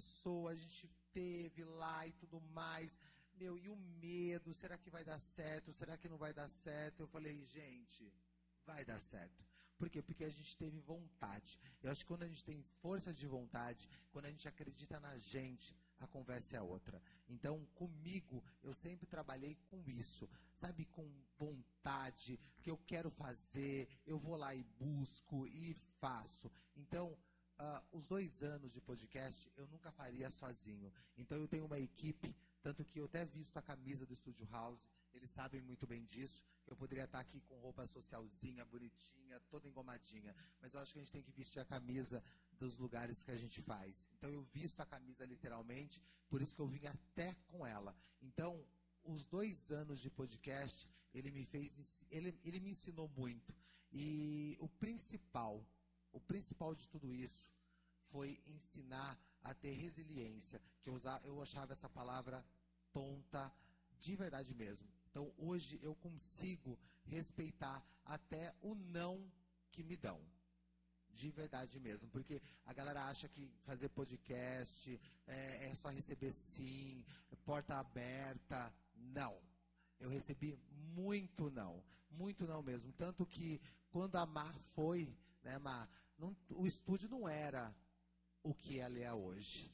quando 0.00 0.48
a 0.48 0.48
gente 0.48 0.48
começou, 0.48 0.48
a 0.48 0.54
gente 0.54 0.90
teve 1.12 1.64
lá 1.64 2.06
e 2.06 2.12
tudo 2.12 2.40
mais. 2.52 2.98
Meu, 3.38 3.56
e 3.56 3.68
o 3.68 3.76
medo, 3.76 4.54
será 4.54 4.76
que 4.78 4.90
vai 4.90 5.04
dar 5.04 5.18
certo? 5.20 5.72
Será 5.72 5.96
que 5.96 6.08
não 6.08 6.18
vai 6.18 6.32
dar 6.32 6.48
certo? 6.48 7.00
Eu 7.00 7.06
falei, 7.08 7.44
gente, 7.46 8.12
vai 8.66 8.84
dar 8.84 8.98
certo. 8.98 9.44
Por 9.78 9.88
quê? 9.88 10.02
Porque 10.02 10.24
a 10.24 10.30
gente 10.30 10.56
teve 10.58 10.78
vontade. 10.80 11.58
Eu 11.82 11.90
acho 11.90 12.00
que 12.00 12.06
quando 12.06 12.22
a 12.22 12.28
gente 12.28 12.44
tem 12.44 12.62
força 12.82 13.12
de 13.14 13.26
vontade, 13.26 13.88
quando 14.10 14.26
a 14.26 14.30
gente 14.30 14.46
acredita 14.46 15.00
na 15.00 15.16
gente, 15.18 15.74
a 15.98 16.06
conversa 16.06 16.56
é 16.56 16.60
outra. 16.62 17.00
Então, 17.28 17.64
comigo, 17.74 18.42
eu 18.62 18.74
sempre 18.74 19.06
trabalhei 19.06 19.56
com 19.70 19.82
isso, 19.88 20.28
sabe, 20.54 20.84
com 20.86 21.08
vontade, 21.38 22.38
que 22.60 22.70
eu 22.70 22.78
quero 22.86 23.10
fazer, 23.10 23.88
eu 24.06 24.18
vou 24.18 24.36
lá 24.36 24.54
e 24.54 24.62
busco 24.78 25.46
e 25.46 25.74
faço. 25.98 26.50
Então, 26.76 27.16
uh, 27.60 27.82
os 27.92 28.04
dois 28.04 28.42
anos 28.42 28.72
de 28.72 28.80
podcast 28.80 29.52
eu 29.56 29.66
nunca 29.68 29.92
faria 29.92 30.30
sozinho. 30.30 30.92
Então, 31.16 31.38
eu 31.38 31.46
tenho 31.46 31.66
uma 31.66 31.78
equipe, 31.78 32.34
tanto 32.62 32.84
que 32.84 32.98
eu 32.98 33.04
até 33.04 33.24
visto 33.24 33.56
a 33.56 33.62
camisa 33.62 34.06
do 34.06 34.16
Studio 34.16 34.46
House, 34.50 34.80
eles 35.12 35.30
sabem 35.30 35.60
muito 35.60 35.86
bem 35.86 36.04
disso. 36.06 36.44
Eu 36.66 36.76
poderia 36.76 37.04
estar 37.04 37.20
aqui 37.20 37.40
com 37.42 37.58
roupa 37.58 37.86
socialzinha, 37.86 38.64
bonitinha, 38.64 39.40
toda 39.50 39.68
engomadinha. 39.68 40.34
Mas 40.60 40.72
eu 40.72 40.80
acho 40.80 40.92
que 40.92 41.00
a 41.00 41.02
gente 41.02 41.12
tem 41.12 41.22
que 41.22 41.32
vestir 41.32 41.58
a 41.58 41.64
camisa 41.64 42.22
dos 42.58 42.78
lugares 42.78 43.22
que 43.22 43.30
a 43.30 43.36
gente 43.36 43.60
faz. 43.62 44.06
Então 44.16 44.30
eu 44.30 44.42
visto 44.52 44.80
a 44.80 44.86
camisa 44.86 45.24
literalmente, 45.24 46.00
por 46.28 46.40
isso 46.40 46.54
que 46.54 46.60
eu 46.60 46.68
vim 46.68 46.86
até 46.86 47.34
com 47.48 47.66
ela. 47.66 47.94
Então, 48.22 48.64
os 49.02 49.24
dois 49.24 49.70
anos 49.70 50.00
de 50.00 50.10
podcast, 50.10 50.88
ele 51.12 51.30
me 51.30 51.44
fez, 51.44 51.72
ele, 52.08 52.38
ele 52.44 52.60
me 52.60 52.70
ensinou 52.70 53.08
muito. 53.16 53.52
E 53.92 54.56
o 54.60 54.68
principal, 54.68 55.66
o 56.12 56.20
principal 56.20 56.74
de 56.74 56.86
tudo 56.88 57.14
isso 57.14 57.40
foi 58.10 58.40
ensinar 58.46 59.18
a 59.42 59.54
ter 59.54 59.72
resiliência, 59.72 60.60
que 60.82 60.90
eu, 60.90 60.94
usava, 60.94 61.26
eu 61.26 61.40
achava 61.42 61.72
essa 61.72 61.88
palavra 61.88 62.44
tonta 62.92 63.52
de 63.98 64.16
verdade 64.16 64.54
mesmo. 64.54 64.86
Então 65.10 65.32
hoje 65.38 65.78
eu 65.82 65.94
consigo 65.94 66.78
respeitar 67.04 67.84
até 68.04 68.54
o 68.60 68.74
não 68.74 69.30
que 69.70 69.82
me 69.82 69.96
dão. 69.96 70.20
De 71.12 71.30
verdade 71.30 71.78
mesmo, 71.80 72.08
porque 72.08 72.40
a 72.64 72.72
galera 72.72 73.04
acha 73.04 73.28
que 73.28 73.50
fazer 73.64 73.88
podcast 73.90 74.98
é, 75.26 75.66
é 75.66 75.74
só 75.74 75.90
receber 75.90 76.32
sim, 76.32 77.04
porta 77.44 77.74
aberta. 77.78 78.72
Não. 78.94 79.36
Eu 79.98 80.08
recebi 80.08 80.56
muito 80.94 81.50
não, 81.50 81.82
muito 82.10 82.46
não 82.46 82.62
mesmo. 82.62 82.92
Tanto 82.92 83.26
que 83.26 83.60
quando 83.90 84.16
a 84.16 84.24
Mar 84.24 84.54
foi, 84.74 85.12
né, 85.42 85.58
não, 86.18 86.36
o 86.50 86.66
estúdio 86.66 87.08
não 87.08 87.28
era 87.28 87.74
o 88.42 88.54
que 88.54 88.78
ela 88.78 88.98
é 88.98 89.12
hoje. 89.12 89.72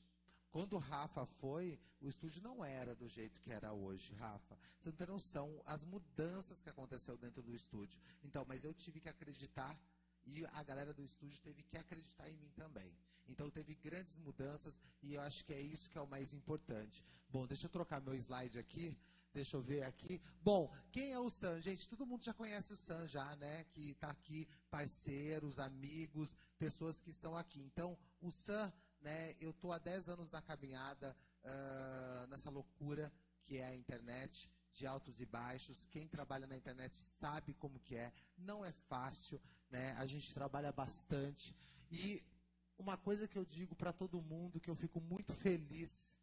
Quando 0.50 0.74
o 0.74 0.78
Rafa 0.78 1.26
foi, 1.26 1.78
o 2.00 2.08
estúdio 2.08 2.40
não 2.42 2.64
era 2.64 2.94
do 2.94 3.08
jeito 3.08 3.40
que 3.40 3.52
era 3.52 3.72
hoje, 3.72 4.14
Rafa. 4.14 4.58
Você 4.78 4.88
não 4.88 4.96
tem 4.96 5.06
noção 5.06 5.62
as 5.66 5.84
mudanças 5.84 6.62
que 6.62 6.70
aconteceu 6.70 7.16
dentro 7.18 7.42
do 7.42 7.54
estúdio. 7.54 8.00
Então, 8.22 8.44
mas 8.48 8.64
eu 8.64 8.72
tive 8.72 9.00
que 9.00 9.08
acreditar 9.08 9.78
e 10.24 10.44
a 10.46 10.62
galera 10.62 10.92
do 10.92 11.02
estúdio 11.02 11.40
teve 11.42 11.62
que 11.62 11.76
acreditar 11.76 12.28
em 12.30 12.36
mim 12.36 12.50
também. 12.56 12.92
Então 13.28 13.50
teve 13.50 13.74
grandes 13.74 14.16
mudanças 14.16 14.74
e 15.02 15.14
eu 15.14 15.20
acho 15.22 15.44
que 15.44 15.52
é 15.52 15.60
isso 15.60 15.90
que 15.90 15.98
é 15.98 16.00
o 16.00 16.06
mais 16.06 16.32
importante. 16.32 17.04
Bom, 17.28 17.46
deixa 17.46 17.66
eu 17.66 17.70
trocar 17.70 18.00
meu 18.00 18.14
slide 18.14 18.58
aqui. 18.58 18.96
Deixa 19.36 19.56
eu 19.56 19.62
ver 19.62 19.82
aqui. 19.84 20.20
Bom, 20.42 20.72
quem 20.90 21.12
é 21.12 21.20
o 21.20 21.28
Sam? 21.28 21.60
Gente, 21.60 21.88
todo 21.88 22.06
mundo 22.06 22.24
já 22.24 22.32
conhece 22.32 22.72
o 22.72 22.76
Sam 22.76 23.06
já, 23.06 23.36
né? 23.36 23.64
Que 23.72 23.90
está 23.90 24.08
aqui, 24.08 24.48
parceiros, 24.70 25.58
amigos, 25.58 26.34
pessoas 26.58 27.00
que 27.00 27.10
estão 27.10 27.36
aqui. 27.36 27.62
Então, 27.62 27.98
o 28.20 28.30
Sam 28.30 28.72
né? 29.06 29.36
Eu 29.40 29.50
estou 29.50 29.72
há 29.72 29.78
10 29.78 30.08
anos 30.08 30.30
na 30.30 30.42
caminhada, 30.42 31.16
uh, 31.44 32.26
nessa 32.26 32.50
loucura 32.50 33.12
que 33.44 33.58
é 33.58 33.66
a 33.66 33.74
internet, 33.74 34.50
de 34.72 34.86
altos 34.86 35.20
e 35.20 35.26
baixos. 35.26 35.86
Quem 35.90 36.08
trabalha 36.08 36.46
na 36.46 36.56
internet 36.56 36.96
sabe 37.20 37.54
como 37.54 37.78
que 37.78 37.96
é. 37.96 38.12
Não 38.36 38.64
é 38.64 38.72
fácil, 38.88 39.40
né? 39.70 39.92
A 39.92 40.06
gente 40.06 40.34
trabalha 40.34 40.72
bastante. 40.72 41.54
E 41.90 42.20
uma 42.76 42.96
coisa 42.96 43.28
que 43.28 43.38
eu 43.38 43.44
digo 43.44 43.76
para 43.76 43.92
todo 43.92 44.20
mundo, 44.20 44.60
que 44.60 44.68
eu 44.68 44.74
fico 44.74 45.00
muito 45.00 45.32
feliz, 45.34 46.16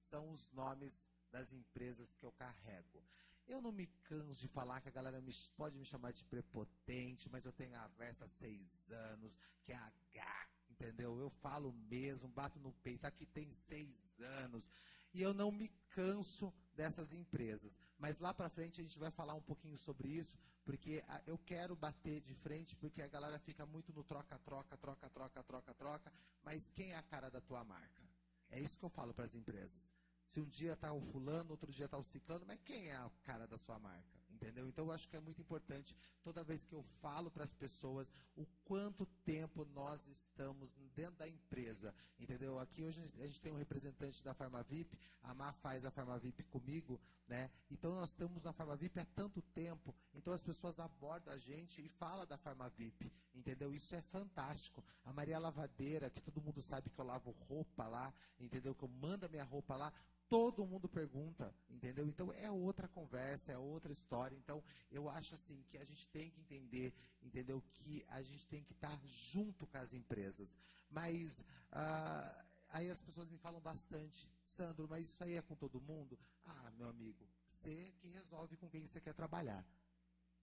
são 0.00 0.30
os 0.30 0.50
nomes 0.52 1.06
das 1.32 1.52
empresas 1.52 2.12
que 2.14 2.24
eu 2.24 2.32
carrego. 2.32 3.02
Eu 3.46 3.60
não 3.60 3.72
me 3.72 3.86
canso 4.04 4.40
de 4.40 4.48
falar 4.48 4.80
que 4.80 4.88
a 4.88 4.92
galera 4.92 5.20
me, 5.20 5.34
pode 5.56 5.76
me 5.76 5.84
chamar 5.84 6.12
de 6.12 6.24
prepotente, 6.26 7.28
mas 7.30 7.44
eu 7.44 7.52
tenho 7.52 7.76
a 7.76 7.88
Versa 7.88 8.24
há 8.24 8.28
seis 8.28 8.90
anos, 8.90 9.36
que 9.64 9.72
é 9.72 9.76
H, 9.76 10.48
entendeu? 10.70 11.18
Eu 11.18 11.30
falo 11.30 11.72
mesmo, 11.90 12.28
bato 12.28 12.60
no 12.60 12.72
peito, 12.74 13.04
aqui 13.04 13.26
tem 13.26 13.52
seis 13.52 14.20
anos. 14.20 14.64
E 15.12 15.20
eu 15.20 15.34
não 15.34 15.50
me 15.50 15.68
canso 15.90 16.52
dessas 16.74 17.12
empresas. 17.12 17.72
Mas 17.98 18.18
lá 18.18 18.32
para 18.32 18.48
frente 18.48 18.80
a 18.80 18.84
gente 18.84 18.98
vai 18.98 19.10
falar 19.10 19.34
um 19.34 19.42
pouquinho 19.42 19.76
sobre 19.78 20.08
isso, 20.08 20.38
porque 20.64 21.02
eu 21.26 21.36
quero 21.38 21.74
bater 21.74 22.20
de 22.20 22.34
frente, 22.34 22.76
porque 22.76 23.02
a 23.02 23.08
galera 23.08 23.38
fica 23.40 23.66
muito 23.66 23.92
no 23.92 24.04
troca, 24.04 24.38
troca, 24.38 24.76
troca, 24.76 25.10
troca, 25.10 25.42
troca, 25.42 25.74
troca. 25.74 26.12
Mas 26.42 26.70
quem 26.70 26.92
é 26.92 26.96
a 26.96 27.02
cara 27.02 27.28
da 27.30 27.40
tua 27.40 27.64
marca? 27.64 28.02
É 28.50 28.60
isso 28.60 28.78
que 28.78 28.84
eu 28.84 28.90
falo 28.90 29.12
para 29.12 29.24
as 29.24 29.34
empresas. 29.34 29.92
Se 30.32 30.40
um 30.40 30.48
dia 30.48 30.72
está 30.72 30.90
o 30.90 31.00
fulano, 31.12 31.50
outro 31.50 31.70
dia 31.70 31.84
está 31.84 31.98
o 31.98 32.04
ciclano, 32.04 32.46
mas 32.46 32.58
quem 32.64 32.88
é 32.88 32.96
a 32.96 33.10
cara 33.22 33.46
da 33.46 33.58
sua 33.58 33.78
marca? 33.78 34.18
Entendeu? 34.30 34.66
Então 34.66 34.86
eu 34.86 34.92
acho 34.92 35.06
que 35.06 35.14
é 35.14 35.20
muito 35.20 35.42
importante, 35.42 35.94
toda 36.24 36.42
vez 36.42 36.64
que 36.64 36.72
eu 36.72 36.82
falo 37.02 37.30
para 37.30 37.44
as 37.44 37.52
pessoas, 37.52 38.10
o 38.34 38.46
quanto 38.64 39.04
tempo 39.26 39.64
nós 39.74 40.00
estamos 40.08 40.70
dentro 40.96 41.16
da 41.16 41.28
empresa. 41.28 41.94
Entendeu? 42.18 42.58
Aqui 42.58 42.82
hoje 42.82 43.00
a 43.20 43.26
gente 43.26 43.40
tem 43.42 43.52
um 43.52 43.58
representante 43.58 44.24
da 44.24 44.32
Farmavip, 44.32 44.98
a 45.22 45.34
Má 45.34 45.52
faz 45.52 45.84
a 45.84 45.90
Farmavip 45.90 46.42
comigo, 46.44 46.98
né? 47.28 47.50
Então 47.70 47.94
nós 47.94 48.08
estamos 48.08 48.42
na 48.42 48.54
Farmavip 48.54 48.98
há 48.98 49.04
tanto 49.14 49.42
tempo, 49.42 49.94
então 50.14 50.32
as 50.32 50.42
pessoas 50.42 50.80
abordam 50.80 51.34
a 51.34 51.38
gente 51.38 51.84
e 51.84 51.88
falam 51.90 52.26
da 52.26 52.38
Farmavip. 52.38 53.12
Entendeu? 53.34 53.72
Isso 53.74 53.94
é 53.94 54.00
fantástico. 54.00 54.82
A 55.04 55.12
Maria 55.12 55.38
Lavadeira, 55.38 56.10
que 56.10 56.20
todo 56.20 56.40
mundo 56.40 56.62
sabe 56.62 56.90
que 56.90 56.98
eu 56.98 57.04
lavo 57.04 57.30
roupa 57.48 57.86
lá, 57.86 58.12
entendeu? 58.40 58.74
Que 58.74 58.82
eu 58.82 58.88
mando 58.88 59.26
a 59.26 59.28
minha 59.28 59.44
roupa 59.44 59.76
lá, 59.76 59.92
todo 60.32 60.64
mundo 60.64 60.88
pergunta, 60.88 61.54
entendeu? 61.68 62.08
Então 62.08 62.32
é 62.32 62.50
outra 62.50 62.88
conversa, 62.88 63.52
é 63.52 63.58
outra 63.58 63.92
história. 63.92 64.34
Então 64.34 64.64
eu 64.90 65.06
acho 65.10 65.34
assim 65.34 65.62
que 65.68 65.76
a 65.76 65.84
gente 65.84 66.08
tem 66.08 66.30
que 66.30 66.40
entender, 66.40 66.94
entendeu? 67.22 67.62
Que 67.74 68.02
a 68.08 68.22
gente 68.22 68.48
tem 68.48 68.64
que 68.64 68.72
estar 68.72 68.98
junto 69.04 69.66
com 69.66 69.76
as 69.76 69.92
empresas. 69.92 70.48
Mas 70.88 71.44
ah, 71.70 72.46
aí 72.70 72.90
as 72.90 72.98
pessoas 73.02 73.28
me 73.28 73.36
falam 73.36 73.60
bastante, 73.60 74.26
Sandro, 74.46 74.88
mas 74.88 75.04
isso 75.04 75.22
aí 75.22 75.36
é 75.36 75.42
com 75.42 75.54
todo 75.54 75.82
mundo? 75.82 76.18
Ah, 76.46 76.70
meu 76.78 76.88
amigo, 76.88 77.28
você 77.50 77.92
que 77.98 78.08
resolve 78.08 78.56
com 78.56 78.70
quem 78.70 78.80
você 78.80 79.02
quer 79.02 79.12
trabalhar. 79.12 79.62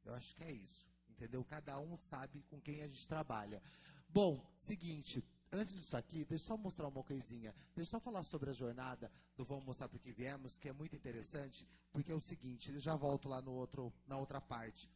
Eu 0.05 0.13
acho 0.13 0.35
que 0.35 0.43
é 0.43 0.51
isso, 0.51 0.85
entendeu? 1.09 1.43
Cada 1.43 1.79
um 1.79 1.97
sabe 1.97 2.43
com 2.43 2.61
quem 2.61 2.83
a 2.83 2.87
gente 2.87 3.07
trabalha. 3.07 3.59
Bom, 4.07 4.47
seguinte, 4.59 5.23
antes 5.51 5.75
disso 5.75 5.97
aqui, 5.97 6.25
deixa 6.25 6.45
eu 6.45 6.47
só 6.47 6.57
mostrar 6.57 6.87
uma 6.87 7.03
coisinha. 7.03 7.53
Deixa 7.75 7.89
eu 7.89 7.91
só 7.91 7.99
falar 7.99 8.23
sobre 8.23 8.49
a 8.49 8.53
jornada 8.53 9.11
do 9.35 9.45
Vamos 9.45 9.65
Mostrar 9.65 9.87
para 9.87 9.99
que 9.99 10.11
Viemos, 10.11 10.57
que 10.57 10.69
é 10.69 10.73
muito 10.73 10.95
interessante, 10.95 11.67
porque 11.91 12.11
é 12.11 12.15
o 12.15 12.19
seguinte, 12.19 12.71
eu 12.71 12.79
já 12.79 12.95
volto 12.95 13.27
lá 13.27 13.41
no 13.41 13.51
outro, 13.51 13.93
na 14.05 14.17
outra 14.17 14.39
parte. 14.39 14.89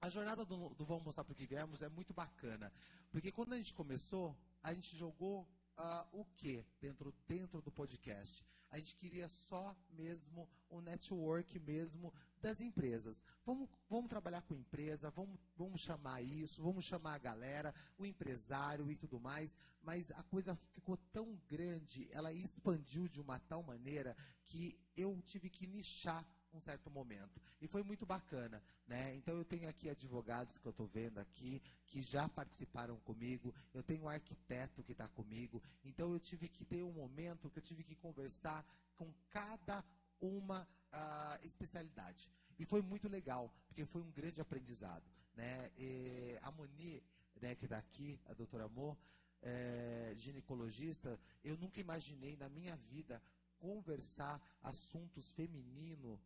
A 0.00 0.08
jornada 0.08 0.44
do, 0.44 0.70
do 0.70 0.84
Vamos 0.84 1.04
Mostrar 1.04 1.24
para 1.24 1.34
que 1.34 1.46
Viemos 1.46 1.82
é 1.82 1.88
muito 1.88 2.12
bacana, 2.12 2.72
porque 3.10 3.30
quando 3.30 3.52
a 3.52 3.56
gente 3.56 3.72
começou, 3.74 4.36
a 4.62 4.72
gente 4.74 4.96
jogou 4.96 5.42
uh, 5.78 6.06
o 6.12 6.24
que 6.24 6.64
dentro, 6.80 7.14
dentro 7.26 7.62
do 7.62 7.70
podcast? 7.70 8.44
A 8.76 8.78
gente 8.78 8.94
queria 8.96 9.26
só 9.48 9.74
mesmo 9.88 10.46
o 10.68 10.82
network 10.82 11.58
mesmo 11.60 12.12
das 12.42 12.60
empresas. 12.60 13.16
Vamos, 13.42 13.70
vamos 13.88 14.10
trabalhar 14.10 14.42
com 14.42 14.54
empresa, 14.54 15.08
vamos, 15.08 15.40
vamos 15.56 15.80
chamar 15.80 16.20
isso, 16.20 16.62
vamos 16.62 16.84
chamar 16.84 17.14
a 17.14 17.18
galera, 17.18 17.74
o 17.96 18.04
empresário 18.04 18.90
e 18.90 18.94
tudo 18.94 19.18
mais, 19.18 19.50
mas 19.82 20.10
a 20.10 20.22
coisa 20.24 20.54
ficou 20.74 20.98
tão 21.10 21.40
grande, 21.48 22.06
ela 22.12 22.34
expandiu 22.34 23.08
de 23.08 23.18
uma 23.18 23.38
tal 23.38 23.62
maneira 23.62 24.14
que 24.44 24.78
eu 24.94 25.22
tive 25.22 25.48
que 25.48 25.66
nichar 25.66 26.22
um 26.56 26.60
certo 26.60 26.90
momento. 26.90 27.40
E 27.60 27.66
foi 27.68 27.82
muito 27.82 28.06
bacana, 28.06 28.62
né? 28.86 29.14
Então 29.14 29.36
eu 29.36 29.44
tenho 29.44 29.68
aqui 29.68 29.88
advogados 29.88 30.58
que 30.58 30.66
eu 30.66 30.70
estou 30.70 30.86
vendo 30.86 31.18
aqui, 31.18 31.62
que 31.86 32.02
já 32.02 32.28
participaram 32.28 32.96
comigo, 33.00 33.54
eu 33.74 33.82
tenho 33.82 34.04
um 34.04 34.08
arquiteto 34.08 34.82
que 34.82 34.92
está 34.92 35.08
comigo, 35.08 35.62
então 35.84 36.12
eu 36.12 36.20
tive 36.20 36.48
que 36.48 36.64
ter 36.64 36.82
um 36.82 36.92
momento 36.92 37.50
que 37.50 37.58
eu 37.58 37.62
tive 37.62 37.84
que 37.84 37.94
conversar 37.94 38.64
com 38.96 39.12
cada 39.30 39.84
uma 40.20 40.66
uh, 40.92 41.46
especialidade. 41.46 42.30
E 42.58 42.64
foi 42.64 42.80
muito 42.80 43.08
legal, 43.08 43.52
porque 43.68 43.84
foi 43.84 44.00
um 44.02 44.10
grande 44.10 44.40
aprendizado. 44.40 45.04
Né? 45.34 45.70
E 45.76 46.38
a 46.42 46.50
Moni, 46.50 47.02
né, 47.40 47.54
que 47.54 47.66
está 47.66 47.76
aqui, 47.76 48.18
a 48.26 48.32
doutora 48.32 48.64
Amor, 48.64 48.96
é, 49.42 50.14
ginecologista, 50.16 51.18
eu 51.44 51.56
nunca 51.58 51.80
imaginei 51.80 52.36
na 52.36 52.48
minha 52.48 52.74
vida 52.76 53.22
conversar 53.58 54.40
assuntos 54.62 55.28
feminino 55.28 56.18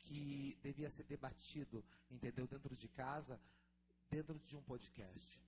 que 0.00 0.58
devia 0.62 0.90
ser 0.90 1.04
debatido, 1.04 1.84
entendeu, 2.10 2.46
dentro 2.46 2.74
de 2.76 2.88
casa, 2.88 3.40
dentro 4.10 4.38
de 4.40 4.56
um 4.56 4.62
podcast. 4.62 5.40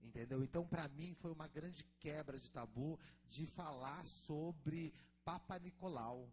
Entendeu? 0.00 0.42
Então, 0.42 0.66
para 0.66 0.88
mim, 0.88 1.14
foi 1.14 1.32
uma 1.32 1.48
grande 1.48 1.84
quebra 1.98 2.38
de 2.38 2.50
tabu 2.50 2.98
de 3.28 3.46
falar 3.46 4.04
sobre 4.06 4.92
Papa 5.24 5.58
Nicolau. 5.58 6.28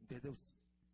Entendeu? 0.00 0.36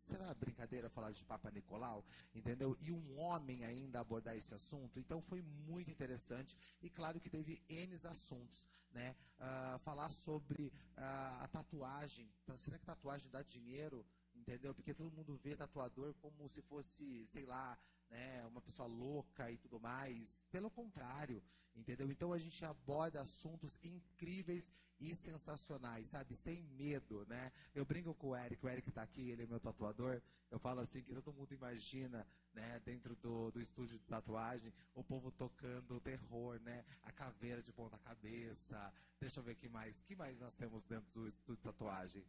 será 0.07 0.33
brincadeira 0.33 0.89
falar 0.89 1.11
de 1.11 1.23
Papa 1.25 1.51
Nicolau, 1.51 2.03
entendeu? 2.33 2.77
E 2.79 2.91
um 2.91 3.19
homem 3.19 3.65
ainda 3.65 3.99
abordar 3.99 4.35
esse 4.35 4.53
assunto. 4.53 4.99
Então 4.99 5.21
foi 5.21 5.41
muito 5.41 5.91
interessante 5.91 6.55
e 6.81 6.89
claro 6.89 7.19
que 7.19 7.29
teve 7.29 7.61
N 7.67 7.93
assuntos, 8.05 8.65
né? 8.91 9.15
Uh, 9.39 9.79
falar 9.79 10.11
sobre 10.11 10.67
uh, 10.67 11.43
a 11.43 11.47
tatuagem. 11.51 12.29
Então, 12.43 12.57
será 12.57 12.77
que 12.77 12.85
tatuagem 12.85 13.29
dá 13.29 13.43
dinheiro? 13.43 14.05
Entendeu? 14.37 14.73
Porque 14.73 14.93
todo 14.93 15.11
mundo 15.11 15.35
vê 15.43 15.55
tatuador 15.55 16.13
como 16.21 16.47
se 16.47 16.61
fosse, 16.61 17.25
sei 17.27 17.45
lá, 17.45 17.77
né, 18.09 18.45
uma 18.45 18.61
pessoa 18.61 18.87
louca 18.87 19.51
e 19.51 19.57
tudo 19.57 19.79
mais. 19.79 20.39
Pelo 20.51 20.69
contrário, 20.69 21.43
entendeu? 21.75 22.09
Então 22.09 22.31
a 22.31 22.37
gente 22.37 22.63
aborda 22.63 23.21
assuntos 23.21 23.77
incríveis 23.83 24.71
e 24.99 25.15
sensacionais, 25.15 26.09
sabe? 26.09 26.35
Sem 26.35 26.63
medo, 26.63 27.25
né? 27.27 27.51
Eu 27.73 27.85
brinco 27.85 28.13
com 28.15 28.29
o 28.29 28.35
Eric, 28.35 28.65
o 28.65 28.69
Eric 28.69 28.89
está 28.89 29.03
aqui, 29.03 29.29
ele 29.29 29.43
é 29.43 29.45
meu 29.45 29.59
tatuador. 29.59 30.21
Eu 30.49 30.59
falo 30.59 30.79
assim 30.79 31.03
que 31.03 31.13
todo 31.13 31.33
mundo 31.33 31.53
imagina, 31.53 32.25
né, 32.53 32.79
dentro 32.83 33.15
do, 33.17 33.51
do 33.51 33.61
estúdio 33.61 33.99
de 33.99 34.05
tatuagem, 34.05 34.73
o 34.95 35.03
povo 35.03 35.31
tocando 35.31 35.99
terror, 35.99 36.59
né? 36.61 36.83
A 37.03 37.11
caveira 37.11 37.61
de 37.61 37.71
ponta 37.71 37.97
cabeça. 37.99 38.93
Deixa 39.19 39.39
eu 39.39 39.43
ver 39.43 39.55
que 39.55 39.69
mais. 39.69 39.99
que 40.01 40.15
mais 40.15 40.39
nós 40.39 40.55
temos 40.55 40.83
dentro 40.85 41.11
do 41.13 41.27
estúdio 41.27 41.57
de 41.57 41.63
tatuagem? 41.63 42.25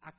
A, 0.00 0.12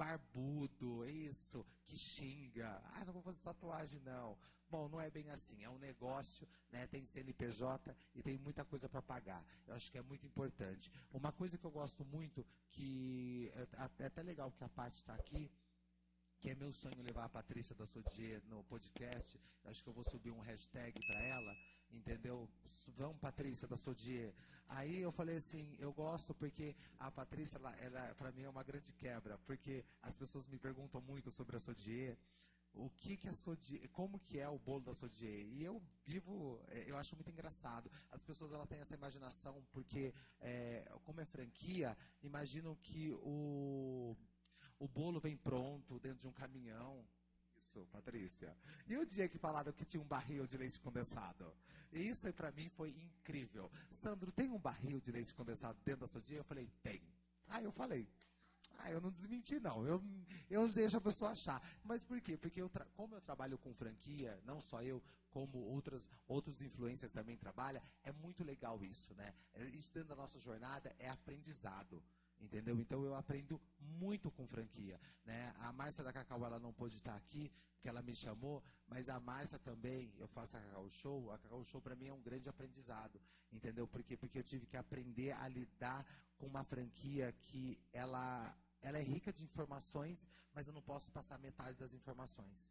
barbudo, 0.00 1.04
isso, 1.04 1.62
que 1.84 1.94
xinga. 1.94 2.80
Ah, 2.94 3.04
não 3.04 3.12
vou 3.12 3.22
fazer 3.22 3.42
tatuagem, 3.42 4.00
não. 4.00 4.38
Bom, 4.70 4.88
não 4.88 4.98
é 4.98 5.10
bem 5.10 5.28
assim. 5.30 5.62
É 5.62 5.68
um 5.68 5.78
negócio, 5.78 6.48
né? 6.72 6.86
Tem 6.86 7.04
CNPJ 7.04 7.94
e 8.14 8.22
tem 8.22 8.38
muita 8.38 8.64
coisa 8.64 8.88
para 8.88 9.02
pagar. 9.02 9.44
Eu 9.66 9.74
acho 9.74 9.92
que 9.92 9.98
é 9.98 10.02
muito 10.02 10.24
importante. 10.24 10.90
Uma 11.12 11.30
coisa 11.32 11.58
que 11.58 11.66
eu 11.66 11.70
gosto 11.70 12.02
muito, 12.06 12.46
que 12.70 13.52
é, 13.54 14.02
é 14.04 14.06
até 14.06 14.22
legal 14.22 14.50
que 14.52 14.64
a 14.64 14.70
Paty 14.70 15.00
está 15.00 15.14
aqui, 15.14 15.50
que 16.38 16.48
é 16.48 16.54
meu 16.54 16.72
sonho 16.72 17.02
levar 17.02 17.24
a 17.26 17.28
Patrícia 17.28 17.74
da 17.74 17.86
Sodier 17.86 18.42
no 18.46 18.64
podcast. 18.64 19.38
Acho 19.64 19.82
que 19.82 19.88
eu 19.90 19.92
vou 19.92 20.04
subir 20.04 20.30
um 20.30 20.40
hashtag 20.40 20.98
para 21.06 21.22
ela, 21.26 21.54
entendeu? 21.92 22.48
Vamos, 22.96 23.18
Patrícia 23.18 23.68
da 23.68 23.76
Sodier. 23.76 24.34
Aí 24.68 25.00
eu 25.00 25.12
falei 25.12 25.36
assim, 25.36 25.76
eu 25.78 25.92
gosto 25.92 26.34
porque 26.34 26.74
a 26.98 27.10
Patrícia, 27.10 27.56
ela, 27.56 27.74
ela 27.76 28.14
para 28.14 28.32
mim 28.32 28.42
é 28.42 28.48
uma 28.48 28.62
grande 28.62 28.92
quebra, 28.94 29.38
porque 29.46 29.84
as 30.02 30.14
pessoas 30.14 30.46
me 30.48 30.58
perguntam 30.58 31.00
muito 31.00 31.30
sobre 31.30 31.56
a 31.56 31.60
Sodier, 31.60 32.16
o 32.72 32.88
que 32.90 33.16
que 33.16 33.28
a 33.28 33.34
Sodier, 33.34 33.88
como 33.90 34.18
que 34.20 34.38
é 34.38 34.48
o 34.48 34.58
bolo 34.58 34.84
da 34.84 34.94
Sodier? 34.94 35.46
E 35.46 35.64
eu 35.64 35.82
vivo, 36.04 36.60
é, 36.68 36.90
eu 36.90 36.96
acho 36.96 37.14
muito 37.16 37.30
engraçado. 37.30 37.90
As 38.10 38.22
pessoas 38.22 38.52
ela 38.52 38.66
têm 38.66 38.80
essa 38.80 38.94
imaginação 38.94 39.62
porque, 39.72 40.14
é, 40.40 40.84
como 41.04 41.20
é 41.20 41.24
franquia, 41.24 41.96
imaginam 42.22 42.76
que 42.76 43.12
o 43.22 44.16
o 44.80 44.88
bolo 44.88 45.20
vem 45.20 45.36
pronto 45.36 46.00
dentro 46.00 46.20
de 46.20 46.26
um 46.26 46.32
caminhão. 46.32 47.04
Isso, 47.70 47.86
Patrícia. 47.86 48.56
E 48.88 48.96
o 48.96 49.06
dia 49.06 49.28
que 49.28 49.38
falaram 49.38 49.72
que 49.72 49.84
tinha 49.84 50.02
um 50.02 50.06
barril 50.06 50.44
de 50.44 50.56
leite 50.56 50.80
condensado? 50.80 51.54
Isso 51.92 52.32
para 52.32 52.50
mim 52.50 52.68
foi 52.70 52.90
incrível. 52.90 53.70
Sandro, 53.92 54.32
tem 54.32 54.50
um 54.50 54.58
barril 54.58 55.00
de 55.00 55.12
leite 55.12 55.32
condensado 55.32 55.78
dentro 55.84 56.00
da 56.00 56.08
sua 56.08 56.20
dia? 56.20 56.38
Eu 56.38 56.44
falei, 56.44 56.68
tem. 56.82 57.00
Aí 57.46 57.62
eu 57.62 57.70
falei, 57.70 58.08
ah, 58.78 58.90
eu 58.90 59.00
não 59.00 59.12
desmenti, 59.12 59.60
não. 59.60 59.86
Eu, 59.86 60.02
eu 60.50 60.68
deixo 60.68 60.96
a 60.96 61.00
pessoa 61.00 61.30
achar. 61.30 61.62
Mas 61.84 62.02
por 62.02 62.20
quê? 62.20 62.36
Porque 62.36 62.60
eu 62.60 62.68
como 62.96 63.14
eu 63.14 63.20
trabalho 63.20 63.56
com 63.56 63.72
franquia, 63.72 64.40
não 64.44 64.60
só 64.60 64.82
eu, 64.82 65.00
como 65.30 65.58
outras, 65.58 66.02
outros 66.26 66.60
influencers 66.60 67.12
também 67.12 67.36
trabalham, 67.36 67.80
é 68.02 68.10
muito 68.10 68.42
legal 68.42 68.84
isso, 68.84 69.14
né? 69.14 69.32
É, 69.54 69.62
isso 69.66 69.94
dentro 69.94 70.08
da 70.08 70.16
nossa 70.16 70.40
jornada 70.40 70.92
é 70.98 71.08
aprendizado 71.08 72.02
entendeu? 72.40 72.78
Então 72.80 73.04
eu 73.04 73.14
aprendo 73.14 73.60
muito 73.78 74.30
com 74.30 74.46
franquia, 74.46 75.00
né? 75.24 75.54
A 75.58 75.72
Márcia 75.72 76.02
da 76.02 76.12
Cacau 76.12 76.44
ela 76.44 76.58
não 76.58 76.72
pôde 76.72 76.96
estar 76.96 77.14
aqui 77.14 77.50
porque 77.74 77.88
ela 77.88 78.02
me 78.02 78.14
chamou, 78.14 78.62
mas 78.86 79.08
a 79.08 79.18
Márcia 79.18 79.58
também, 79.58 80.12
eu 80.18 80.28
faço 80.28 80.54
a 80.56 80.60
Cacau 80.60 80.90
Show, 80.90 81.32
a 81.32 81.38
Cacau 81.38 81.64
Show 81.64 81.80
para 81.80 81.96
mim 81.96 82.08
é 82.08 82.12
um 82.12 82.20
grande 82.20 82.48
aprendizado, 82.48 83.20
entendeu? 83.50 83.86
Porque 83.88 84.16
porque 84.16 84.38
eu 84.38 84.42
tive 84.42 84.66
que 84.66 84.76
aprender 84.76 85.32
a 85.32 85.48
lidar 85.48 86.04
com 86.36 86.46
uma 86.46 86.64
franquia 86.64 87.32
que 87.32 87.78
ela 87.92 88.54
ela 88.82 88.98
é 88.98 89.02
rica 89.02 89.32
de 89.32 89.42
informações, 89.44 90.26
mas 90.54 90.66
eu 90.66 90.72
não 90.72 90.82
posso 90.82 91.10
passar 91.10 91.38
metade 91.38 91.78
das 91.78 91.92
informações. 91.92 92.70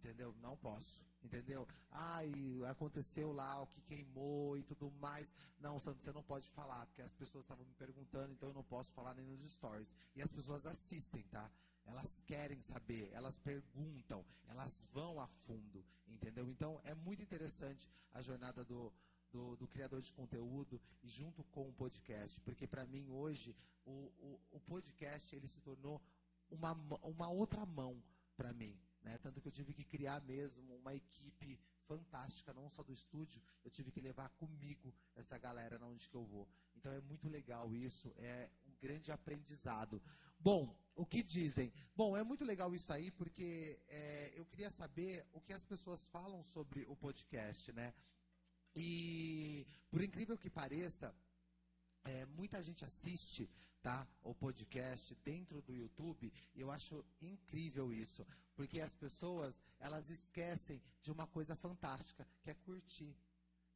Entendeu? 0.00 0.34
Não 0.40 0.56
posso. 0.56 1.04
Entendeu? 1.22 1.68
Ai, 1.90 2.32
aconteceu 2.70 3.30
lá 3.30 3.60
o 3.60 3.66
que 3.66 3.82
queimou 3.82 4.56
e 4.56 4.62
tudo 4.62 4.90
mais. 4.92 5.28
Não, 5.58 5.78
Sandro, 5.78 6.00
você 6.00 6.12
não 6.12 6.22
pode 6.22 6.48
falar, 6.50 6.86
porque 6.86 7.02
as 7.02 7.12
pessoas 7.12 7.44
estavam 7.44 7.64
me 7.66 7.74
perguntando, 7.74 8.32
então 8.32 8.48
eu 8.48 8.54
não 8.54 8.64
posso 8.64 8.90
falar 8.92 9.14
nem 9.14 9.26
nos 9.26 9.42
stories. 9.52 9.92
E 10.16 10.22
as 10.22 10.32
pessoas 10.32 10.64
assistem, 10.64 11.22
tá? 11.24 11.50
Elas 11.84 12.22
querem 12.22 12.58
saber, 12.62 13.10
elas 13.12 13.38
perguntam, 13.40 14.24
elas 14.48 14.80
vão 14.92 15.20
a 15.20 15.26
fundo, 15.26 15.84
entendeu? 16.06 16.48
Então 16.48 16.80
é 16.84 16.94
muito 16.94 17.22
interessante 17.22 17.90
a 18.12 18.22
jornada 18.22 18.64
do, 18.64 18.92
do, 19.30 19.56
do, 19.56 19.68
criador 19.68 20.00
de 20.00 20.12
conteúdo 20.12 20.80
e 21.02 21.08
junto 21.08 21.42
com 21.44 21.68
o 21.68 21.72
podcast, 21.72 22.40
porque 22.40 22.66
para 22.66 22.86
mim 22.86 23.10
hoje 23.10 23.56
o, 23.84 24.12
o, 24.18 24.40
o, 24.52 24.60
podcast 24.60 25.34
ele 25.34 25.48
se 25.48 25.60
tornou 25.60 26.00
uma, 26.50 26.72
uma 27.02 27.28
outra 27.28 27.66
mão 27.66 28.02
para 28.36 28.52
mim. 28.52 28.78
Né? 29.02 29.18
Tanto 29.18 29.40
que 29.40 29.48
eu 29.48 29.52
tive 29.52 29.72
que 29.72 29.84
criar 29.84 30.20
mesmo 30.22 30.74
uma 30.76 30.94
equipe 30.94 31.58
fantástica, 31.86 32.52
não 32.52 32.70
só 32.70 32.82
do 32.82 32.92
estúdio, 32.92 33.42
eu 33.64 33.70
tive 33.70 33.90
que 33.90 34.00
levar 34.00 34.28
comigo 34.30 34.94
essa 35.16 35.36
galera 35.38 35.78
na 35.78 35.86
onde 35.86 36.08
que 36.08 36.14
eu 36.14 36.24
vou. 36.24 36.48
Então 36.76 36.92
é 36.92 37.00
muito 37.00 37.28
legal 37.28 37.74
isso, 37.74 38.12
é 38.16 38.48
um 38.66 38.72
grande 38.80 39.10
aprendizado. 39.10 40.00
Bom, 40.38 40.76
o 40.94 41.04
que 41.04 41.22
dizem? 41.22 41.72
Bom, 41.96 42.16
é 42.16 42.22
muito 42.22 42.44
legal 42.44 42.74
isso 42.74 42.92
aí, 42.92 43.10
porque 43.10 43.78
é, 43.88 44.32
eu 44.36 44.46
queria 44.46 44.70
saber 44.70 45.26
o 45.32 45.40
que 45.40 45.52
as 45.52 45.64
pessoas 45.64 46.00
falam 46.12 46.44
sobre 46.44 46.84
o 46.86 46.94
podcast, 46.94 47.72
né? 47.72 47.92
E, 48.74 49.66
por 49.90 50.00
incrível 50.00 50.38
que 50.38 50.48
pareça, 50.48 51.12
é, 52.04 52.24
muita 52.26 52.62
gente 52.62 52.84
assiste 52.84 53.50
tá, 53.82 54.06
o 54.22 54.34
podcast 54.34 55.14
dentro 55.24 55.60
do 55.62 55.74
YouTube 55.74 56.32
e 56.54 56.60
eu 56.60 56.70
acho 56.70 57.04
incrível 57.20 57.92
isso, 57.92 58.26
porque 58.60 58.78
as 58.78 58.94
pessoas 58.96 59.58
elas 59.78 60.10
esquecem 60.10 60.82
de 61.00 61.10
uma 61.10 61.26
coisa 61.26 61.56
fantástica 61.56 62.28
que 62.42 62.50
é 62.50 62.54
curtir. 62.54 63.16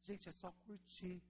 Gente, 0.03 0.29
é 0.29 0.31
só 0.31 0.51
curtir. 0.63 1.23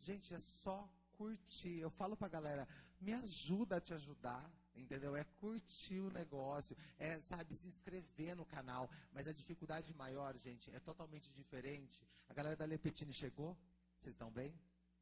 Gente, 0.00 0.32
é 0.32 0.40
só 0.40 0.88
curtir. 1.12 1.78
Eu 1.78 1.90
falo 1.90 2.16
pra 2.16 2.26
galera, 2.26 2.66
me 3.02 3.12
ajuda 3.12 3.76
a 3.76 3.80
te 3.82 3.92
ajudar, 3.92 4.50
entendeu? 4.74 5.14
É 5.14 5.24
curtir 5.24 6.00
o 6.00 6.10
negócio, 6.10 6.74
é, 6.96 7.20
sabe, 7.20 7.54
se 7.54 7.66
inscrever 7.66 8.34
no 8.34 8.46
canal. 8.46 8.88
Mas 9.12 9.28
a 9.28 9.32
dificuldade 9.34 9.92
maior, 9.92 10.34
gente, 10.38 10.74
é 10.74 10.80
totalmente 10.80 11.30
diferente. 11.34 12.02
A 12.30 12.32
galera 12.32 12.56
da 12.56 12.64
Lepetine 12.64 13.12
chegou? 13.12 13.54
Vocês 14.00 14.14
estão 14.14 14.30
bem? 14.30 14.58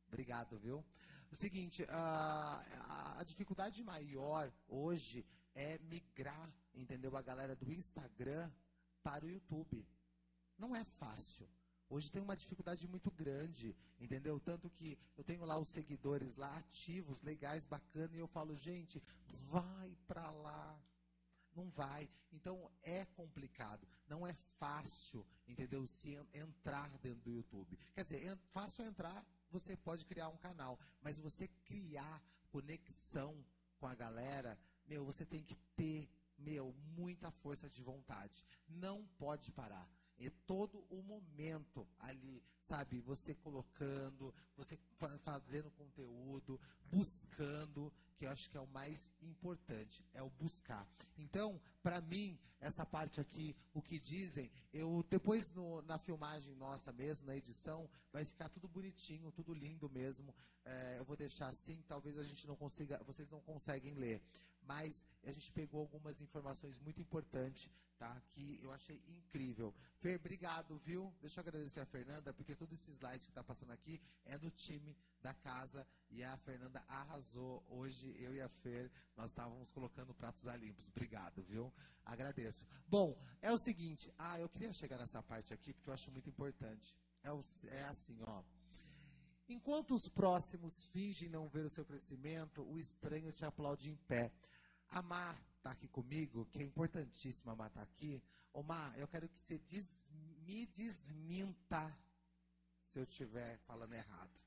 Obrigado, 0.09 0.59
viu? 0.59 0.85
O 1.31 1.37
seguinte, 1.37 1.87
a, 1.91 3.21
a 3.21 3.23
dificuldade 3.23 3.85
maior 3.85 4.53
hoje 4.67 5.25
é 5.57 5.79
migrar, 5.79 6.53
entendeu? 6.75 7.17
A 7.17 7.23
galera 7.23 7.57
do 7.57 7.73
Instagram 7.73 8.49
para 9.03 9.25
o 9.25 9.29
YouTube. 9.29 9.85
Não 10.57 10.77
é 10.77 10.85
fácil. 10.85 11.49
Hoje 11.89 12.11
tem 12.11 12.23
uma 12.23 12.37
dificuldade 12.37 12.87
muito 12.87 13.11
grande, 13.11 13.75
entendeu? 13.99 14.39
Tanto 14.39 14.71
que 14.71 14.99
eu 15.17 15.25
tenho 15.25 15.45
lá 15.45 15.59
os 15.59 15.69
seguidores 15.69 16.37
lá 16.37 16.57
ativos, 16.59 17.21
legais, 17.23 17.65
bacanas, 17.65 18.15
e 18.15 18.19
eu 18.19 18.29
falo, 18.29 18.57
gente, 18.57 19.03
vai 19.51 19.97
para 20.07 20.31
lá. 20.31 20.79
Não 21.55 21.71
vai. 21.71 22.09
Então 22.33 22.71
é 22.83 23.05
complicado. 23.05 23.87
Não 24.07 24.27
é 24.27 24.35
fácil, 24.59 25.27
entendeu? 25.49 25.87
Se 25.87 26.15
entrar 26.35 26.91
dentro 26.99 27.23
do 27.23 27.33
YouTube. 27.33 27.79
Quer 27.95 28.05
dizer, 28.05 28.39
fácil 28.53 28.85
entrar 28.85 29.25
você 29.51 29.77
pode 29.77 30.05
criar 30.05 30.29
um 30.29 30.37
canal, 30.37 30.79
mas 31.01 31.17
você 31.19 31.49
criar 31.65 32.23
conexão 32.51 33.45
com 33.79 33.87
a 33.87 33.95
galera, 33.95 34.59
meu, 34.87 35.05
você 35.05 35.25
tem 35.25 35.43
que 35.43 35.55
ter, 35.77 36.09
meu, 36.39 36.75
muita 36.97 37.31
força 37.31 37.69
de 37.69 37.83
vontade. 37.83 38.45
Não 38.69 39.07
pode 39.19 39.51
parar. 39.53 39.89
É 40.19 40.31
todo 40.47 40.83
o 40.89 41.03
momento 41.03 41.87
ali, 41.99 42.43
sabe? 42.63 43.01
Você 43.01 43.35
colocando, 43.35 44.35
você 44.57 44.79
fazendo 45.23 45.71
conteúdo, 45.73 46.59
buscando, 46.91 47.93
que 48.17 48.25
eu 48.25 48.31
acho 48.31 48.49
que 48.49 48.57
é 48.57 48.61
o 48.61 48.67
mais 48.69 49.11
importante, 49.21 50.03
é 50.15 50.23
o 50.23 50.31
buscar. 50.31 50.89
Então, 51.19 51.61
para 51.83 52.01
mim, 52.01 52.39
essa 52.61 52.87
parte 52.87 53.21
aqui, 53.21 53.55
o 53.75 53.83
que 53.83 54.01
dizem, 54.01 54.51
eu 54.73 55.05
depois 55.11 55.53
no, 55.53 55.83
na 55.83 55.99
filmagem 55.99 56.55
nossa 56.55 56.91
mesmo, 56.93 57.27
na 57.27 57.37
edição, 57.37 57.89
vai 58.11 58.25
ficar 58.25 58.49
tudo 58.49 58.67
bonitinho, 58.67 59.31
tudo 59.33 59.53
lindo 59.53 59.89
mesmo. 59.91 60.35
É, 60.65 60.99
eu 60.99 61.05
vou 61.05 61.17
deixar 61.17 61.49
assim, 61.49 61.85
talvez 61.87 62.17
a 62.19 62.23
gente 62.23 62.47
não 62.47 62.57
consiga, 62.57 63.03
vocês 63.05 63.31
não 63.31 63.41
conseguem 63.43 63.95
ler. 63.95 64.23
Mas 64.67 65.05
a 65.25 65.33
gente 65.33 65.51
pegou 65.53 65.81
algumas 65.81 66.21
informações 66.21 66.79
muito 66.81 67.01
importantes, 67.01 67.71
tá? 67.99 68.21
Que 68.33 68.61
eu 68.63 68.73
achei 68.73 69.03
incrível. 69.09 69.75
Fer, 69.99 70.17
obrigado, 70.17 70.79
viu? 70.79 71.13
Deixa 71.21 71.41
eu 71.41 71.43
agradecer 71.43 71.81
a 71.81 71.87
Fernanda, 71.87 72.33
porque 72.33 72.55
todo 72.55 72.73
esse 72.75 72.91
slide 72.93 73.25
que 73.25 73.31
está 73.31 73.43
passando 73.43 73.73
aqui 73.73 74.01
é 74.25 74.39
do 74.39 74.51
time 74.51 74.97
da 75.23 75.35
casa 75.35 75.87
e 76.11 76.23
a 76.23 76.37
Fernanda 76.39 76.83
arrasou. 76.89 77.65
Hoje 77.69 78.15
eu 78.19 78.35
e 78.35 78.41
a 78.41 78.49
Fer, 78.49 78.91
nós 79.17 79.31
estávamos 79.31 79.71
colocando 79.71 80.15
pratos 80.15 80.45
limpos. 80.61 80.87
Obrigado, 80.89 81.43
viu? 81.43 81.73
Agradeço. 82.05 82.67
Bom, 82.87 83.19
é 83.41 83.51
o 83.53 83.59
seguinte, 83.59 84.13
ah, 84.19 84.39
eu 84.39 84.49
queria 84.49 84.73
chegar 84.73 84.99
nessa 84.99 85.23
parte 85.23 85.53
aqui 85.53 85.73
porque 85.73 85.91
eu 85.91 85.95
acho 85.95 86.11
muito 86.13 86.29
importante. 86.29 86.95
É, 87.23 87.33
o, 87.33 87.43
é 87.69 87.85
assim, 87.85 88.19
ó. 88.23 88.43
Enquanto 89.49 89.95
os 89.95 90.09
próximos 90.09 90.87
fingem 90.87 91.29
não 91.29 91.49
ver 91.49 91.65
o 91.65 91.71
seu 91.71 91.85
crescimento, 91.85 92.63
o 92.63 92.79
estranho 92.79 93.33
te 93.33 93.45
aplaude 93.45 93.89
em 93.89 93.97
pé. 93.97 94.33
A 94.91 95.03
Má 95.03 95.37
está 95.57 95.71
aqui 95.73 95.89
comigo, 95.89 96.47
que 96.47 96.59
é 96.59 96.63
importantíssima 96.63 97.53
a 97.53 97.57
Má 97.57 97.67
estar 97.67 97.81
tá 97.81 97.85
aqui. 97.85 98.23
Má, 98.63 98.93
eu 98.97 99.07
quero 99.07 99.29
que 99.29 99.41
você 99.41 99.59
des, 99.59 100.09
me 100.47 100.67
desminta 100.67 101.95
se 102.93 102.99
eu 102.99 103.05
estiver 103.05 103.59
falando 103.67 103.93
errado. 103.93 104.41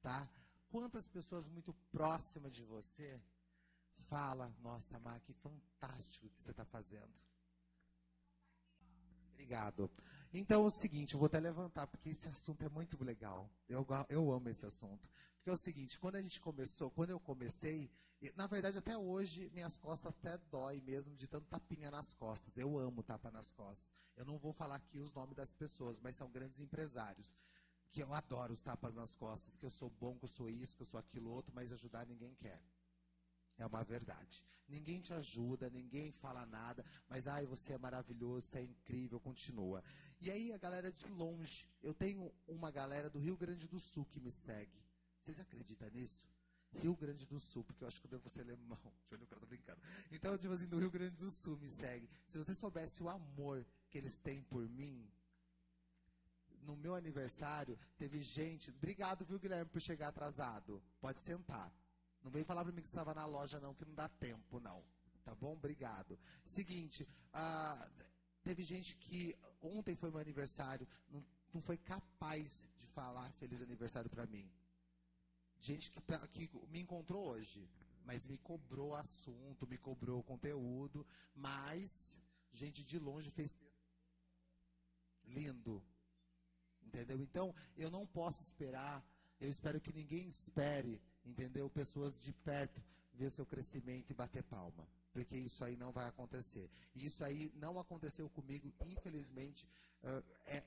Tá? 0.00 0.28
Quantas 0.68 1.06
pessoas 1.06 1.46
muito 1.46 1.72
próximas 1.90 2.52
de 2.52 2.64
você 2.64 3.22
fala, 4.08 4.54
nossa, 4.60 4.98
Má, 4.98 5.20
que 5.20 5.32
fantástico 5.34 6.28
que 6.30 6.42
você 6.42 6.50
está 6.50 6.64
fazendo. 6.64 7.12
Obrigado. 9.32 9.90
Então 10.32 10.64
é 10.64 10.66
o 10.66 10.70
seguinte, 10.70 11.14
eu 11.14 11.20
vou 11.20 11.26
até 11.26 11.38
levantar, 11.38 11.86
porque 11.86 12.08
esse 12.10 12.26
assunto 12.28 12.64
é 12.64 12.68
muito 12.68 13.02
legal. 13.02 13.50
Eu, 13.68 13.86
eu 14.08 14.32
amo 14.32 14.48
esse 14.48 14.64
assunto. 14.64 15.08
Porque 15.36 15.50
é 15.50 15.52
o 15.52 15.56
seguinte, 15.56 15.98
quando 15.98 16.16
a 16.16 16.22
gente 16.22 16.40
começou, 16.40 16.90
quando 16.90 17.10
eu 17.10 17.20
comecei, 17.20 17.90
na 18.36 18.46
verdade 18.46 18.78
até 18.78 18.96
hoje 18.96 19.50
minhas 19.52 19.76
costas 19.78 20.10
até 20.10 20.38
dói 20.50 20.80
mesmo 20.80 21.14
de 21.16 21.26
tanto 21.26 21.48
tapinha 21.48 21.90
nas 21.90 22.14
costas. 22.14 22.56
Eu 22.56 22.78
amo 22.78 23.02
tapa 23.02 23.30
nas 23.30 23.50
costas. 23.50 23.84
Eu 24.16 24.24
não 24.24 24.38
vou 24.38 24.52
falar 24.52 24.76
aqui 24.76 24.98
os 24.98 25.12
nomes 25.12 25.34
das 25.34 25.52
pessoas, 25.52 25.98
mas 26.00 26.16
são 26.16 26.30
grandes 26.30 26.60
empresários. 26.60 27.34
Que 27.90 28.02
eu 28.02 28.12
adoro 28.12 28.52
os 28.52 28.62
tapas 28.62 28.94
nas 28.94 29.12
costas, 29.14 29.56
que 29.56 29.64
eu 29.64 29.70
sou 29.70 29.90
bom, 29.90 30.16
que 30.18 30.24
eu 30.24 30.28
sou 30.28 30.48
isso, 30.48 30.76
que 30.76 30.82
eu 30.82 30.86
sou 30.86 31.00
aquilo 31.00 31.30
outro, 31.30 31.52
mas 31.54 31.72
ajudar 31.72 32.06
ninguém 32.06 32.34
quer. 32.34 32.62
É 33.58 33.66
uma 33.66 33.84
verdade. 33.84 34.42
Ninguém 34.68 35.00
te 35.00 35.12
ajuda, 35.12 35.68
ninguém 35.68 36.10
fala 36.12 36.46
nada, 36.46 36.84
mas 37.08 37.26
ai, 37.26 37.44
você 37.44 37.74
é 37.74 37.78
maravilhoso, 37.78 38.46
você 38.46 38.58
é 38.58 38.62
incrível, 38.62 39.20
continua. 39.20 39.82
E 40.20 40.30
aí 40.30 40.52
a 40.52 40.58
galera 40.58 40.90
de 40.90 41.06
longe, 41.08 41.68
eu 41.82 41.92
tenho 41.92 42.32
uma 42.46 42.70
galera 42.70 43.10
do 43.10 43.18
Rio 43.18 43.36
Grande 43.36 43.68
do 43.68 43.78
Sul 43.78 44.06
que 44.06 44.20
me 44.20 44.32
segue. 44.32 44.82
Vocês 45.20 45.38
acreditam 45.38 45.90
nisso? 45.90 46.22
Rio 46.80 46.96
Grande 46.96 47.26
do 47.26 47.38
Sul, 47.38 47.64
porque 47.64 47.84
eu 47.84 47.88
acho 47.88 48.00
que 48.00 48.06
eu 48.06 48.10
devo 48.10 48.28
ser 48.28 48.40
alemão. 48.40 48.78
Júnior, 49.10 49.28
eu 49.30 49.38
tô 49.38 49.46
brincando. 49.46 49.80
Então, 50.10 50.36
tipo 50.38 50.52
assim, 50.52 50.66
do 50.66 50.78
Rio 50.78 50.90
Grande 50.90 51.16
do 51.16 51.30
Sul 51.30 51.56
me 51.58 51.70
segue. 51.70 52.08
Se 52.26 52.38
você 52.38 52.54
soubesse 52.54 53.02
o 53.02 53.08
amor 53.08 53.64
que 53.90 53.98
eles 53.98 54.18
têm 54.18 54.42
por 54.42 54.68
mim, 54.68 55.08
no 56.62 56.76
meu 56.76 56.94
aniversário, 56.94 57.78
teve 57.96 58.22
gente. 58.22 58.70
Obrigado, 58.70 59.24
viu, 59.24 59.38
Guilherme, 59.38 59.70
por 59.70 59.80
chegar 59.80 60.08
atrasado. 60.08 60.82
Pode 61.00 61.20
sentar. 61.20 61.72
Não 62.22 62.30
vem 62.30 62.44
falar 62.44 62.62
para 62.62 62.72
mim 62.72 62.80
que 62.80 62.88
você 62.88 62.94
estava 62.94 63.12
na 63.14 63.26
loja, 63.26 63.58
não, 63.60 63.74
que 63.74 63.84
não 63.84 63.94
dá 63.94 64.08
tempo, 64.08 64.60
não. 64.60 64.82
Tá 65.24 65.34
bom? 65.34 65.52
Obrigado. 65.52 66.18
Seguinte, 66.44 67.06
ah, 67.32 67.88
teve 68.42 68.64
gente 68.64 68.96
que 68.96 69.36
ontem 69.60 69.94
foi 69.94 70.10
meu 70.10 70.20
aniversário, 70.20 70.86
não, 71.10 71.24
não 71.52 71.60
foi 71.60 71.76
capaz 71.76 72.66
de 72.80 72.86
falar 72.88 73.30
feliz 73.32 73.60
aniversário 73.62 74.10
para 74.10 74.26
mim. 74.26 74.48
Gente 75.62 75.90
que, 75.90 76.00
tá, 76.02 76.18
que 76.28 76.50
me 76.68 76.80
encontrou 76.80 77.28
hoje, 77.28 77.66
mas 78.04 78.26
me 78.26 78.36
cobrou 78.36 78.94
assunto, 78.94 79.66
me 79.66 79.78
cobrou 79.78 80.22
conteúdo, 80.22 81.06
mas 81.34 82.14
gente 82.52 82.84
de 82.84 82.98
longe 82.98 83.30
fez 83.30 83.50
lindo. 85.24 85.82
Entendeu? 86.82 87.18
Então, 87.22 87.54
eu 87.76 87.90
não 87.90 88.06
posso 88.06 88.42
esperar, 88.42 89.02
eu 89.40 89.48
espero 89.48 89.80
que 89.80 89.92
ninguém 89.92 90.26
espere 90.28 91.00
entendeu? 91.24 91.68
Pessoas 91.70 92.18
de 92.20 92.32
perto 92.32 92.82
ver 93.14 93.30
seu 93.30 93.46
crescimento 93.46 94.10
e 94.10 94.14
bater 94.14 94.42
palma. 94.44 94.86
Porque 95.12 95.36
isso 95.36 95.62
aí 95.64 95.76
não 95.76 95.92
vai 95.92 96.08
acontecer. 96.08 96.70
E 96.94 97.06
isso 97.06 97.22
aí 97.22 97.52
não 97.56 97.78
aconteceu 97.78 98.28
comigo, 98.30 98.72
infelizmente. 98.84 99.66
Uh, 100.02 100.24
é, 100.46 100.62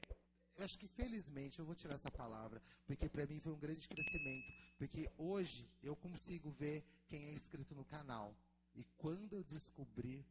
acho 0.64 0.78
que 0.78 0.88
felizmente, 0.88 1.60
eu 1.60 1.66
vou 1.66 1.76
tirar 1.76 1.96
essa 1.96 2.12
palavra, 2.12 2.62
porque 2.86 3.10
para 3.10 3.26
mim 3.26 3.40
foi 3.40 3.52
um 3.52 3.60
grande 3.60 3.88
crescimento. 3.88 4.54
Porque 4.78 5.10
hoje 5.18 5.70
eu 5.84 5.96
consigo 5.96 6.50
ver 6.52 6.84
quem 7.08 7.26
é 7.26 7.34
inscrito 7.34 7.76
no 7.76 7.84
canal. 7.86 8.36
E 8.74 8.84
quando 8.98 9.34
eu 9.34 9.44
descobri, 9.44 10.26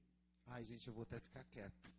ai 0.47 0.64
gente, 0.64 0.88
eu 0.88 0.95
vou 0.95 1.02
até 1.02 1.21
ficar 1.21 1.45
quieto. 1.45 1.93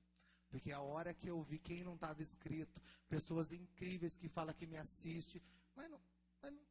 Porque 0.50 0.72
a 0.72 0.80
hora 0.80 1.14
que 1.14 1.28
eu 1.28 1.42
vi 1.44 1.60
quem 1.60 1.84
não 1.84 1.96
estava 1.96 2.22
inscrito, 2.22 2.82
pessoas 3.10 3.52
incríveis 3.52 4.18
que 4.18 4.30
falam 4.30 4.54
que 4.54 4.66
me 4.66 4.78
assiste, 4.78 5.42
mas 5.76 5.90
não, 5.90 6.00
mas 6.42 6.54
não 6.54 6.66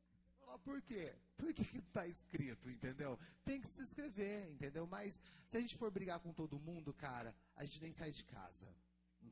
por 0.58 0.80
quê? 0.82 1.12
Por 1.36 1.52
que 1.52 1.78
está 1.78 2.06
escrito, 2.06 2.70
entendeu? 2.70 3.18
Tem 3.44 3.60
que 3.60 3.68
se 3.68 3.82
inscrever, 3.82 4.50
entendeu? 4.50 4.86
Mas 4.86 5.18
se 5.48 5.56
a 5.56 5.60
gente 5.60 5.76
for 5.76 5.90
brigar 5.90 6.20
com 6.20 6.32
todo 6.32 6.58
mundo, 6.58 6.92
cara, 6.92 7.34
a 7.56 7.64
gente 7.64 7.80
nem 7.80 7.92
sai 7.92 8.12
de 8.12 8.24
casa. 8.24 8.74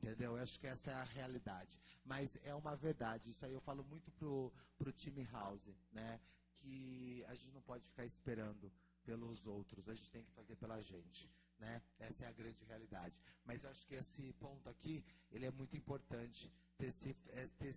Entendeu? 0.03 0.35
Eu 0.35 0.43
acho 0.43 0.59
que 0.59 0.67
essa 0.67 0.91
é 0.91 0.93
a 0.93 1.03
realidade. 1.03 1.79
Mas 2.03 2.37
é 2.43 2.53
uma 2.53 2.75
verdade. 2.75 3.29
Isso 3.29 3.45
aí 3.45 3.53
eu 3.53 3.61
falo 3.61 3.85
muito 3.85 4.11
pro, 4.11 4.51
pro 4.77 4.91
time 4.91 5.23
House, 5.31 5.65
né? 5.93 6.19
Que 6.55 7.23
a 7.29 7.33
gente 7.33 7.53
não 7.53 7.61
pode 7.61 7.87
ficar 7.87 8.05
esperando 8.05 8.69
pelos 9.05 9.47
outros, 9.47 9.87
a 9.87 9.95
gente 9.95 10.11
tem 10.11 10.23
que 10.23 10.31
fazer 10.31 10.55
pela 10.57 10.81
gente, 10.81 11.29
né? 11.57 11.81
Essa 11.99 12.25
é 12.25 12.27
a 12.27 12.31
grande 12.33 12.63
realidade. 12.65 13.15
Mas 13.45 13.63
eu 13.63 13.69
acho 13.69 13.87
que 13.87 13.95
esse 13.95 14.33
ponto 14.33 14.69
aqui, 14.69 15.03
ele 15.31 15.45
é 15.45 15.51
muito 15.51 15.75
importante 15.77 16.51
ter, 16.77 16.91
se, 16.91 17.15
é, 17.29 17.47
ter, 17.57 17.73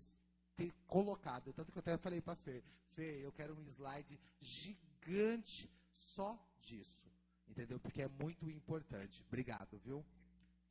ter 0.57 0.73
colocado. 0.85 1.53
Tanto 1.53 1.71
que 1.71 1.77
eu 1.77 1.81
até 1.81 1.97
falei 1.97 2.19
para 2.19 2.35
Fer, 2.35 2.61
Fer, 2.89 3.21
eu 3.21 3.31
quero 3.31 3.57
um 3.57 3.63
slide 3.69 4.19
gigante 4.41 5.69
só 5.91 6.37
disso. 6.59 7.09
Entendeu? 7.47 7.79
Porque 7.79 8.01
é 8.01 8.07
muito 8.09 8.49
importante. 8.49 9.23
Obrigado, 9.27 9.79
viu? 9.79 10.05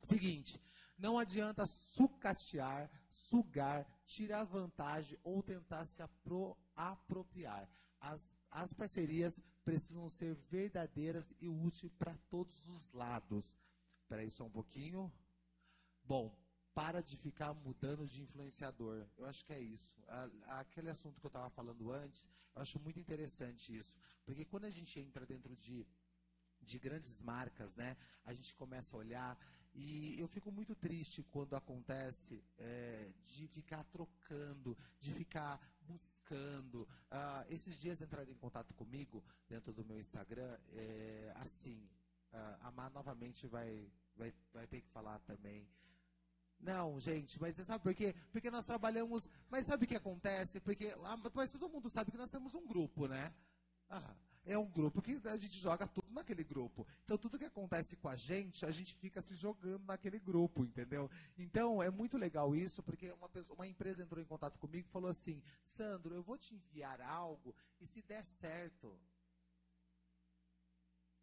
Seguinte, 0.01 0.61
não 0.97 1.19
adianta 1.19 1.65
sucatear, 1.65 2.89
sugar, 3.09 3.85
tirar 4.05 4.43
vantagem 4.43 5.17
ou 5.23 5.43
tentar 5.43 5.85
se 5.85 6.01
apro 6.01 6.57
apropriar. 6.75 7.69
As, 7.99 8.35
as 8.49 8.73
parcerias 8.73 9.39
precisam 9.63 10.09
ser 10.09 10.35
verdadeiras 10.49 11.33
e 11.41 11.47
úteis 11.47 11.93
para 11.93 12.15
todos 12.29 12.67
os 12.67 12.91
lados. 12.93 13.53
Espera 14.01 14.21
aí 14.21 14.31
só 14.31 14.45
um 14.45 14.49
pouquinho. 14.49 15.11
Bom, 16.03 16.33
para 16.73 17.01
de 17.01 17.17
ficar 17.17 17.53
mudando 17.53 18.07
de 18.07 18.21
influenciador. 18.21 19.05
Eu 19.17 19.25
acho 19.25 19.43
que 19.43 19.51
é 19.51 19.59
isso. 19.59 20.01
aquele 20.45 20.89
assunto 20.89 21.19
que 21.19 21.25
eu 21.25 21.29
estava 21.29 21.49
falando 21.49 21.91
antes, 21.91 22.25
eu 22.55 22.61
acho 22.61 22.79
muito 22.79 22.99
interessante 22.99 23.75
isso. 23.75 23.93
Porque 24.23 24.45
quando 24.45 24.65
a 24.65 24.69
gente 24.69 24.99
entra 24.99 25.25
dentro 25.25 25.55
de, 25.55 25.85
de 26.61 26.79
grandes 26.79 27.19
marcas, 27.19 27.75
né, 27.75 27.97
a 28.23 28.33
gente 28.33 28.53
começa 28.53 28.95
a 28.95 28.99
olhar. 28.99 29.37
E 29.79 30.19
eu 30.19 30.27
fico 30.27 30.51
muito 30.51 30.73
triste 30.75 31.21
quando 31.29 31.55
acontece 31.55 32.43
é, 32.57 33.11
de 33.27 33.47
ficar 33.47 33.83
trocando, 33.83 34.75
de 34.99 35.13
ficar 35.13 35.61
buscando. 35.81 36.81
Uh, 37.11 37.45
esses 37.47 37.79
dias 37.79 38.01
entraram 38.01 38.31
em 38.31 38.35
contato 38.37 38.73
comigo 38.73 39.23
dentro 39.47 39.71
do 39.71 39.85
meu 39.85 39.99
Instagram. 39.99 40.57
É, 40.73 41.31
assim, 41.35 41.87
uh, 42.33 42.57
a 42.61 42.71
Mar 42.71 42.89
novamente 42.89 43.45
vai, 43.45 43.87
vai, 44.15 44.33
vai 44.51 44.65
ter 44.65 44.81
que 44.81 44.89
falar 44.89 45.19
também 45.19 45.69
não, 46.59 46.99
gente, 46.99 47.39
mas 47.39 47.55
você 47.55 47.63
sabe 47.63 47.83
por 47.83 47.93
quê? 47.93 48.15
Porque 48.31 48.49
nós 48.49 48.65
trabalhamos. 48.65 49.27
Mas 49.47 49.65
sabe 49.65 49.85
o 49.85 49.87
que 49.87 49.95
acontece? 49.95 50.59
Porque. 50.59 50.87
Ah, 51.03 51.15
mas 51.33 51.51
todo 51.51 51.69
mundo 51.69 51.87
sabe 51.87 52.11
que 52.11 52.17
nós 52.17 52.31
temos 52.31 52.53
um 52.55 52.65
grupo, 52.65 53.07
né? 53.07 53.31
Ah, 53.87 54.15
é 54.43 54.57
um 54.57 54.65
grupo 54.65 55.01
que 55.01 55.19
a 55.25 55.37
gente 55.37 55.59
joga 55.59 55.87
tudo 55.87 56.06
naquele 56.17 56.43
grupo. 56.43 56.85
Então, 57.03 57.17
tudo 57.17 57.37
que 57.37 57.45
acontece 57.45 57.95
com 57.95 58.09
a 58.09 58.15
gente, 58.15 58.65
a 58.65 58.71
gente 58.71 58.93
fica 58.95 59.21
se 59.21 59.35
jogando 59.35 59.85
naquele 59.85 60.19
grupo, 60.19 60.65
entendeu? 60.65 61.09
Então, 61.37 61.81
é 61.81 61.89
muito 61.89 62.17
legal 62.17 62.55
isso, 62.55 62.83
porque 62.83 63.11
uma, 63.11 63.29
pessoa, 63.29 63.55
uma 63.55 63.67
empresa 63.67 64.03
entrou 64.03 64.21
em 64.21 64.25
contato 64.25 64.57
comigo 64.59 64.87
e 64.87 64.91
falou 64.91 65.09
assim: 65.09 65.41
Sandro, 65.63 66.13
eu 66.13 66.23
vou 66.23 66.37
te 66.37 66.55
enviar 66.55 67.01
algo 67.01 67.55
e 67.79 67.85
se 67.85 68.01
der 68.01 68.25
certo. 68.25 68.99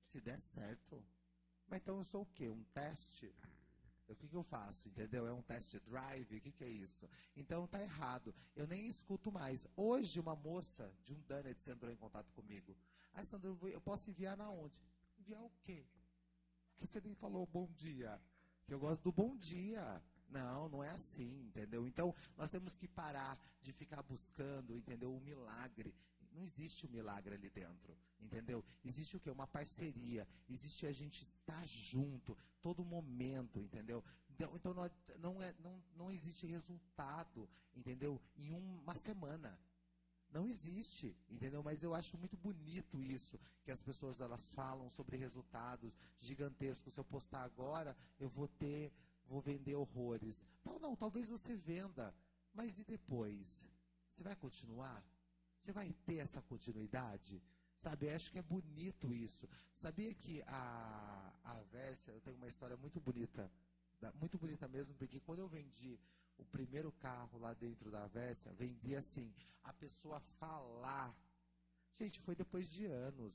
Se 0.00 0.20
der 0.20 0.40
certo. 0.40 1.04
Mas 1.66 1.80
então 1.82 1.98
eu 1.98 2.04
sou 2.04 2.22
o 2.22 2.26
quê? 2.26 2.48
Um 2.48 2.62
teste? 2.72 3.34
O 4.06 4.14
que, 4.14 4.28
que 4.28 4.36
eu 4.36 4.42
faço? 4.42 4.88
Entendeu? 4.88 5.26
É 5.26 5.32
um 5.32 5.42
test 5.42 5.74
drive? 5.80 6.36
O 6.36 6.40
que, 6.40 6.52
que 6.52 6.64
é 6.64 6.68
isso? 6.68 7.08
Então 7.34 7.66
tá 7.66 7.80
errado. 7.80 8.34
Eu 8.54 8.66
nem 8.66 8.86
escuto 8.86 9.32
mais. 9.32 9.66
Hoje, 9.76 10.20
uma 10.20 10.36
moça 10.36 10.92
de 11.02 11.14
um 11.14 11.20
Donuts 11.22 11.66
entrou 11.66 11.90
em 11.90 11.96
contato 11.96 12.30
comigo. 12.32 12.76
Ah, 13.14 13.25
Sandro, 13.25 13.59
eu 13.62 13.80
posso 13.80 14.11
enviar 14.11 14.37
na 14.37 14.50
onde? 14.50 14.75
Enviar 15.18 15.42
o 15.42 15.50
quê? 15.62 15.87
Porque 16.73 16.87
você 16.87 17.00
nem 17.00 17.14
falou 17.14 17.47
bom 17.47 17.68
dia. 17.76 18.21
Que 18.66 18.75
eu 18.75 18.78
gosto 18.78 19.02
do 19.02 19.12
bom 19.12 19.37
dia. 19.37 20.02
Não, 20.28 20.68
não 20.68 20.83
é 20.83 20.90
assim, 20.90 21.44
entendeu? 21.47 21.87
Então, 21.87 22.12
nós 22.37 22.50
temos 22.50 22.76
que 22.76 22.88
parar 22.88 23.38
de 23.62 23.73
ficar 23.73 24.02
buscando, 24.02 24.76
entendeu? 24.76 25.14
O 25.14 25.21
milagre. 25.21 25.94
não 26.33 26.42
existe 26.42 26.85
o 26.85 26.88
um 26.88 26.92
milagre 26.92 27.35
ali 27.35 27.49
dentro, 27.49 27.97
entendeu? 28.18 28.64
Existe 28.85 29.16
o 29.16 29.21
quê? 29.21 29.30
Uma 29.30 29.47
parceria, 29.47 30.26
existe 30.50 30.87
a 30.87 30.92
gente 30.92 31.23
estar 31.23 31.64
junto, 31.66 32.37
todo 32.61 32.85
momento, 32.85 33.61
entendeu? 33.61 34.02
Então, 34.28 34.56
então 34.56 34.75
não, 35.21 35.40
é, 35.40 35.54
não, 35.61 35.80
não 35.97 36.11
existe 36.11 36.47
resultado, 36.47 37.49
entendeu? 37.76 38.21
Em 38.37 38.50
uma 38.50 38.97
semana. 38.97 39.56
Não 40.34 40.48
existe, 40.48 41.16
entendeu? 41.30 41.62
Mas 41.62 41.80
eu 41.84 41.94
acho 41.94 42.18
muito 42.18 42.36
bonito 42.36 43.00
isso, 43.00 43.38
que 43.62 43.70
as 43.70 43.80
pessoas 43.80 44.20
elas 44.20 44.44
falam 44.46 44.90
sobre 44.90 45.16
resultados 45.16 45.96
gigantescos. 46.18 46.92
Se 46.92 46.98
eu 46.98 47.04
postar 47.04 47.44
agora, 47.44 47.96
eu 48.18 48.28
vou 48.28 48.48
ter, 48.48 48.92
vou 49.28 49.40
vender 49.40 49.76
horrores. 49.76 50.42
Não, 50.64 50.80
não, 50.80 50.96
talvez 50.96 51.28
você 51.28 51.54
venda, 51.54 52.12
mas 52.52 52.76
e 52.80 52.82
depois? 52.82 53.64
Você 54.10 54.24
vai 54.24 54.34
continuar? 54.34 55.04
Você 55.60 55.70
vai 55.70 55.92
ter 56.04 56.16
essa 56.16 56.42
continuidade? 56.42 57.40
Sabe, 57.78 58.06
eu 58.06 58.16
acho 58.16 58.32
que 58.32 58.38
é 58.40 58.42
bonito 58.42 59.14
isso. 59.14 59.48
Sabia 59.72 60.12
que 60.14 60.42
a, 60.48 61.32
a 61.44 61.62
Versa, 61.70 62.10
eu 62.10 62.20
tenho 62.20 62.36
uma 62.38 62.48
história 62.48 62.76
muito 62.76 63.00
bonita, 63.00 63.48
muito 64.18 64.36
bonita 64.36 64.66
mesmo, 64.66 64.94
porque 64.94 65.20
quando 65.20 65.38
eu 65.38 65.48
vendi 65.48 65.96
o 66.38 66.44
primeiro 66.44 66.92
carro 66.92 67.38
lá 67.38 67.54
dentro 67.54 67.90
da 67.90 68.06
Versa, 68.06 68.52
vendia 68.54 68.98
assim, 68.98 69.32
a 69.62 69.72
pessoa 69.72 70.20
falar. 70.38 71.14
Gente, 71.98 72.20
foi 72.20 72.34
depois 72.34 72.68
de 72.68 72.86
anos. 72.86 73.34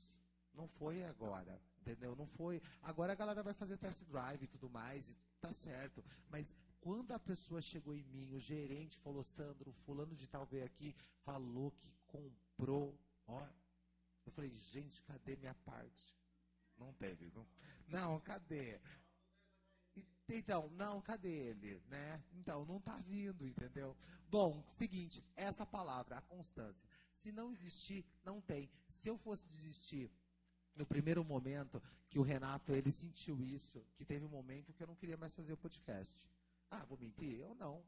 Não 0.52 0.68
foi 0.68 1.04
agora, 1.04 1.60
entendeu? 1.80 2.14
Não 2.16 2.26
foi. 2.26 2.60
Agora 2.82 3.12
a 3.12 3.16
galera 3.16 3.42
vai 3.42 3.54
fazer 3.54 3.76
test 3.78 4.02
drive 4.04 4.42
e 4.42 4.48
tudo 4.48 4.68
mais, 4.68 5.08
e 5.08 5.16
tá 5.40 5.52
certo. 5.52 6.04
Mas 6.28 6.52
quando 6.80 7.12
a 7.12 7.18
pessoa 7.18 7.62
chegou 7.62 7.94
em 7.94 8.04
mim, 8.04 8.34
o 8.34 8.40
gerente 8.40 8.98
falou, 8.98 9.22
Sandro, 9.22 9.72
fulano 9.84 10.14
de 10.14 10.26
tal 10.26 10.46
veio 10.46 10.64
aqui, 10.64 10.94
falou 11.24 11.70
que 11.72 11.92
comprou. 12.06 12.98
Ó, 13.26 13.46
eu 14.26 14.32
falei, 14.32 14.50
gente, 14.50 15.02
cadê 15.02 15.36
minha 15.36 15.54
parte? 15.54 16.14
Não 16.76 16.92
teve. 16.94 17.30
Não, 17.34 17.46
não 17.88 18.20
cadê? 18.20 18.80
Então, 20.34 20.68
não, 20.70 21.00
cadê 21.00 21.30
ele, 21.30 21.82
né? 21.88 22.22
Então, 22.32 22.64
não 22.64 22.78
está 22.78 22.96
vindo, 22.98 23.46
entendeu? 23.46 23.96
Bom, 24.28 24.62
seguinte, 24.66 25.24
essa 25.34 25.66
palavra, 25.66 26.18
a 26.18 26.22
constância. 26.22 26.88
Se 27.14 27.32
não 27.32 27.52
existir, 27.52 28.04
não 28.24 28.40
tem. 28.40 28.70
Se 28.88 29.08
eu 29.08 29.18
fosse 29.18 29.46
desistir 29.48 30.10
no 30.74 30.86
primeiro 30.86 31.24
momento 31.24 31.82
que 32.08 32.18
o 32.18 32.22
Renato, 32.22 32.72
ele 32.72 32.90
sentiu 32.90 33.42
isso, 33.42 33.84
que 33.96 34.04
teve 34.04 34.24
um 34.24 34.28
momento 34.28 34.72
que 34.72 34.82
eu 34.82 34.86
não 34.86 34.94
queria 34.94 35.16
mais 35.16 35.34
fazer 35.34 35.52
o 35.52 35.56
podcast. 35.56 36.12
Ah, 36.70 36.84
vou 36.84 36.98
mentir? 36.98 37.38
Eu 37.38 37.54
não. 37.54 37.82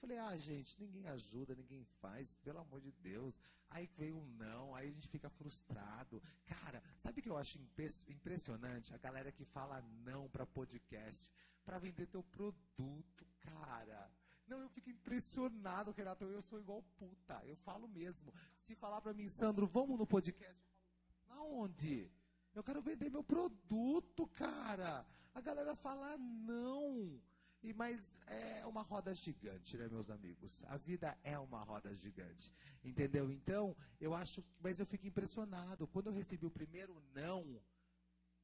Falei, 0.00 0.18
ah, 0.18 0.36
gente, 0.36 0.78
ninguém 0.78 1.08
ajuda, 1.08 1.54
ninguém 1.54 1.84
faz, 2.00 2.32
pelo 2.44 2.60
amor 2.60 2.80
de 2.80 2.92
Deus. 2.92 3.34
Aí 3.70 3.86
veio 3.96 4.16
um 4.16 4.26
não, 4.36 4.74
aí 4.74 4.88
a 4.88 4.92
gente 4.92 5.08
fica 5.08 5.28
frustrado. 5.28 6.22
Cara, 6.46 6.82
sabe 6.98 7.20
o 7.20 7.22
que 7.22 7.28
eu 7.28 7.36
acho 7.36 7.58
impressionante? 8.06 8.94
A 8.94 8.98
galera 8.98 9.32
que 9.32 9.44
fala 9.44 9.82
não 10.04 10.28
para 10.28 10.46
podcast 10.46 11.30
para 11.64 11.78
vender 11.78 12.06
teu 12.06 12.22
produto, 12.22 13.26
cara. 13.40 14.10
Não, 14.46 14.60
eu 14.60 14.68
fico 14.70 14.88
impressionado, 14.88 15.90
Renato. 15.90 16.24
Eu 16.24 16.40
sou 16.40 16.58
igual 16.58 16.82
puta. 16.96 17.42
Eu 17.44 17.56
falo 17.56 17.86
mesmo. 17.86 18.32
Se 18.56 18.74
falar 18.74 19.02
para 19.02 19.12
mim, 19.12 19.28
Sandro, 19.28 19.66
vamos 19.66 19.98
no 19.98 20.06
podcast, 20.06 20.64
eu 20.64 21.34
falo, 21.34 21.58
onde? 21.58 22.10
Eu 22.54 22.64
quero 22.64 22.80
vender 22.80 23.10
meu 23.10 23.22
produto, 23.22 24.26
cara. 24.28 25.06
A 25.34 25.40
galera 25.42 25.76
fala 25.76 26.16
não. 26.16 27.20
E 27.62 27.72
mas 27.72 28.20
é 28.26 28.64
uma 28.66 28.82
roda 28.82 29.14
gigante, 29.14 29.76
né, 29.76 29.88
meus 29.88 30.10
amigos? 30.10 30.62
A 30.66 30.76
vida 30.76 31.18
é 31.24 31.38
uma 31.38 31.62
roda 31.62 31.94
gigante, 31.94 32.52
entendeu? 32.84 33.30
Então, 33.30 33.76
eu 34.00 34.14
acho, 34.14 34.44
mas 34.60 34.78
eu 34.78 34.86
fico 34.86 35.06
impressionado 35.06 35.86
quando 35.88 36.06
eu 36.06 36.12
recebi 36.12 36.46
o 36.46 36.50
primeiro 36.50 37.02
não. 37.12 37.60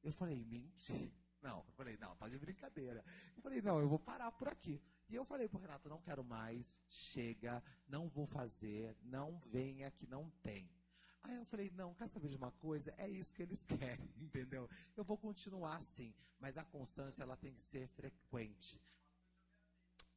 Eu 0.03 0.11
falei, 0.11 0.43
mentira 0.43 1.25
não, 1.45 1.59
eu 1.59 1.73
falei, 1.73 1.95
não, 1.97 2.15
tá 2.15 2.27
de 2.27 2.39
brincadeira. 2.39 3.05
Eu 3.35 3.41
falei, 3.43 3.61
não, 3.61 3.79
eu 3.79 3.87
vou 3.87 3.99
parar 3.99 4.31
por 4.31 4.47
aqui. 4.47 4.81
E 5.07 5.13
eu 5.13 5.23
falei 5.23 5.47
pro 5.47 5.59
Renato, 5.59 5.87
não 5.87 6.01
quero 6.01 6.23
mais, 6.23 6.81
chega, 6.87 7.63
não 7.87 8.09
vou 8.09 8.25
fazer, 8.25 8.97
não 9.03 9.37
venha 9.51 9.91
que 9.91 10.07
não 10.07 10.27
tem. 10.41 10.67
Aí 11.21 11.35
eu 11.35 11.45
falei, 11.45 11.69
não, 11.75 11.93
quer 11.93 12.07
saber 12.07 12.29
de 12.29 12.35
uma 12.35 12.51
coisa? 12.53 12.91
É 12.97 13.07
isso 13.07 13.31
que 13.35 13.43
eles 13.43 13.63
querem, 13.69 14.11
entendeu? 14.17 14.67
Eu 14.97 15.03
vou 15.03 15.19
continuar 15.19 15.75
assim, 15.75 16.15
mas 16.39 16.57
a 16.57 16.63
constância 16.63 17.21
ela 17.21 17.37
tem 17.37 17.53
que 17.53 17.63
ser 17.63 17.87
frequente. 17.89 18.81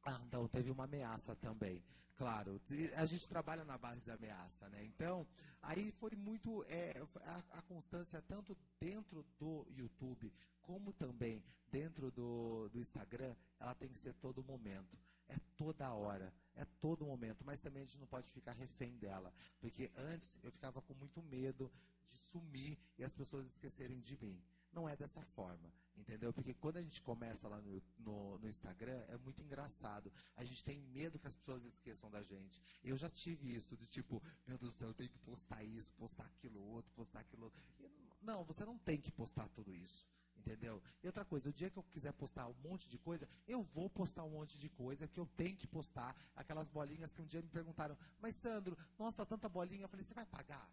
Ah, 0.03 0.19
então 0.25 0.47
teve 0.47 0.71
uma 0.71 0.85
ameaça 0.85 1.35
também. 1.35 1.83
Claro, 2.15 2.61
a 2.97 3.05
gente 3.05 3.27
trabalha 3.29 3.63
na 3.63 3.77
base 3.77 4.01
da 4.01 4.15
ameaça, 4.15 4.67
né? 4.69 4.83
Então, 4.83 5.25
aí 5.61 5.89
foi 5.91 6.11
muito 6.17 6.65
é, 6.65 7.01
a, 7.21 7.59
a, 7.59 7.61
constância 7.61 8.21
tanto 8.21 8.57
dentro 8.77 9.25
do 9.39 9.65
YouTube 9.69 10.29
como 10.61 10.91
também 10.91 11.41
dentro 11.71 12.11
do, 12.11 12.67
do 12.69 12.79
Instagram, 12.79 13.33
ela 13.59 13.73
tem 13.73 13.89
que 13.89 13.99
ser 13.99 14.13
todo 14.15 14.43
momento. 14.43 14.97
É 15.29 15.37
toda 15.55 15.93
hora, 15.93 16.33
é 16.55 16.65
todo 16.81 17.05
momento, 17.05 17.43
mas 17.45 17.61
também 17.61 17.83
a 17.83 17.85
gente 17.85 17.99
não 17.99 18.07
pode 18.07 18.29
ficar 18.31 18.51
refém 18.53 18.97
dela, 18.97 19.31
porque 19.61 19.91
antes 19.95 20.35
eu 20.43 20.51
ficava 20.51 20.81
com 20.81 20.93
muito 20.95 21.21
medo 21.21 21.71
de 22.09 22.17
sumir 22.31 22.77
e 22.97 23.03
as 23.03 23.13
pessoas 23.13 23.45
esquecerem 23.45 23.99
de 24.01 24.17
mim. 24.17 24.41
Não 24.71 24.87
é 24.87 24.95
dessa 24.95 25.21
forma, 25.35 25.73
entendeu? 25.97 26.31
Porque 26.31 26.53
quando 26.53 26.77
a 26.77 26.81
gente 26.81 27.01
começa 27.01 27.47
lá 27.47 27.59
no, 27.59 27.81
no, 27.97 28.37
no, 28.37 28.49
Instagram, 28.49 29.03
é 29.07 29.17
muito 29.17 29.41
engraçado. 29.41 30.11
A 30.35 30.43
gente 30.43 30.63
tem 30.63 30.79
medo 30.79 31.17
que 31.17 31.27
as 31.27 31.35
pessoas 31.35 31.63
esqueçam 31.63 32.09
da 32.09 32.21
gente. 32.21 32.61
Eu 32.83 32.97
já 32.97 33.09
tive 33.09 33.53
isso, 33.53 33.75
de 33.75 33.87
tipo, 33.87 34.21
meu 34.47 34.57
Deus 34.57 34.73
do 34.73 34.77
céu, 34.77 34.89
eu 34.89 34.93
tenho 34.93 35.09
que 35.09 35.17
postar 35.19 35.63
isso, 35.63 35.91
postar 35.93 36.25
aquilo 36.25 36.61
outro, 36.61 36.91
postar 36.93 37.21
aquilo 37.21 37.45
outro. 37.45 37.59
E, 37.79 37.89
não, 38.21 38.43
você 38.43 38.63
não 38.63 38.77
tem 38.77 39.01
que 39.01 39.11
postar 39.11 39.49
tudo 39.49 39.75
isso. 39.75 40.07
Entendeu? 40.39 40.81
E 41.03 41.07
outra 41.07 41.25
coisa, 41.25 41.49
o 41.49 41.53
dia 41.53 41.69
que 41.69 41.77
eu 41.77 41.83
quiser 41.83 42.13
postar 42.13 42.47
um 42.47 42.53
monte 42.63 42.87
de 42.87 42.97
coisa, 42.97 43.27
eu 43.45 43.61
vou 43.61 43.89
postar 43.89 44.23
um 44.23 44.29
monte 44.29 44.57
de 44.57 44.69
coisa 44.69 45.05
que 45.07 45.19
eu 45.19 45.27
tenho 45.35 45.57
que 45.57 45.67
postar. 45.67 46.15
Aquelas 46.33 46.69
bolinhas 46.69 47.13
que 47.13 47.21
um 47.21 47.25
dia 47.25 47.41
me 47.41 47.49
perguntaram, 47.49 47.97
mas 48.19 48.35
Sandro, 48.35 48.77
nossa, 48.97 49.25
tanta 49.25 49.49
bolinha. 49.49 49.83
Eu 49.83 49.89
falei, 49.89 50.05
você 50.05 50.13
vai 50.13 50.25
pagar? 50.25 50.71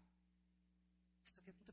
Isso 1.25 1.39
aqui 1.39 1.49
é 1.49 1.53
tudo 1.53 1.66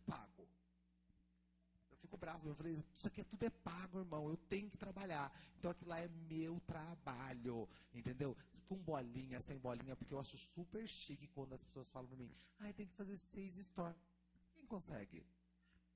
bravo. 2.25 2.49
Eu 2.49 2.55
falei, 2.55 2.83
isso 2.95 3.07
aqui 3.07 3.23
tudo 3.23 3.43
é 3.45 3.51
pago, 3.51 3.99
irmão. 3.99 4.29
Eu 4.29 4.37
tenho 4.37 4.71
que 4.71 4.79
trabalhar. 4.79 5.31
Então 5.59 5.71
aquilo 5.71 5.91
lá 5.91 6.01
é 6.01 6.09
meu 6.09 6.59
trabalho. 6.61 7.69
Entendeu? 7.93 8.35
Com 8.67 8.77
bolinha, 8.77 9.41
sem 9.43 9.59
bolinha, 9.59 9.95
porque 9.95 10.15
eu 10.15 10.19
acho 10.19 10.39
super 10.39 10.89
chique 10.89 11.29
quando 11.29 11.53
as 11.53 11.63
pessoas 11.63 11.87
falam 11.91 12.09
pra 12.09 12.17
mim, 12.17 12.35
ai, 12.59 12.71
ah, 12.71 12.73
tem 12.73 12.87
que 12.87 12.95
fazer 12.95 13.19
seis 13.19 13.55
stories. 13.67 14.01
Quem 14.55 14.65
consegue? 14.65 15.23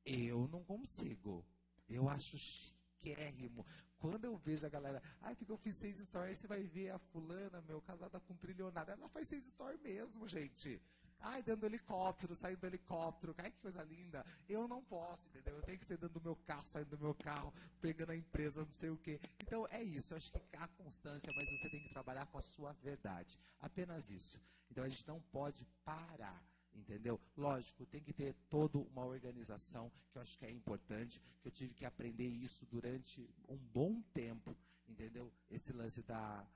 Eu 0.05 0.47
não 0.49 0.63
consigo. 0.65 1.45
Eu 1.89 2.09
acho 2.11 2.37
chiquérrimo. 2.37 3.65
Quando 3.99 4.27
eu 4.27 4.37
vejo 4.37 4.67
a 4.67 4.69
galera, 4.69 5.03
ai, 5.23 5.35
porque 5.35 5.51
eu 5.51 5.57
fiz 5.57 5.77
seis 5.77 5.97
stories, 6.07 6.39
você 6.39 6.47
vai 6.47 6.63
ver 6.63 6.91
a 6.91 6.99
fulana, 6.99 7.63
meu, 7.63 7.81
casada 7.81 8.21
com 8.21 8.37
trilionária. 8.37 8.93
Ela 8.93 9.09
faz 9.09 9.29
seis 9.29 9.45
stories 9.47 9.81
mesmo, 9.81 10.29
gente. 10.29 10.81
Ai, 11.21 11.43
dando 11.43 11.67
helicóptero, 11.67 12.35
saindo 12.37 12.61
do 12.61 12.67
helicóptero, 12.67 13.35
ai 13.39 13.51
que 13.51 13.59
coisa 13.59 13.83
linda. 13.83 14.25
Eu 14.49 14.69
não 14.69 14.83
posso, 14.85 15.27
entendeu? 15.29 15.57
Eu 15.57 15.63
tenho 15.63 15.79
que 15.79 15.85
ser 15.85 15.99
dando 15.99 16.15
do 16.15 16.21
meu 16.21 16.37
carro, 16.37 16.67
saindo 16.69 16.97
do 16.97 16.99
meu 16.99 17.15
carro, 17.15 17.53
pegando 17.81 18.13
a 18.13 18.17
empresa, 18.17 18.65
não 18.65 18.73
sei 18.75 18.91
o 18.91 18.97
quê. 18.97 19.21
Então 19.41 19.67
é 19.71 19.83
isso, 19.83 20.13
eu 20.13 20.19
acho 20.19 20.31
que 20.31 20.41
há 20.57 20.69
constância, 20.69 21.33
mas 21.37 21.51
você 21.51 21.69
tem 21.69 21.83
que 21.83 21.89
trabalhar 21.89 22.27
com 22.27 22.39
a 22.39 22.43
sua 22.43 22.73
verdade. 22.75 23.39
Apenas 23.61 24.09
isso. 24.11 24.41
Então 24.71 24.85
a 24.85 24.89
gente 24.89 25.07
não 25.07 25.21
pode 25.21 25.67
parar 25.85 26.43
entendeu? 26.79 27.21
Lógico, 27.37 27.85
tem 27.87 28.01
que 28.01 28.13
ter 28.13 28.35
toda 28.49 28.79
uma 28.79 29.05
organização, 29.05 29.91
que 30.11 30.19
eu 30.19 30.23
acho 30.23 30.39
que 30.39 30.47
é 30.47 30.51
importante, 30.51 31.21
que 31.41 31.49
eu 31.49 31.53
tive 31.53 31.75
que 31.75 31.85
aprender 31.85 32.29
isso 32.29 32.65
durante 32.67 33.29
um 33.49 33.57
bom 33.57 34.01
tempo, 34.15 34.57
entendeu? 34.89 35.33
Esse 35.51 35.73
lance 35.73 36.03
da, 36.03 36.47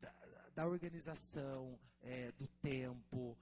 da, 0.00 0.12
da 0.54 0.66
organização, 0.66 1.78
é, 2.00 2.32
do 2.32 2.46
tempo, 2.62 3.35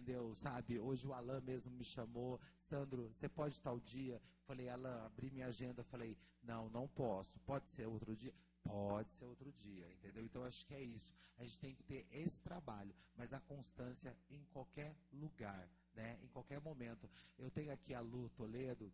entendeu? 0.00 0.34
Sabe? 0.36 0.78
Hoje 0.78 1.06
o 1.06 1.12
Alan 1.12 1.40
mesmo 1.42 1.70
me 1.70 1.84
chamou, 1.84 2.40
Sandro, 2.58 3.12
você 3.12 3.28
pode 3.28 3.54
estar 3.54 3.70
o 3.72 3.80
dia? 3.80 4.20
Falei, 4.46 4.68
Alan, 4.68 5.04
abri 5.04 5.30
minha 5.30 5.46
agenda, 5.46 5.84
falei, 5.84 6.16
não, 6.42 6.70
não 6.70 6.88
posso. 6.88 7.38
Pode 7.40 7.68
ser 7.68 7.86
outro 7.86 8.16
dia? 8.16 8.32
Pode 8.64 9.10
ser 9.10 9.26
outro 9.26 9.52
dia, 9.52 9.86
entendeu? 9.92 10.24
Então 10.24 10.42
acho 10.44 10.66
que 10.66 10.74
é 10.74 10.82
isso. 10.82 11.12
A 11.38 11.44
gente 11.44 11.58
tem 11.58 11.74
que 11.74 11.82
ter 11.84 12.06
esse 12.10 12.38
trabalho, 12.40 12.94
mas 13.14 13.32
a 13.32 13.40
constância 13.40 14.16
em 14.30 14.42
qualquer 14.52 14.96
lugar, 15.12 15.68
né? 15.94 16.18
Em 16.22 16.28
qualquer 16.28 16.60
momento. 16.60 17.08
Eu 17.38 17.50
tenho 17.50 17.72
aqui 17.72 17.94
a 17.94 18.00
Lu 18.00 18.30
Toledo, 18.30 18.90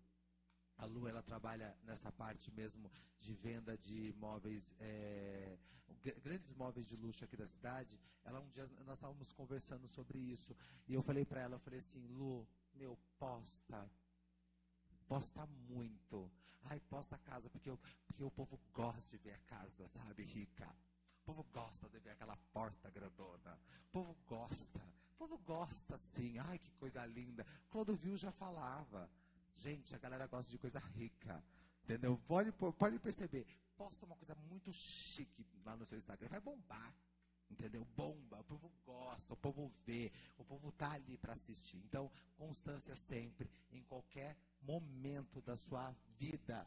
a 0.79 0.85
Lu, 0.85 1.09
ela 1.09 1.23
trabalha 1.23 1.77
nessa 1.85 2.13
parte 2.13 2.51
mesmo 2.53 2.91
de 3.21 3.33
venda 3.35 3.77
de 3.79 4.15
móveis, 4.19 4.63
é, 4.79 5.59
grandes 6.23 6.53
móveis 6.55 6.87
de 6.87 6.97
luxo 6.97 7.25
aqui 7.25 7.37
da 7.37 7.47
cidade. 7.47 7.99
Ela 8.25 8.41
um 8.41 8.49
dia 8.51 8.67
nós 8.85 8.95
estávamos 8.95 9.33
conversando 9.33 9.89
sobre 9.89 10.19
isso 10.19 10.55
e 10.87 10.95
eu 10.95 11.03
falei 11.03 11.25
para 11.25 11.41
ela, 11.41 11.55
eu 11.55 11.61
falei 11.61 11.81
assim, 11.81 12.07
Lu, 12.09 12.47
meu, 12.75 12.99
posta, 13.19 13.89
posta 15.09 15.47
muito. 15.69 16.31
Ai, 16.65 16.81
posta 16.91 17.15
a 17.15 17.19
casa 17.19 17.49
porque, 17.49 17.71
eu, 17.71 17.79
porque 18.07 18.23
o 18.25 18.31
povo 18.31 18.59
gosta 18.73 19.17
de 19.17 19.19
ver 19.19 19.35
a 19.35 19.39
casa, 19.39 19.87
sabe, 19.89 20.25
rica. 20.25 20.69
O 21.23 21.27
povo 21.27 21.47
gosta 21.53 21.89
de 21.89 21.99
ver 21.99 22.11
aquela 22.11 22.37
porta 22.53 22.91
grandona. 22.91 23.59
O 23.89 23.93
povo 23.93 24.17
gosta. 24.27 24.79
O 25.15 25.17
povo 25.17 25.39
gosta 25.39 25.97
sim. 25.97 26.39
Ai, 26.39 26.59
que 26.59 26.71
coisa 26.73 27.05
linda. 27.07 27.45
Clodovil 27.71 28.17
já 28.17 28.31
falava. 28.33 29.09
Gente, 29.57 29.95
a 29.95 29.99
galera 29.99 30.27
gosta 30.27 30.51
de 30.51 30.59
coisa 30.59 30.79
rica. 30.79 31.43
Entendeu? 31.85 32.19
Pode, 32.27 32.53
pode 32.53 32.99
perceber. 32.99 33.47
Posta 33.77 34.05
uma 34.05 34.17
coisa 34.17 34.35
muito 34.49 34.73
chique 34.73 35.47
lá 35.65 35.77
no 35.77 35.87
seu 35.87 35.99
Instagram. 35.99 36.29
Vai 36.29 36.41
bombar. 36.41 36.95
Entendeu? 37.51 37.85
Bomba. 37.97 38.41
O 38.41 38.45
povo 38.45 38.73
gosta, 38.85 39.33
o 39.33 39.37
povo 39.37 39.73
vê, 39.85 40.11
o 40.37 40.45
povo 40.45 40.73
tá 40.73 40.93
ali 40.93 41.17
para 41.17 41.35
assistir. 41.35 41.77
Então, 41.79 42.11
constância 42.37 42.95
sempre, 42.97 43.49
em 43.71 43.83
qualquer 43.85 44.37
momento 44.63 45.41
da 45.41 45.57
sua 45.57 45.95
vida. 46.19 46.67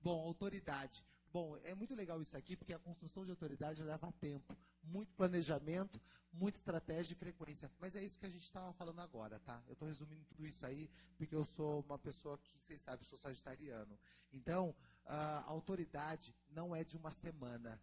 Bom, 0.00 0.20
autoridade. 0.20 1.04
Bom, 1.32 1.56
é 1.58 1.74
muito 1.74 1.94
legal 1.94 2.20
isso 2.20 2.36
aqui, 2.36 2.56
porque 2.56 2.72
a 2.72 2.78
construção 2.78 3.24
de 3.24 3.30
autoridade 3.30 3.80
leva 3.84 4.10
tempo, 4.20 4.56
muito 4.82 5.14
planejamento, 5.14 6.00
muita 6.32 6.58
estratégia 6.58 7.12
e 7.12 7.16
frequência. 7.16 7.70
Mas 7.78 7.94
é 7.94 8.02
isso 8.02 8.18
que 8.18 8.26
a 8.26 8.30
gente 8.30 8.42
estava 8.42 8.72
falando 8.72 9.00
agora, 9.00 9.38
tá? 9.38 9.62
Eu 9.68 9.74
estou 9.74 9.86
resumindo 9.86 10.24
tudo 10.24 10.44
isso 10.44 10.66
aí, 10.66 10.90
porque 11.16 11.36
eu 11.36 11.44
sou 11.44 11.82
uma 11.82 11.98
pessoa 11.98 12.36
que, 12.36 12.58
vocês 12.58 12.82
sabem, 12.82 13.04
sou 13.04 13.16
sagitariano. 13.16 13.96
Então, 14.32 14.74
a 15.04 15.44
autoridade 15.44 16.34
não 16.48 16.74
é 16.74 16.82
de 16.82 16.96
uma 16.96 17.12
semana. 17.12 17.80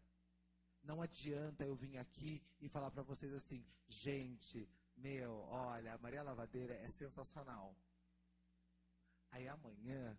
Não 0.84 1.02
adianta 1.02 1.66
eu 1.66 1.76
vir 1.76 1.98
aqui 1.98 2.44
e 2.60 2.68
falar 2.68 2.92
para 2.92 3.04
vocês 3.04 3.34
assim, 3.34 3.66
gente, 3.88 4.70
meu, 4.98 5.46
olha, 5.50 5.94
a 5.94 5.98
Maria 6.00 6.22
Lavadeira 6.22 6.74
é 6.74 6.92
sensacional. 6.92 7.74
Aí 9.32 9.48
amanhã 9.48 10.18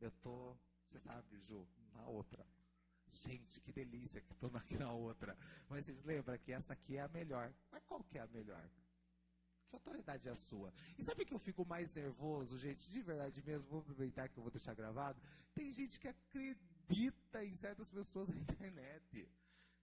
eu 0.00 0.10
tô, 0.10 0.56
você 0.86 0.98
sabe, 1.00 1.38
Ju, 1.40 1.66
na 1.92 2.06
outra. 2.06 2.53
Gente, 3.14 3.60
que 3.60 3.72
delícia 3.72 4.20
que 4.20 4.34
aqui 4.56 4.76
na 4.76 4.92
outra. 4.92 5.36
Mas 5.68 5.84
vocês 5.84 6.04
lembram 6.04 6.36
que 6.38 6.52
essa 6.52 6.72
aqui 6.72 6.96
é 6.96 7.02
a 7.02 7.08
melhor. 7.08 7.52
Mas 7.70 7.82
qual 7.84 8.02
que 8.02 8.18
é 8.18 8.22
a 8.22 8.26
melhor? 8.26 8.68
Que 9.68 9.76
autoridade 9.76 10.28
é 10.28 10.32
a 10.32 10.36
sua? 10.36 10.72
E 10.98 11.04
sabe 11.04 11.24
que 11.24 11.32
eu 11.32 11.38
fico 11.38 11.64
mais 11.64 11.92
nervoso, 11.92 12.58
gente? 12.58 12.90
De 12.90 13.00
verdade 13.02 13.42
mesmo, 13.42 13.68
vou 13.68 13.80
aproveitar 13.80 14.28
que 14.28 14.38
eu 14.38 14.42
vou 14.42 14.50
deixar 14.50 14.74
gravado. 14.74 15.20
Tem 15.54 15.70
gente 15.70 15.98
que 15.98 16.08
acredita 16.08 17.44
em 17.44 17.54
certas 17.54 17.88
pessoas 17.88 18.28
na 18.28 18.36
internet 18.42 19.28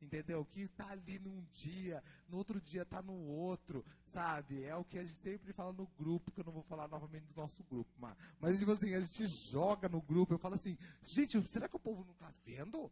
entendeu? 0.01 0.43
Que 0.45 0.67
tá 0.69 0.89
ali 0.89 1.19
num 1.19 1.45
dia, 1.53 2.03
no 2.27 2.37
outro 2.37 2.59
dia 2.59 2.85
tá 2.85 3.01
no 3.01 3.13
outro, 3.13 3.85
sabe? 4.07 4.63
É 4.63 4.75
o 4.75 4.83
que 4.83 4.97
a 4.97 5.03
gente 5.03 5.19
sempre 5.19 5.53
fala 5.53 5.71
no 5.71 5.87
grupo, 5.97 6.31
que 6.31 6.39
eu 6.39 6.45
não 6.45 6.51
vou 6.51 6.63
falar 6.63 6.87
novamente 6.87 7.25
do 7.27 7.35
nosso 7.35 7.63
grupo, 7.63 7.91
mas, 7.97 8.17
mas 8.39 8.59
tipo 8.59 8.71
assim, 8.71 8.93
a 8.93 9.01
gente 9.01 9.27
joga 9.27 9.87
no 9.87 10.01
grupo, 10.01 10.33
eu 10.33 10.39
falo 10.39 10.55
assim, 10.55 10.77
gente, 11.03 11.41
será 11.47 11.69
que 11.69 11.75
o 11.75 11.79
povo 11.79 12.03
não 12.03 12.13
tá 12.15 12.33
vendo? 12.43 12.91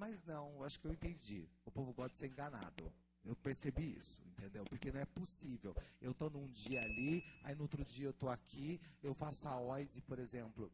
Mas 0.00 0.24
não, 0.24 0.64
acho 0.64 0.80
que 0.80 0.86
eu 0.86 0.92
entendi. 0.92 1.46
O 1.62 1.70
povo 1.70 1.92
gosta 1.92 2.14
de 2.14 2.20
ser 2.20 2.28
enganado. 2.28 2.90
Eu 3.22 3.36
percebi 3.36 3.98
isso, 3.98 4.18
entendeu? 4.28 4.64
Porque 4.64 4.90
não 4.90 4.98
é 4.98 5.04
possível. 5.04 5.76
Eu 6.00 6.14
tô 6.14 6.30
num 6.30 6.48
dia 6.48 6.80
ali, 6.80 7.22
aí 7.44 7.54
no 7.54 7.64
outro 7.64 7.84
dia 7.84 8.06
eu 8.06 8.12
tô 8.14 8.30
aqui, 8.30 8.80
eu 9.02 9.12
faço 9.12 9.46
a 9.46 9.60
OISE, 9.60 10.00
por 10.00 10.18
exemplo. 10.18 10.72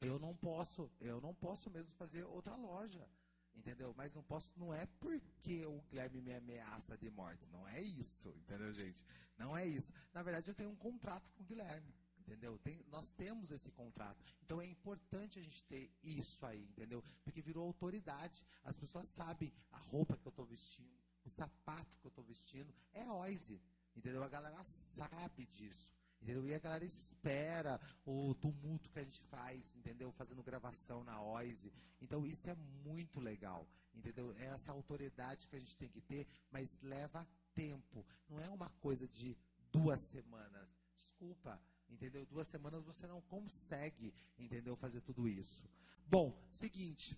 Eu 0.00 0.18
não 0.18 0.34
posso, 0.34 0.90
eu 1.00 1.20
não 1.20 1.32
posso 1.32 1.70
mesmo 1.70 1.94
fazer 1.94 2.24
outra 2.24 2.56
loja. 2.56 3.08
Entendeu? 3.54 3.94
Mas 3.96 4.12
não 4.12 4.24
posso, 4.24 4.50
não 4.56 4.74
é 4.74 4.86
porque 4.98 5.64
o 5.64 5.80
Guilherme 5.82 6.20
me 6.20 6.34
ameaça 6.34 6.98
de 6.98 7.08
morte. 7.10 7.46
Não 7.52 7.66
é 7.68 7.80
isso, 7.80 8.28
entendeu, 8.30 8.72
gente? 8.72 9.04
Não 9.36 9.56
é 9.56 9.64
isso. 9.64 9.92
Na 10.12 10.24
verdade, 10.24 10.48
eu 10.48 10.54
tenho 10.54 10.70
um 10.70 10.76
contrato 10.76 11.30
com 11.30 11.44
o 11.44 11.46
Guilherme. 11.46 11.94
Entendeu? 12.28 12.58
Tem, 12.58 12.84
nós 12.90 13.10
temos 13.12 13.50
esse 13.50 13.70
contrato. 13.70 14.22
Então 14.44 14.60
é 14.60 14.66
importante 14.66 15.38
a 15.38 15.42
gente 15.42 15.64
ter 15.64 15.90
isso 16.02 16.44
aí, 16.44 16.62
entendeu? 16.62 17.02
Porque 17.24 17.40
virou 17.40 17.64
autoridade. 17.66 18.42
As 18.62 18.76
pessoas 18.76 19.08
sabem 19.08 19.50
a 19.72 19.78
roupa 19.78 20.14
que 20.14 20.26
eu 20.26 20.30
estou 20.30 20.44
vestindo, 20.44 20.92
o 21.24 21.30
sapato 21.30 21.98
que 22.00 22.06
eu 22.06 22.10
estou 22.10 22.24
vestindo. 22.24 22.74
É 22.92 23.10
Oise. 23.10 23.58
Entendeu? 23.96 24.22
A 24.22 24.28
galera 24.28 24.62
sabe 24.62 25.46
disso. 25.46 25.96
Entendeu? 26.20 26.46
E 26.46 26.54
a 26.54 26.58
galera 26.58 26.84
espera 26.84 27.80
o 28.04 28.34
tumulto 28.34 28.90
que 28.90 28.98
a 28.98 29.04
gente 29.04 29.20
faz, 29.22 29.74
entendeu? 29.74 30.12
Fazendo 30.12 30.42
gravação 30.42 31.02
na 31.04 31.22
OISE. 31.22 31.72
Então 32.00 32.26
isso 32.26 32.50
é 32.50 32.54
muito 32.84 33.20
legal, 33.20 33.66
entendeu? 33.94 34.34
É 34.36 34.46
essa 34.46 34.72
autoridade 34.72 35.46
que 35.46 35.56
a 35.56 35.58
gente 35.60 35.76
tem 35.76 35.88
que 35.88 36.00
ter, 36.00 36.26
mas 36.50 36.68
leva 36.82 37.26
tempo. 37.54 38.04
Não 38.28 38.40
é 38.40 38.48
uma 38.50 38.68
coisa 38.80 39.06
de 39.06 39.36
duas 39.72 40.00
semanas. 40.00 40.68
Desculpa, 40.96 41.60
entendeu? 41.88 42.26
Duas 42.26 42.48
semanas 42.48 42.84
você 42.84 43.06
não 43.06 43.20
consegue, 43.22 44.14
entendeu? 44.38 44.76
Fazer 44.76 45.00
tudo 45.00 45.28
isso. 45.28 45.68
Bom, 46.06 46.36
seguinte. 46.50 47.16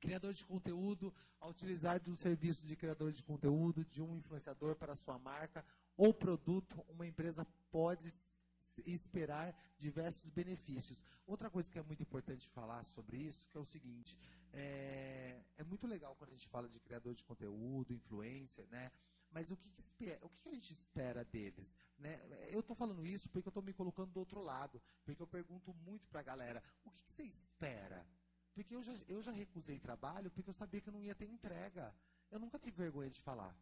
Criador 0.00 0.34
de 0.34 0.44
conteúdo, 0.44 1.12
a 1.40 1.48
utilizar 1.48 2.00
do 2.00 2.14
serviço 2.14 2.66
de 2.66 2.76
criador 2.76 3.12
de 3.12 3.22
conteúdo, 3.22 3.84
de 3.84 4.02
um 4.02 4.16
influenciador 4.16 4.76
para 4.76 4.94
sua 4.94 5.18
marca 5.18 5.64
ou 5.96 6.12
produto, 6.12 6.84
uma 6.88 7.06
empresa 7.06 7.46
pode 7.70 8.12
esperar 8.84 9.54
diversos 9.78 10.28
benefícios. 10.30 10.98
Outra 11.26 11.48
coisa 11.50 11.70
que 11.70 11.78
é 11.78 11.82
muito 11.82 12.02
importante 12.02 12.48
falar 12.50 12.84
sobre 12.84 13.16
isso, 13.16 13.48
que 13.48 13.56
é 13.56 13.60
o 13.60 13.64
seguinte, 13.64 14.16
é, 14.52 15.40
é 15.56 15.64
muito 15.64 15.86
legal 15.86 16.14
quando 16.16 16.30
a 16.30 16.34
gente 16.34 16.48
fala 16.48 16.68
de 16.68 16.78
criador 16.80 17.14
de 17.14 17.24
conteúdo, 17.24 17.92
influencer, 17.92 18.66
né? 18.68 18.90
Mas 19.36 19.50
o 19.50 19.56
que, 19.58 19.68
que, 19.68 19.82
espera, 19.82 20.18
o 20.22 20.30
que 20.30 20.48
a 20.48 20.52
gente 20.54 20.72
espera 20.72 21.22
deles? 21.22 21.70
Né? 21.98 22.18
Eu 22.48 22.60
estou 22.60 22.74
falando 22.74 23.04
isso 23.04 23.28
porque 23.28 23.46
eu 23.46 23.50
estou 23.50 23.62
me 23.62 23.74
colocando 23.74 24.10
do 24.10 24.18
outro 24.18 24.40
lado, 24.40 24.80
porque 25.04 25.20
eu 25.20 25.26
pergunto 25.26 25.74
muito 25.74 26.08
para 26.08 26.20
a 26.20 26.22
galera, 26.22 26.62
o 26.86 26.90
que, 26.90 27.02
que 27.02 27.12
você 27.12 27.24
espera? 27.24 28.06
Porque 28.54 28.74
eu 28.74 28.82
já, 28.82 28.94
eu 29.06 29.20
já 29.20 29.30
recusei 29.32 29.78
trabalho 29.78 30.30
porque 30.30 30.48
eu 30.48 30.54
sabia 30.54 30.80
que 30.80 30.88
eu 30.88 30.92
não 30.94 31.02
ia 31.02 31.14
ter 31.14 31.26
entrega. 31.26 31.94
Eu 32.30 32.40
nunca 32.40 32.58
tive 32.58 32.78
vergonha 32.78 33.10
de 33.10 33.20
falar. 33.20 33.54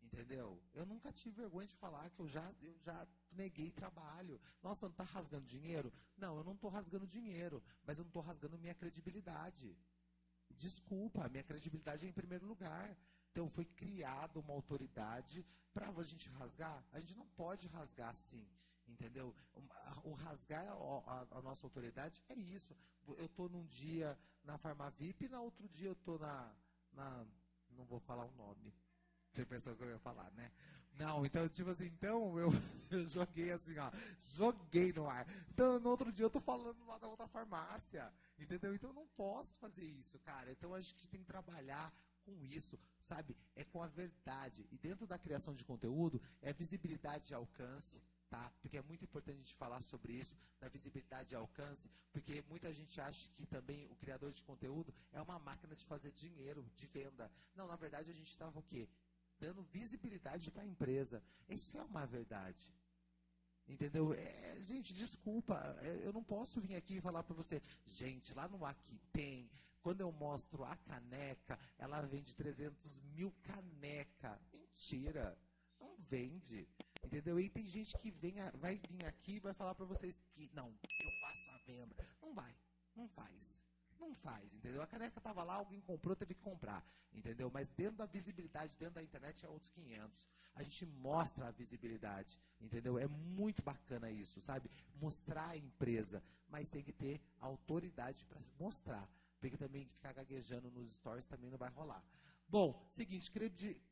Entendeu? 0.00 0.58
Eu 0.72 0.86
nunca 0.86 1.12
tive 1.12 1.42
vergonha 1.42 1.68
de 1.68 1.76
falar 1.76 2.08
que 2.08 2.20
eu 2.20 2.26
já, 2.26 2.50
eu 2.62 2.74
já 2.78 3.06
neguei 3.30 3.70
trabalho. 3.70 4.40
Nossa, 4.62 4.86
não 4.86 4.92
está 4.92 5.04
rasgando 5.04 5.44
dinheiro? 5.44 5.92
Não, 6.16 6.38
eu 6.38 6.44
não 6.44 6.54
estou 6.54 6.70
rasgando 6.70 7.06
dinheiro, 7.06 7.62
mas 7.84 7.98
eu 7.98 8.04
não 8.04 8.08
estou 8.08 8.22
rasgando 8.22 8.56
minha 8.56 8.74
credibilidade. 8.74 9.76
Desculpa, 10.48 11.28
minha 11.28 11.44
credibilidade 11.44 12.06
é 12.06 12.08
em 12.08 12.12
primeiro 12.12 12.46
lugar. 12.46 12.96
Então 13.30 13.48
foi 13.50 13.64
criada 13.64 14.38
uma 14.40 14.54
autoridade 14.54 15.44
para 15.72 15.88
a 15.88 16.02
gente 16.02 16.28
rasgar. 16.30 16.84
A 16.92 17.00
gente 17.00 17.14
não 17.14 17.26
pode 17.28 17.68
rasgar 17.68 18.10
assim, 18.10 18.46
entendeu? 18.86 19.34
O 20.04 20.12
rasgar 20.12 20.66
a, 20.66 21.42
nossa 21.42 21.66
autoridade 21.66 22.22
é 22.28 22.34
isso. 22.34 22.76
Eu 23.06 23.26
estou 23.26 23.48
num 23.48 23.64
dia 23.66 24.18
na 24.44 24.58
Farmavip 24.58 25.24
e 25.24 25.28
na 25.28 25.40
outro 25.40 25.68
dia 25.68 25.88
eu 25.88 25.92
estou 25.92 26.18
na, 26.18 26.52
na. 26.92 27.26
Não 27.70 27.84
vou 27.84 28.00
falar 28.00 28.24
o 28.24 28.32
nome 28.32 28.74
você 29.38 29.44
pensou 29.44 29.74
que 29.76 29.82
eu 29.82 29.90
ia 29.90 29.98
falar, 29.98 30.30
né? 30.32 30.50
Não, 30.94 31.24
então, 31.24 31.48
tipo 31.48 31.70
assim, 31.70 31.86
então 31.86 32.36
eu, 32.38 32.50
eu 32.90 33.06
joguei 33.06 33.52
assim, 33.52 33.78
ó, 33.78 33.90
joguei 34.34 34.92
no 34.92 35.08
ar. 35.08 35.26
Então, 35.50 35.78
no 35.78 35.90
outro 35.90 36.10
dia 36.10 36.24
eu 36.24 36.30
tô 36.30 36.40
falando 36.40 36.84
lá 36.86 36.98
da 36.98 37.06
outra 37.06 37.28
farmácia, 37.28 38.12
entendeu? 38.38 38.74
Então 38.74 38.90
eu 38.90 38.94
não 38.94 39.06
posso 39.08 39.56
fazer 39.58 39.84
isso, 39.84 40.18
cara. 40.20 40.50
Então 40.50 40.74
a 40.74 40.80
gente 40.80 41.06
tem 41.08 41.20
que 41.20 41.26
trabalhar 41.26 41.92
com 42.28 42.44
isso, 42.44 42.78
sabe? 43.08 43.36
É 43.56 43.64
com 43.64 43.82
a 43.82 43.86
verdade. 43.86 44.66
E 44.70 44.78
dentro 44.78 45.06
da 45.06 45.18
criação 45.18 45.54
de 45.54 45.64
conteúdo, 45.64 46.20
é 46.42 46.52
visibilidade 46.52 47.32
e 47.32 47.34
alcance, 47.34 48.02
tá? 48.28 48.52
Porque 48.60 48.76
é 48.76 48.82
muito 48.82 49.04
importante 49.04 49.36
a 49.36 49.42
gente 49.42 49.54
falar 49.54 49.82
sobre 49.82 50.12
isso, 50.12 50.34
da 50.60 50.68
visibilidade 50.68 51.32
e 51.32 51.36
alcance, 51.36 51.90
porque 52.12 52.44
muita 52.48 52.72
gente 52.72 53.00
acha 53.00 53.28
que 53.34 53.46
também 53.46 53.86
o 53.90 53.96
criador 53.96 54.32
de 54.32 54.42
conteúdo 54.42 54.92
é 55.12 55.20
uma 55.22 55.38
máquina 55.38 55.74
de 55.74 55.84
fazer 55.86 56.12
dinheiro, 56.12 56.64
de 56.76 56.86
venda. 56.86 57.30
Não, 57.54 57.66
na 57.66 57.76
verdade 57.76 58.10
a 58.10 58.14
gente 58.14 58.30
estava 58.30 58.58
o 58.58 58.62
quê? 58.62 58.88
dando 59.38 59.62
visibilidade 59.62 60.50
para 60.50 60.62
a 60.62 60.66
empresa. 60.66 61.22
Isso 61.48 61.76
é 61.76 61.82
uma 61.82 62.06
verdade. 62.06 62.74
Entendeu? 63.66 64.14
É, 64.14 64.60
gente, 64.60 64.94
desculpa, 64.94 65.76
é, 65.82 66.06
eu 66.06 66.12
não 66.12 66.24
posso 66.24 66.60
vir 66.60 66.74
aqui 66.74 66.96
e 66.96 67.00
falar 67.00 67.22
para 67.22 67.34
você, 67.36 67.62
gente, 67.86 68.32
lá 68.34 68.48
no 68.48 68.64
Aqui 68.64 68.98
tem. 69.12 69.50
Quando 69.82 70.00
eu 70.00 70.12
mostro 70.12 70.64
a 70.64 70.76
caneca, 70.76 71.58
ela 71.78 72.00
vende 72.02 72.34
300 72.36 72.96
mil 73.14 73.32
caneca. 73.42 74.40
Mentira, 74.52 75.36
não 75.80 75.96
vende. 75.96 76.68
Entendeu? 77.04 77.38
E 77.40 77.48
tem 77.48 77.66
gente 77.66 77.96
que 77.98 78.10
vem, 78.10 78.34
vai 78.54 78.76
vir 78.76 79.04
aqui 79.06 79.36
e 79.36 79.40
vai 79.40 79.54
falar 79.54 79.74
para 79.74 79.86
vocês 79.86 80.20
que 80.34 80.50
não, 80.52 80.68
eu 80.68 81.10
faço 81.20 81.50
a 81.50 81.58
venda. 81.58 81.96
Não 82.20 82.34
vai, 82.34 82.54
não 82.94 83.08
faz. 83.08 83.58
Não 83.98 84.14
faz, 84.14 84.52
entendeu? 84.54 84.80
A 84.80 84.86
caneca 84.86 85.18
estava 85.18 85.42
lá, 85.42 85.54
alguém 85.54 85.80
comprou, 85.80 86.14
teve 86.14 86.34
que 86.34 86.40
comprar, 86.40 86.84
entendeu? 87.12 87.50
Mas 87.52 87.68
dentro 87.70 87.96
da 87.96 88.06
visibilidade, 88.06 88.72
dentro 88.78 88.94
da 88.94 89.02
internet, 89.02 89.44
é 89.44 89.48
outros 89.48 89.70
500. 89.72 90.28
A 90.54 90.62
gente 90.62 90.86
mostra 90.86 91.48
a 91.48 91.50
visibilidade, 91.50 92.38
entendeu? 92.60 92.98
É 92.98 93.06
muito 93.08 93.62
bacana 93.62 94.10
isso, 94.10 94.40
sabe? 94.40 94.70
Mostrar 95.00 95.48
a 95.48 95.56
empresa, 95.56 96.22
mas 96.48 96.68
tem 96.68 96.82
que 96.82 96.92
ter 96.92 97.20
autoridade 97.40 98.24
para 98.26 98.40
mostrar. 98.58 99.08
Porque 99.40 99.56
também 99.56 99.86
ficar 99.86 100.12
gaguejando 100.12 100.70
nos 100.70 100.92
stories 100.94 101.26
também 101.26 101.50
não 101.50 101.58
vai 101.58 101.70
rolar. 101.70 102.02
Bom, 102.48 102.86
seguinte, 102.90 103.30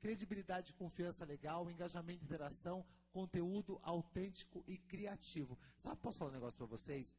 credibilidade, 0.00 0.72
confiança 0.72 1.24
legal, 1.24 1.70
engajamento, 1.70 2.24
interação, 2.24 2.84
conteúdo 3.12 3.78
autêntico 3.82 4.64
e 4.66 4.78
criativo. 4.78 5.58
Sabe, 5.76 6.00
posso 6.00 6.18
falar 6.18 6.30
um 6.30 6.34
negócio 6.34 6.56
para 6.56 6.66
vocês? 6.66 7.14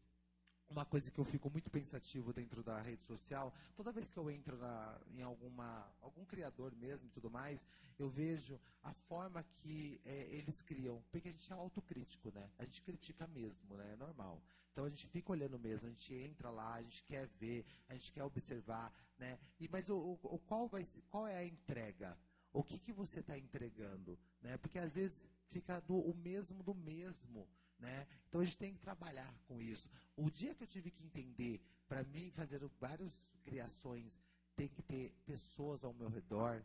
uma 0.69 0.85
coisa 0.85 1.09
que 1.09 1.19
eu 1.19 1.25
fico 1.25 1.49
muito 1.49 1.71
pensativo 1.71 2.33
dentro 2.33 2.61
da 2.61 2.81
rede 2.81 3.03
social, 3.03 3.53
toda 3.75 3.91
vez 3.91 4.11
que 4.11 4.17
eu 4.17 4.29
entro 4.29 4.57
na, 4.57 4.99
em 5.07 5.21
alguma, 5.21 5.89
algum 6.01 6.25
criador 6.25 6.75
mesmo 6.75 7.07
e 7.07 7.11
tudo 7.11 7.29
mais, 7.31 7.65
eu 7.97 8.09
vejo 8.09 8.59
a 8.83 8.93
forma 8.93 9.43
que 9.43 9.99
é, 10.05 10.27
eles 10.29 10.61
criam, 10.61 11.01
porque 11.09 11.29
a 11.29 11.31
gente 11.31 11.51
é 11.51 11.55
autocrítico, 11.55 12.31
né? 12.31 12.49
A 12.57 12.65
gente 12.65 12.81
critica 12.81 13.25
mesmo, 13.27 13.75
né? 13.75 13.93
É 13.93 13.95
normal. 13.95 14.41
Então 14.77 14.85
a 14.85 14.89
gente 14.89 15.07
fica 15.07 15.31
olhando 15.31 15.57
mesmo, 15.57 15.87
a 15.87 15.89
gente 15.89 16.13
entra 16.13 16.51
lá, 16.51 16.75
a 16.75 16.81
gente 16.83 17.03
quer 17.05 17.25
ver, 17.39 17.65
a 17.89 17.95
gente 17.95 18.11
quer 18.11 18.23
observar, 18.23 18.93
né? 19.17 19.39
E, 19.59 19.67
mas 19.67 19.89
o, 19.89 20.19
o 20.21 20.37
qual, 20.45 20.67
vai, 20.67 20.85
qual 21.09 21.25
é 21.25 21.35
a 21.35 21.43
entrega? 21.43 22.15
O 22.53 22.63
que, 22.63 22.77
que 22.77 22.93
você 22.93 23.21
está 23.21 23.35
entregando? 23.35 24.19
Né? 24.39 24.55
Porque 24.57 24.77
às 24.77 24.93
vezes 24.93 25.17
fica 25.49 25.79
do, 25.79 25.97
o 25.97 26.15
mesmo 26.15 26.61
do 26.61 26.75
mesmo. 26.75 27.49
Né? 27.79 28.05
Então 28.29 28.39
a 28.39 28.45
gente 28.45 28.59
tem 28.59 28.71
que 28.71 28.79
trabalhar 28.79 29.33
com 29.47 29.59
isso. 29.59 29.89
O 30.15 30.29
dia 30.29 30.53
que 30.53 30.61
eu 30.61 30.67
tive 30.67 30.91
que 30.91 31.03
entender, 31.03 31.59
para 31.87 32.03
mim 32.03 32.29
fazer 32.29 32.59
várias 32.79 33.11
criações, 33.43 34.13
tem 34.55 34.67
que 34.67 34.83
ter 34.83 35.11
pessoas 35.25 35.83
ao 35.83 35.91
meu 35.91 36.07
redor, 36.07 36.63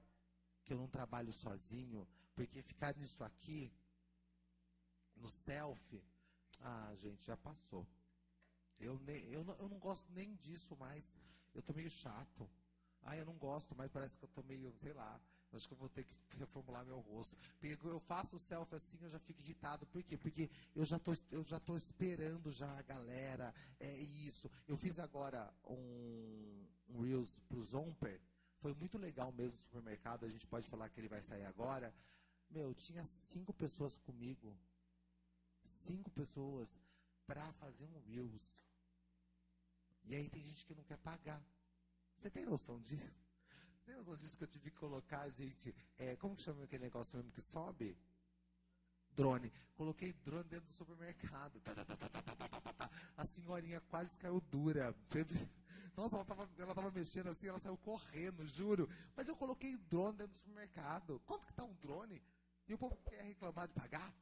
que 0.66 0.74
eu 0.74 0.76
não 0.76 0.86
trabalho 0.86 1.32
sozinho, 1.32 2.06
porque 2.34 2.60
ficar 2.60 2.94
nisso 2.94 3.24
aqui, 3.24 3.72
no 5.16 5.30
selfie, 5.30 6.04
ah, 6.60 6.94
gente, 7.00 7.24
já 7.24 7.38
passou. 7.38 7.86
Eu, 8.82 8.98
ne, 8.98 9.32
eu, 9.32 9.44
não, 9.44 9.54
eu 9.54 9.68
não 9.68 9.78
gosto 9.78 10.10
nem 10.12 10.34
disso 10.36 10.76
mais. 10.76 11.04
Eu 11.54 11.62
tô 11.62 11.72
meio 11.72 11.90
chato. 11.90 12.48
Ah, 13.02 13.16
eu 13.16 13.24
não 13.24 13.36
gosto, 13.36 13.74
mas 13.76 13.90
parece 13.90 14.16
que 14.16 14.24
eu 14.24 14.28
tô 14.28 14.42
meio, 14.42 14.72
sei 14.82 14.92
lá. 14.92 15.20
Acho 15.52 15.68
que 15.68 15.74
eu 15.74 15.78
vou 15.78 15.88
ter 15.88 16.04
que 16.04 16.36
reformular 16.38 16.84
meu 16.84 16.98
rosto. 17.00 17.36
Porque 17.60 17.86
eu 17.86 18.00
faço 18.00 18.38
selfie 18.38 18.76
assim, 18.76 18.98
eu 19.02 19.10
já 19.10 19.18
fico 19.20 19.40
irritado. 19.40 19.86
Por 19.86 20.02
quê? 20.02 20.16
Porque 20.16 20.50
eu 20.74 20.84
já 20.84 20.98
tô, 20.98 21.14
eu 21.30 21.44
já 21.44 21.60
tô 21.60 21.76
esperando 21.76 22.50
já 22.50 22.70
a 22.78 22.82
galera. 22.82 23.54
É 23.78 23.92
isso. 23.98 24.50
Eu 24.66 24.76
fiz 24.76 24.98
agora 24.98 25.52
um, 25.64 26.66
um 26.88 27.02
Reels 27.02 27.38
pro 27.48 27.62
Zomper. 27.64 28.20
Foi 28.60 28.72
muito 28.74 28.96
legal 28.96 29.30
mesmo 29.32 29.56
no 29.58 29.62
supermercado. 29.64 30.24
A 30.24 30.28
gente 30.28 30.46
pode 30.46 30.66
falar 30.68 30.88
que 30.88 30.98
ele 30.98 31.08
vai 31.08 31.20
sair 31.20 31.44
agora. 31.44 31.94
Meu, 32.50 32.72
tinha 32.74 33.04
cinco 33.04 33.52
pessoas 33.52 33.96
comigo. 33.98 34.56
Cinco 35.64 36.10
pessoas 36.10 36.68
para 37.26 37.52
fazer 37.54 37.84
um 37.84 38.00
Reels. 38.06 38.62
E 40.04 40.14
aí 40.14 40.28
tem 40.28 40.42
gente 40.42 40.64
que 40.64 40.74
não 40.74 40.82
quer 40.84 40.98
pagar. 40.98 41.42
Você 42.16 42.30
tem 42.30 42.44
noção 42.44 42.80
disso? 42.80 43.22
Você 43.76 43.84
tem 43.86 43.96
noção 43.96 44.16
disso 44.16 44.36
que 44.36 44.44
eu 44.44 44.48
tive 44.48 44.70
que 44.70 44.76
colocar, 44.76 45.28
gente? 45.30 45.74
É, 45.98 46.16
como 46.16 46.36
que 46.36 46.42
chama 46.42 46.64
aquele 46.64 46.84
negócio 46.84 47.16
mesmo 47.16 47.32
que 47.32 47.40
sobe? 47.40 47.96
Drone. 49.14 49.52
Coloquei 49.74 50.12
drone 50.12 50.48
dentro 50.48 50.66
do 50.68 50.74
supermercado. 50.74 51.60
A 53.16 53.24
senhorinha 53.26 53.80
quase 53.82 54.18
caiu 54.18 54.40
dura. 54.40 54.94
Nossa, 55.96 56.16
ela 56.16 56.24
tava, 56.24 56.48
ela 56.58 56.74
tava 56.74 56.90
mexendo 56.90 57.28
assim, 57.28 57.48
ela 57.48 57.58
saiu 57.58 57.76
correndo, 57.76 58.46
juro. 58.46 58.88
Mas 59.14 59.28
eu 59.28 59.36
coloquei 59.36 59.76
drone 59.76 60.16
dentro 60.16 60.32
do 60.32 60.38
supermercado. 60.38 61.20
Quanto 61.26 61.46
que 61.46 61.52
tá 61.52 61.64
um 61.64 61.74
drone? 61.74 62.22
E 62.66 62.74
o 62.74 62.78
povo 62.78 62.96
quer 63.04 63.22
reclamar 63.22 63.68
de 63.68 63.74
pagar? 63.74 64.14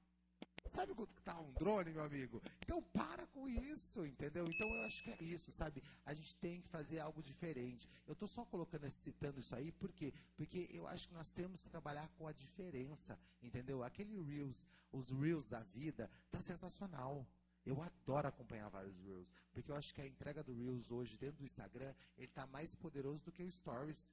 Sabe 0.68 0.94
quanto 0.94 1.14
que 1.14 1.23
tá 1.23 1.38
um 1.40 1.53
drone, 1.53 1.92
meu 1.92 2.05
amigo? 2.05 2.42
Então 2.62 2.83
para 2.83 3.27
com 3.29 3.49
isso, 3.49 4.05
entendeu? 4.07 4.46
Então 4.46 4.73
eu 4.75 4.83
acho 4.83 5.03
que 5.03 5.11
é 5.11 5.18
isso, 5.20 5.51
sabe? 5.53 5.83
A 6.05 6.14
gente 6.14 6.37
tem 6.37 6.61
que 6.61 6.68
fazer 6.68 7.01
algo 7.01 7.23
diferente. 7.23 7.88
Eu 8.07 8.14
tô 8.14 8.27
só 8.27 8.44
colocando, 8.44 8.88
citando 8.90 9.40
isso 9.40 9.55
aí, 9.55 9.73
por 9.73 9.92
quê? 9.92 10.12
Porque 10.37 10.68
eu 10.73 10.87
acho 10.87 11.09
que 11.09 11.14
nós 11.14 11.33
temos 11.33 11.62
que 11.62 11.68
trabalhar 11.68 12.09
com 12.16 12.27
a 12.27 12.33
diferença, 12.33 13.18
entendeu? 13.42 13.83
Aquele 13.83 14.20
Reels, 14.23 14.64
os 14.92 15.11
Reels 15.11 15.49
da 15.49 15.61
vida, 15.61 16.11
tá 16.31 16.40
sensacional. 16.40 17.27
Eu 17.64 17.83
adoro 17.83 18.29
acompanhar 18.29 18.68
vários 18.68 18.99
Reels, 19.01 19.31
porque 19.53 19.70
eu 19.70 19.77
acho 19.77 19.94
que 19.94 20.01
a 20.01 20.07
entrega 20.07 20.42
do 20.42 20.55
Reels 20.55 20.90
hoje 20.90 21.18
dentro 21.18 21.38
do 21.38 21.44
Instagram, 21.44 21.94
ele 22.16 22.29
tá 22.29 22.46
mais 22.46 22.75
poderoso 22.75 23.25
do 23.25 23.33
que 23.33 23.42
o 23.42 23.51
Stories. 23.51 24.07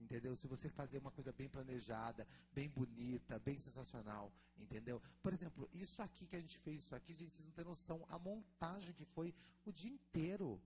Entendeu? 0.00 0.34
Se 0.34 0.48
você 0.48 0.68
fazer 0.70 0.98
uma 0.98 1.10
coisa 1.10 1.30
bem 1.30 1.48
planejada, 1.48 2.26
bem 2.52 2.68
bonita, 2.70 3.38
bem 3.38 3.58
sensacional, 3.60 4.32
entendeu? 4.56 5.00
Por 5.22 5.32
exemplo, 5.34 5.68
isso 5.74 6.00
aqui 6.00 6.26
que 6.26 6.36
a 6.36 6.40
gente 6.40 6.58
fez, 6.58 6.80
isso 6.80 6.94
aqui, 6.94 7.14
gente, 7.14 7.34
vocês 7.34 7.46
não 7.46 7.52
têm 7.52 7.64
noção, 7.64 8.06
a 8.08 8.18
montagem 8.18 8.94
que 8.94 9.04
foi 9.04 9.34
o 9.66 9.72
dia 9.72 9.90
inteiro. 9.90 10.60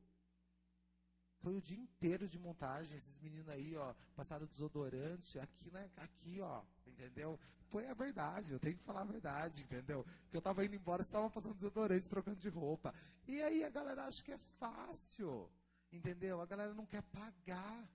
Foi 1.40 1.54
o 1.56 1.60
dia 1.60 1.76
inteiro 1.76 2.28
de 2.28 2.38
montagem, 2.38 2.96
esses 2.96 3.18
meninos 3.18 3.48
aí, 3.48 3.76
ó, 3.76 3.92
passaram 4.14 4.46
desodorante, 4.46 5.38
aqui, 5.38 5.70
né, 5.70 5.90
aqui, 5.96 6.40
ó, 6.40 6.62
entendeu? 6.86 7.38
Foi 7.68 7.86
a 7.88 7.92
verdade, 7.92 8.52
eu 8.52 8.60
tenho 8.60 8.76
que 8.76 8.84
falar 8.84 9.02
a 9.02 9.04
verdade, 9.04 9.62
entendeu? 9.62 10.04
Porque 10.22 10.36
eu 10.36 10.40
tava 10.40 10.64
indo 10.64 10.76
embora, 10.76 11.02
você 11.02 11.10
tava 11.10 11.28
passando 11.28 11.54
desodorante, 11.54 12.08
trocando 12.08 12.38
de 12.38 12.48
roupa. 12.48 12.94
E 13.26 13.42
aí 13.42 13.64
a 13.64 13.68
galera 13.68 14.04
acha 14.04 14.22
que 14.22 14.32
é 14.32 14.38
fácil, 14.58 15.50
entendeu? 15.92 16.40
A 16.40 16.46
galera 16.46 16.72
não 16.72 16.86
quer 16.86 17.02
pagar 17.02 17.86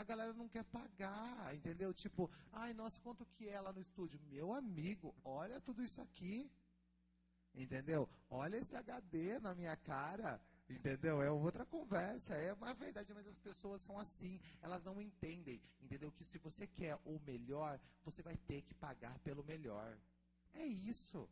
a 0.00 0.04
galera 0.04 0.32
não 0.32 0.48
quer 0.48 0.64
pagar, 0.64 1.54
entendeu? 1.54 1.92
Tipo, 1.92 2.30
ai, 2.52 2.72
nossa, 2.72 2.98
quanto 3.02 3.26
que 3.26 3.46
é 3.46 3.60
lá 3.60 3.70
no 3.70 3.82
estúdio? 3.82 4.18
Meu 4.30 4.54
amigo, 4.54 5.14
olha 5.22 5.60
tudo 5.60 5.82
isso 5.82 6.00
aqui, 6.00 6.50
entendeu? 7.54 8.08
Olha 8.30 8.56
esse 8.56 8.74
HD 8.74 9.38
na 9.40 9.54
minha 9.54 9.76
cara, 9.76 10.40
entendeu? 10.70 11.20
É 11.20 11.30
outra 11.30 11.66
conversa, 11.66 12.34
é 12.34 12.50
uma 12.54 12.72
verdade, 12.72 13.12
mas 13.12 13.26
as 13.26 13.38
pessoas 13.38 13.82
são 13.82 13.98
assim, 13.98 14.40
elas 14.62 14.82
não 14.82 15.02
entendem, 15.02 15.60
entendeu? 15.82 16.10
Que 16.12 16.24
se 16.24 16.38
você 16.38 16.66
quer 16.66 16.98
o 17.04 17.20
melhor, 17.26 17.78
você 18.02 18.22
vai 18.22 18.38
ter 18.38 18.62
que 18.62 18.72
pagar 18.72 19.18
pelo 19.18 19.44
melhor. 19.44 19.98
É 20.54 20.64
isso. 20.64 21.28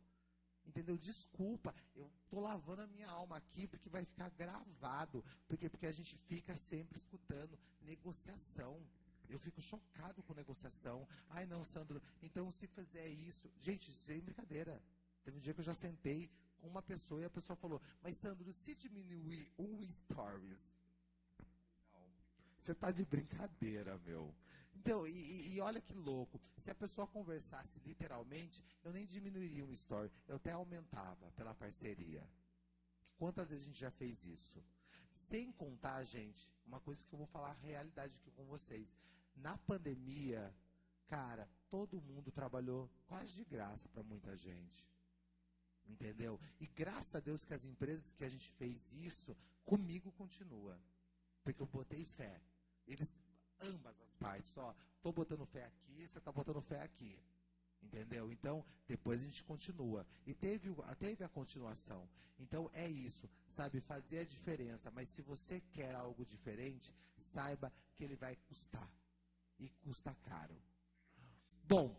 Entendeu? 0.69 0.95
Desculpa, 0.97 1.73
eu 1.95 2.07
tô 2.29 2.39
lavando 2.39 2.83
a 2.83 2.87
minha 2.87 3.09
alma 3.09 3.37
aqui 3.37 3.67
porque 3.67 3.89
vai 3.89 4.05
ficar 4.05 4.29
gravado. 4.29 5.25
Porque 5.47 5.67
porque 5.67 5.87
a 5.87 5.91
gente 5.91 6.15
fica 6.27 6.55
sempre 6.55 6.99
escutando 6.99 7.57
negociação. 7.81 8.79
Eu 9.27 9.39
fico 9.39 9.59
chocado 9.61 10.21
com 10.21 10.33
negociação. 10.35 11.07
Ai, 11.29 11.47
não, 11.47 11.63
Sandro, 11.63 11.99
então 12.21 12.51
se 12.51 12.67
fizer 12.67 13.07
isso. 13.07 13.51
Gente, 13.61 13.91
sem 13.91 14.21
brincadeira. 14.21 14.79
Teve 15.23 15.37
um 15.37 15.41
dia 15.41 15.55
que 15.55 15.59
eu 15.59 15.65
já 15.65 15.73
sentei 15.73 16.29
com 16.59 16.67
uma 16.67 16.83
pessoa 16.83 17.19
e 17.21 17.25
a 17.25 17.29
pessoa 17.31 17.57
falou: 17.57 17.81
Mas, 18.03 18.17
Sandro, 18.17 18.53
se 18.53 18.75
diminuir 18.75 19.51
um 19.57 19.83
stories. 19.91 20.71
Você 22.59 22.75
tá 22.75 22.91
de 22.91 23.03
brincadeira, 23.05 23.97
meu. 24.05 24.31
Então, 24.79 25.05
e, 25.05 25.55
e, 25.55 25.59
olha 25.59 25.81
que 25.81 25.93
louco. 25.93 26.39
Se 26.57 26.71
a 26.71 26.75
pessoa 26.75 27.05
conversasse 27.05 27.77
literalmente, 27.85 28.63
eu 28.81 28.93
nem 28.93 29.05
diminuiria 29.05 29.65
um 29.65 29.73
story. 29.73 30.09
Eu 30.25 30.37
até 30.37 30.53
aumentava 30.53 31.29
pela 31.31 31.53
parceria. 31.53 32.25
Quantas 33.17 33.49
vezes 33.49 33.65
a 33.65 33.67
gente 33.67 33.79
já 33.81 33.91
fez 33.91 34.23
isso? 34.23 34.63
Sem 35.11 35.51
contar, 35.51 36.05
gente, 36.05 36.49
uma 36.65 36.79
coisa 36.79 37.03
que 37.05 37.13
eu 37.13 37.17
vou 37.17 37.27
falar 37.27 37.49
a 37.49 37.65
realidade 37.65 38.15
aqui 38.15 38.31
com 38.31 38.45
vocês. 38.45 38.95
Na 39.35 39.57
pandemia, 39.57 40.55
cara, 41.07 41.49
todo 41.69 42.01
mundo 42.01 42.31
trabalhou 42.31 42.89
quase 43.05 43.33
de 43.33 43.43
graça 43.43 43.89
para 43.89 44.01
muita 44.01 44.37
gente. 44.37 44.87
Entendeu? 45.85 46.39
E 46.57 46.67
graças 46.67 47.13
a 47.13 47.19
Deus 47.19 47.43
que 47.43 47.53
as 47.53 47.65
empresas 47.65 48.13
que 48.13 48.23
a 48.23 48.29
gente 48.29 48.49
fez 48.51 48.93
isso, 48.93 49.35
comigo 49.65 50.09
continua. 50.13 50.79
Porque 51.43 51.61
eu 51.61 51.67
botei 51.67 52.05
fé. 52.05 52.41
Eles, 52.87 53.09
ambas 53.61 53.99
as 54.01 54.13
partes, 54.13 54.57
ó, 54.57 54.73
tô 55.01 55.11
botando 55.11 55.45
fé 55.45 55.65
aqui, 55.65 56.07
você 56.07 56.19
tá 56.19 56.31
botando 56.31 56.61
fé 56.61 56.81
aqui. 56.81 57.19
Entendeu? 57.81 58.31
Então, 58.31 58.63
depois 58.87 59.21
a 59.21 59.23
gente 59.23 59.43
continua. 59.43 60.05
E 60.25 60.33
teve, 60.33 60.69
teve 60.97 61.23
a 61.23 61.29
continuação. 61.29 62.07
Então, 62.37 62.69
é 62.73 62.87
isso. 62.87 63.29
Sabe, 63.51 63.79
fazer 63.81 64.19
a 64.19 64.25
diferença. 64.25 64.91
Mas 64.91 65.09
se 65.09 65.21
você 65.21 65.61
quer 65.71 65.95
algo 65.95 66.25
diferente, 66.25 66.93
saiba 67.31 67.71
que 67.95 68.03
ele 68.03 68.15
vai 68.15 68.35
custar. 68.47 68.89
E 69.57 69.69
custa 69.69 70.13
caro. 70.23 70.55
Bom, 71.63 71.95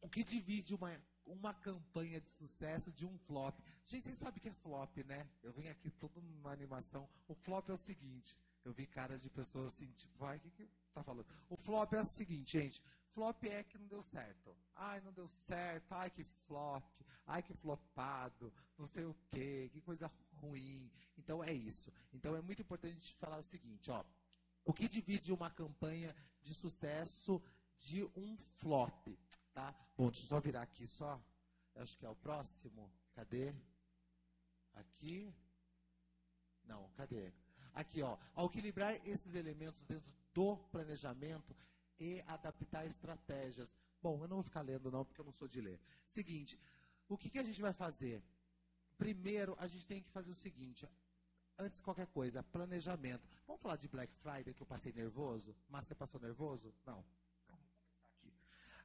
o 0.00 0.08
que 0.08 0.22
divide 0.22 0.74
uma, 0.74 1.00
uma 1.26 1.54
campanha 1.54 2.20
de 2.20 2.28
sucesso 2.30 2.92
de 2.92 3.04
um 3.04 3.18
flop? 3.18 3.58
Gente, 3.86 4.04
vocês 4.04 4.18
sabem 4.18 4.40
que 4.40 4.48
é 4.48 4.52
flop, 4.52 4.96
né? 4.98 5.28
Eu 5.42 5.52
venho 5.52 5.70
aqui 5.70 5.90
toda 5.90 6.20
numa 6.20 6.52
animação. 6.52 7.08
O 7.26 7.34
flop 7.34 7.68
é 7.70 7.72
o 7.72 7.78
seguinte. 7.78 8.36
Eu 8.64 8.72
vi 8.72 8.86
caras 8.86 9.22
de 9.22 9.30
pessoas 9.30 9.72
assim, 9.72 9.86
tipo, 9.92 10.16
vai, 10.18 10.36
o 10.36 10.40
que, 10.40 10.50
que 10.50 10.68
tá 10.92 11.02
falando? 11.02 11.26
O 11.48 11.56
flop 11.56 11.92
é 11.92 12.00
o 12.00 12.04
seguinte, 12.04 12.58
gente. 12.58 12.82
Flop 13.12 13.42
é 13.44 13.62
que 13.64 13.78
não 13.78 13.86
deu 13.86 14.02
certo. 14.02 14.56
Ai, 14.74 15.00
não 15.00 15.12
deu 15.12 15.28
certo. 15.28 15.92
Ai, 15.92 16.10
que 16.10 16.22
flop. 16.22 16.84
Ai, 17.26 17.42
que 17.42 17.54
flopado. 17.54 18.52
Não 18.76 18.86
sei 18.86 19.04
o 19.04 19.16
quê. 19.30 19.68
Que 19.72 19.80
coisa 19.80 20.10
ruim. 20.34 20.90
Então 21.16 21.42
é 21.42 21.52
isso. 21.52 21.92
Então 22.12 22.36
é 22.36 22.40
muito 22.40 22.62
importante 22.62 22.92
a 22.92 22.94
gente 22.94 23.14
falar 23.14 23.38
o 23.38 23.42
seguinte, 23.42 23.90
ó. 23.90 24.04
O 24.64 24.72
que 24.72 24.88
divide 24.88 25.32
uma 25.32 25.50
campanha 25.50 26.14
de 26.42 26.54
sucesso 26.54 27.42
de 27.78 28.04
um 28.16 28.36
flop, 28.58 29.08
tá? 29.52 29.74
Bom, 29.96 30.10
deixa 30.10 30.24
eu 30.24 30.28
só 30.28 30.40
virar 30.40 30.62
aqui 30.62 30.86
só. 30.86 31.20
Acho 31.76 31.96
que 31.96 32.04
é 32.04 32.08
o 32.08 32.16
próximo. 32.16 32.90
Cadê? 33.14 33.54
Aqui. 34.74 35.32
Não, 36.64 36.88
cadê? 36.90 37.32
Aqui, 37.78 38.02
ó. 38.02 38.18
Ao 38.34 38.46
equilibrar 38.46 38.92
esses 39.06 39.36
elementos 39.36 39.80
dentro 39.84 40.12
do 40.34 40.56
planejamento 40.72 41.54
e 41.96 42.20
adaptar 42.26 42.84
estratégias. 42.84 43.68
Bom, 44.02 44.20
eu 44.20 44.26
não 44.26 44.38
vou 44.38 44.42
ficar 44.42 44.62
lendo 44.62 44.90
não, 44.90 45.04
porque 45.04 45.20
eu 45.20 45.24
não 45.24 45.30
sou 45.30 45.46
de 45.46 45.60
ler. 45.60 45.78
Seguinte, 46.08 46.58
o 47.08 47.16
que, 47.16 47.30
que 47.30 47.38
a 47.38 47.44
gente 47.44 47.60
vai 47.60 47.72
fazer? 47.72 48.20
Primeiro, 48.96 49.54
a 49.60 49.68
gente 49.68 49.86
tem 49.86 50.02
que 50.02 50.10
fazer 50.10 50.28
o 50.28 50.34
seguinte, 50.34 50.88
antes 51.56 51.76
de 51.76 51.84
qualquer 51.84 52.08
coisa, 52.08 52.42
planejamento. 52.42 53.28
Vamos 53.46 53.62
falar 53.62 53.76
de 53.76 53.86
Black 53.86 54.12
Friday, 54.16 54.52
que 54.52 54.62
eu 54.62 54.66
passei 54.66 54.92
nervoso? 54.92 55.54
Mas 55.68 55.86
você 55.86 55.94
passou 55.94 56.20
nervoso? 56.20 56.74
Não. 56.84 57.04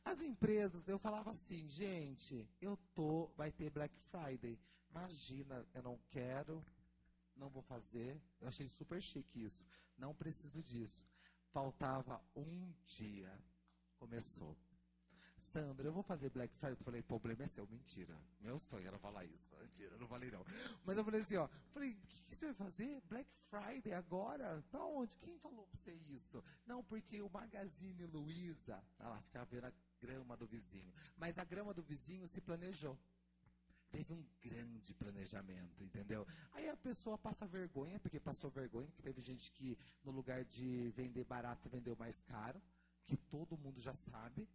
As 0.06 0.20
empresas, 0.20 0.88
eu 0.88 1.00
falava 1.00 1.32
assim, 1.32 1.68
gente, 1.68 2.48
eu 2.62 2.78
tô, 2.94 3.32
vai 3.36 3.52
ter 3.52 3.72
Black 3.72 3.96
Friday. 4.12 4.60
Imagina, 4.92 5.66
eu 5.74 5.82
não 5.82 6.00
quero, 6.12 6.64
não 7.36 7.50
vou 7.50 7.62
fazer. 7.64 8.20
Eu 8.40 8.48
achei 8.48 8.68
super 8.68 9.02
chique 9.02 9.44
isso. 9.44 9.66
Não 9.98 10.14
preciso 10.14 10.62
disso. 10.64 11.06
Faltava 11.52 12.22
um 12.36 12.74
dia. 12.98 13.32
Começou. 13.98 14.58
Sandra, 15.38 15.88
eu 15.88 15.94
vou 15.94 16.04
fazer 16.04 16.30
Black 16.30 16.56
Friday. 16.56 16.78
Eu 16.80 16.84
falei, 16.84 17.02
problema 17.02 17.44
é 17.44 17.48
seu, 17.48 17.68
mentira. 17.68 18.18
Meu 18.40 18.58
sonho 18.58 18.88
era 18.88 18.98
falar 18.98 19.26
isso. 19.26 19.56
Mentira, 19.62 19.98
não 19.98 20.08
falei 20.08 20.32
não. 20.32 20.44
Mas 20.84 20.98
eu 20.98 21.04
falei 21.04 21.22
assim, 21.22 21.36
ó. 21.36 21.48
Falei, 21.72 21.92
o 21.92 21.96
que, 22.26 22.36
você 22.36 22.46
vai 22.46 22.54
fazer? 22.54 23.02
Black 23.08 23.30
Friday 23.50 23.94
agora? 23.94 24.64
Pra 24.72 24.84
onde? 24.86 25.18
Quem 25.20 25.38
falou 25.38 25.68
pra 25.68 25.80
você 25.80 25.94
isso? 26.10 26.44
Não, 26.66 26.84
porque 26.84 27.22
o 27.22 27.30
Magazine 27.30 28.06
Luiza, 28.06 28.84
ah 29.00 29.10
lá, 29.10 29.22
ficava 29.22 29.46
vendo 29.46 29.66
a 29.66 29.74
grama 30.02 30.36
do 30.36 30.48
vizinho. 30.48 30.94
Mas 31.18 31.38
a 31.38 31.44
grama 31.44 31.74
do 31.74 31.84
vizinho 31.84 32.28
se 32.28 32.42
planejou 32.42 32.98
teve 33.94 34.12
um 34.12 34.26
grande 34.42 34.92
planejamento, 34.96 35.84
entendeu? 35.84 36.26
Aí 36.54 36.68
a 36.68 36.76
pessoa 36.76 37.16
passa 37.16 37.46
vergonha, 37.46 38.00
porque 38.00 38.20
passou 38.20 38.50
vergonha, 38.50 38.90
que 38.90 39.04
teve 39.04 39.22
gente 39.22 39.52
que 39.52 39.78
no 40.04 40.12
lugar 40.12 40.44
de 40.44 40.90
vender 40.96 41.24
barato 41.24 41.70
vendeu 41.70 41.96
mais 41.96 42.24
caro, 42.24 42.60
que 43.06 43.16
todo 43.16 43.56
mundo 43.56 43.80
já 43.80 43.96
sabe. 43.96 44.50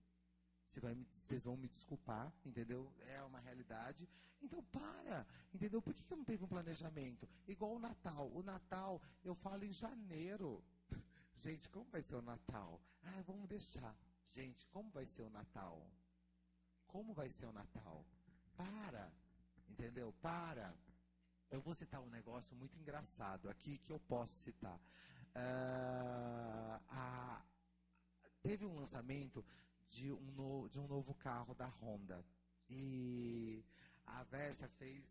Você 0.67 0.81
vai, 0.81 0.95
vocês 1.13 1.45
vão 1.45 1.57
me 1.57 1.69
desculpar, 1.69 2.33
entendeu? 2.45 2.93
É 3.07 3.23
uma 3.23 3.39
realidade. 3.39 4.09
Então 4.43 4.63
para, 4.65 5.25
entendeu? 5.55 5.81
Por 5.81 5.95
que, 5.95 6.03
que 6.03 6.17
não 6.17 6.25
teve 6.25 6.43
um 6.43 6.49
planejamento? 6.49 7.29
Igual 7.47 7.77
o 7.77 7.79
Natal. 7.79 8.29
O 8.35 8.43
Natal, 8.43 9.01
eu 9.23 9.37
falo 9.37 9.65
em 9.65 9.73
janeiro. 9.73 10.65
Gente, 11.39 11.69
como 11.69 11.89
vai 11.91 12.03
ser 12.03 12.17
o 12.17 12.23
Natal? 12.23 12.81
Ah, 13.05 13.23
vamos 13.25 13.49
deixar. 13.49 13.97
Gente, 14.33 14.67
como 14.67 14.91
vai 14.91 15.07
ser 15.07 15.23
o 15.23 15.31
Natal? 15.31 15.89
Como 16.89 17.15
vai 17.15 17.31
ser 17.31 17.47
o 17.47 17.53
Natal? 17.53 18.05
Para. 18.57 19.13
Entendeu? 19.69 20.13
Para. 20.21 20.75
Eu 21.51 21.61
vou 21.61 21.75
citar 21.75 22.01
um 22.01 22.11
negócio 22.11 22.55
muito 22.57 22.79
engraçado 22.79 23.49
aqui 23.49 23.79
que 23.79 23.93
eu 23.93 23.99
posso 24.01 24.35
citar. 24.37 24.79
Uh, 25.35 26.81
a, 26.89 27.43
teve 28.43 28.67
um 28.67 28.75
lançamento 28.75 29.45
de 29.91 30.13
um, 30.13 30.21
no, 30.33 30.69
de 30.69 30.79
um 30.79 30.87
novo 30.87 31.15
carro 31.15 31.55
da 31.55 31.67
Honda. 31.67 32.25
E 32.69 33.65
a 34.07 34.23
Versa 34.25 34.69
fez 34.79 35.05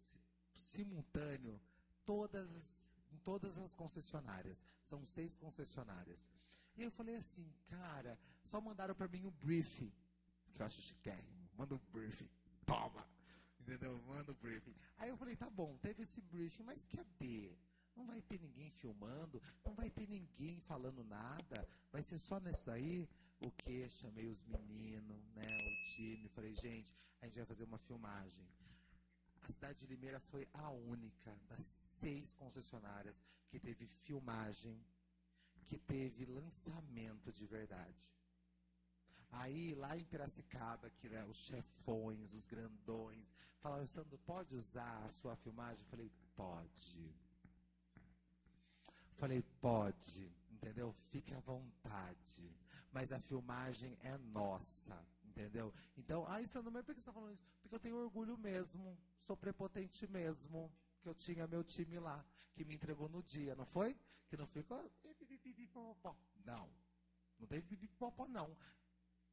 simultâneo 0.54 1.60
todas, 2.06 2.50
em 3.12 3.18
todas 3.18 3.58
as 3.58 3.74
concessionárias. 3.74 4.58
São 4.84 5.04
seis 5.06 5.36
concessionárias. 5.36 6.20
E 6.76 6.84
eu 6.84 6.92
falei 6.92 7.16
assim, 7.16 7.52
cara, 7.68 8.18
só 8.46 8.62
mandaram 8.62 8.94
para 8.94 9.08
mim 9.08 9.26
o 9.26 9.30
um 9.30 9.32
briefing, 9.32 9.92
que 10.54 10.62
eu 10.62 10.66
acho 10.66 10.82
chiquérrimo. 10.82 11.50
Manda 11.58 11.74
o 11.74 11.78
um 11.78 11.92
briefing. 11.92 12.30
Toma! 12.66 13.17
Entendeu? 13.68 14.02
Manda 14.08 14.32
o 14.32 14.36
briefing. 14.36 14.74
Aí 14.98 15.10
eu 15.10 15.18
falei, 15.18 15.36
tá 15.36 15.50
bom, 15.50 15.78
teve 15.80 16.04
esse 16.04 16.22
briefing, 16.22 16.64
mas 16.64 16.86
cadê? 16.86 17.52
Não 17.98 18.06
vai 18.06 18.22
ter 18.22 18.40
ninguém 18.40 18.72
filmando, 18.72 19.42
não 19.66 19.74
vai 19.74 19.90
ter 19.90 20.08
ninguém 20.08 20.62
falando 20.62 21.04
nada, 21.04 21.68
vai 21.92 22.02
ser 22.02 22.18
só 22.18 22.40
nisso 22.40 22.72
aí. 22.72 23.06
O 23.42 23.52
que? 23.52 23.90
Chamei 23.90 24.26
os 24.28 24.42
meninos, 24.46 25.22
né, 25.36 25.46
o 25.46 25.96
time, 25.96 26.30
falei, 26.30 26.56
gente, 26.56 26.96
a 27.22 27.26
gente 27.26 27.36
vai 27.36 27.46
fazer 27.46 27.66
uma 27.66 27.78
filmagem. 27.80 28.48
A 29.42 29.52
cidade 29.52 29.80
de 29.80 29.86
Limeira 29.86 30.20
foi 30.22 30.48
a 30.54 30.70
única 30.70 31.38
das 31.50 31.66
seis 32.00 32.34
concessionárias 32.34 33.22
que 33.50 33.60
teve 33.60 33.86
filmagem, 33.86 34.82
que 35.66 35.78
teve 35.78 36.26
lançamento 36.26 37.34
de 37.34 37.46
verdade. 37.46 38.08
Aí, 39.32 39.76
lá 39.76 39.98
em 39.98 40.06
Piracicaba, 40.06 40.90
que 40.90 41.10
né, 41.10 41.26
os 41.26 41.38
chefões, 41.38 42.32
os 42.34 42.46
grandões, 42.46 43.28
falaram, 43.62 43.88
Sandro, 43.88 44.18
pode 44.20 44.56
usar 44.56 45.06
a 45.06 45.12
sua 45.12 45.36
filmagem? 45.38 45.80
Eu 45.80 45.90
falei, 45.90 46.12
pode. 46.36 47.16
Falei, 49.16 49.42
pode, 49.60 50.32
entendeu? 50.52 50.94
Fique 51.10 51.34
à 51.34 51.40
vontade. 51.40 52.56
Mas 52.92 53.12
a 53.12 53.20
filmagem 53.20 53.98
é 54.04 54.18
nossa, 54.18 55.04
entendeu? 55.24 55.74
Então, 55.98 56.26
ah, 56.28 56.46
Sandro, 56.48 56.72
mas 56.72 56.86
por 56.86 56.94
que 56.94 57.02
você 57.02 57.10
está 57.10 57.14
falando 57.14 57.34
isso? 57.34 57.44
Porque 57.62 57.76
eu 57.76 57.80
tenho 57.80 57.98
orgulho 57.98 58.38
mesmo, 58.38 58.98
sou 59.26 59.36
prepotente 59.36 60.08
mesmo, 60.08 60.72
que 61.02 61.10
eu 61.10 61.16
tinha 61.16 61.48
meu 61.48 61.64
time 61.64 62.00
lá, 62.00 62.24
que 62.54 62.64
me 62.64 62.76
entregou 62.76 63.10
no 63.10 63.22
dia, 63.24 63.56
não 63.56 63.66
foi? 63.66 63.96
Que 64.30 64.38
não 64.38 64.48
ficou. 64.48 64.90
Não. 66.46 66.70
Não 67.40 67.48
teve 67.48 67.68
pipipopó, 67.68 68.28
não. 68.28 68.56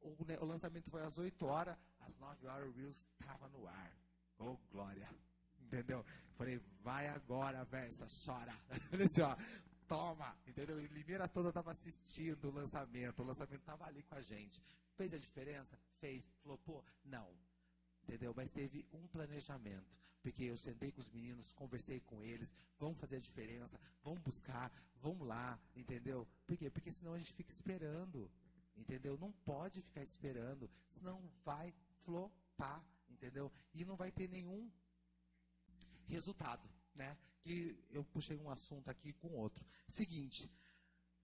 O, 0.01 0.15
o, 0.41 0.45
lançamento 0.45 0.89
foi 0.89 1.01
às 1.01 1.17
8 1.17 1.45
horas, 1.45 1.77
às 1.99 2.15
9 2.17 2.47
horas 2.47 2.67
o 2.67 2.71
Reels 2.71 3.05
estava 3.19 3.47
no 3.49 3.67
ar. 3.67 4.04
Oh, 4.39 4.57
glória. 4.71 5.09
Entendeu? 5.61 6.05
Falei, 6.37 6.59
vai 6.81 7.07
agora, 7.07 7.63
Versa, 7.65 8.07
chora. 8.25 8.53
Falei 8.89 9.05
assim, 9.05 9.21
ó, 9.21 9.35
toma. 9.87 10.35
Entendeu? 10.47 10.79
E 10.79 10.87
Limeira 10.87 11.27
toda 11.27 11.49
estava 11.49 11.71
assistindo 11.71 12.49
o 12.49 12.51
lançamento. 12.51 13.21
O 13.21 13.25
lançamento 13.25 13.59
estava 13.59 13.85
ali 13.85 14.03
com 14.03 14.15
a 14.15 14.21
gente. 14.21 14.61
Fez 14.95 15.13
a 15.13 15.17
diferença? 15.17 15.77
Fez. 15.99 16.23
Flopou? 16.43 16.83
Não. 17.03 17.29
Entendeu? 18.03 18.33
Mas 18.35 18.51
teve 18.51 18.85
um 18.93 19.07
planejamento. 19.07 19.95
Porque 20.21 20.43
eu 20.43 20.57
sentei 20.57 20.91
com 20.91 21.01
os 21.01 21.09
meninos, 21.11 21.51
conversei 21.53 21.99
com 21.99 22.23
eles, 22.23 22.51
vamos 22.79 22.97
fazer 22.97 23.17
a 23.17 23.19
diferença, 23.19 23.79
vamos 24.03 24.19
buscar, 24.23 24.71
vamos 24.99 25.27
lá, 25.27 25.59
entendeu? 25.75 26.27
Por 26.47 26.57
quê? 26.57 26.67
Porque 26.67 26.91
senão 26.91 27.13
a 27.13 27.19
gente 27.19 27.31
fica 27.33 27.51
esperando. 27.51 28.27
Entendeu? 28.75 29.17
Não 29.19 29.31
pode 29.45 29.81
ficar 29.83 30.03
esperando, 30.03 30.69
senão 30.87 31.21
vai 31.43 31.71
flopar 32.03 32.83
entendeu? 33.15 33.51
E 33.73 33.83
não 33.83 33.95
vai 33.95 34.11
ter 34.11 34.29
nenhum 34.29 34.69
resultado, 36.07 36.69
né? 36.93 37.17
Que 37.41 37.83
eu 37.89 38.03
puxei 38.03 38.37
um 38.37 38.49
assunto 38.49 38.89
aqui 38.89 39.13
com 39.13 39.33
outro. 39.33 39.65
Seguinte, 39.89 40.51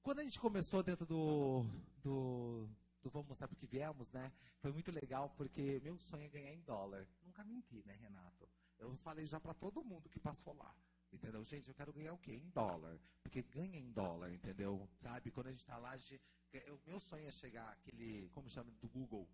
quando 0.02 0.20
a 0.20 0.24
gente 0.24 0.40
começou 0.40 0.82
dentro 0.82 1.06
do, 1.06 1.64
do, 2.02 2.68
do 3.02 3.10
Vamos 3.10 3.28
Mostrar 3.28 3.48
Porque 3.48 3.68
Viemos, 3.68 4.12
né? 4.12 4.32
Foi 4.60 4.72
muito 4.72 4.92
legal 4.92 5.30
porque 5.38 5.80
meu 5.84 5.98
sonho 5.98 6.26
é 6.26 6.30
ganhar 6.30 6.54
em 6.54 6.62
dólar. 6.62 7.08
Nunca 7.24 7.44
menti, 7.44 7.84
né, 7.86 7.96
Renato? 7.96 8.50
Eu 8.80 8.96
falei 8.98 9.26
já 9.28 9.40
para 9.40 9.54
todo 9.54 9.84
mundo 9.84 10.10
que 10.10 10.20
passou 10.20 10.54
lá. 10.56 10.76
Entendeu? 11.12 11.44
Gente, 11.44 11.68
eu 11.68 11.76
quero 11.76 11.92
ganhar 11.92 12.14
o 12.14 12.18
quê? 12.18 12.34
Em 12.34 12.50
dólar. 12.50 12.98
Porque 13.22 13.42
ganha 13.42 13.78
em 13.78 13.92
dólar, 13.92 14.32
entendeu? 14.32 14.88
Sabe? 15.00 15.30
Quando 15.30 15.48
a 15.48 15.52
gente 15.52 15.66
tá 15.66 15.78
lá, 15.78 15.96
o 15.96 16.90
meu 16.90 17.00
sonho 17.00 17.28
é 17.28 17.32
chegar 17.32 17.70
aquele, 17.70 18.30
como 18.30 18.50
chama, 18.50 18.72
do 18.80 18.88
Google. 18.88 19.28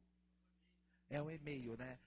É 1.10 1.22
um 1.22 1.30
e-mail, 1.30 1.78
né? 1.78 2.00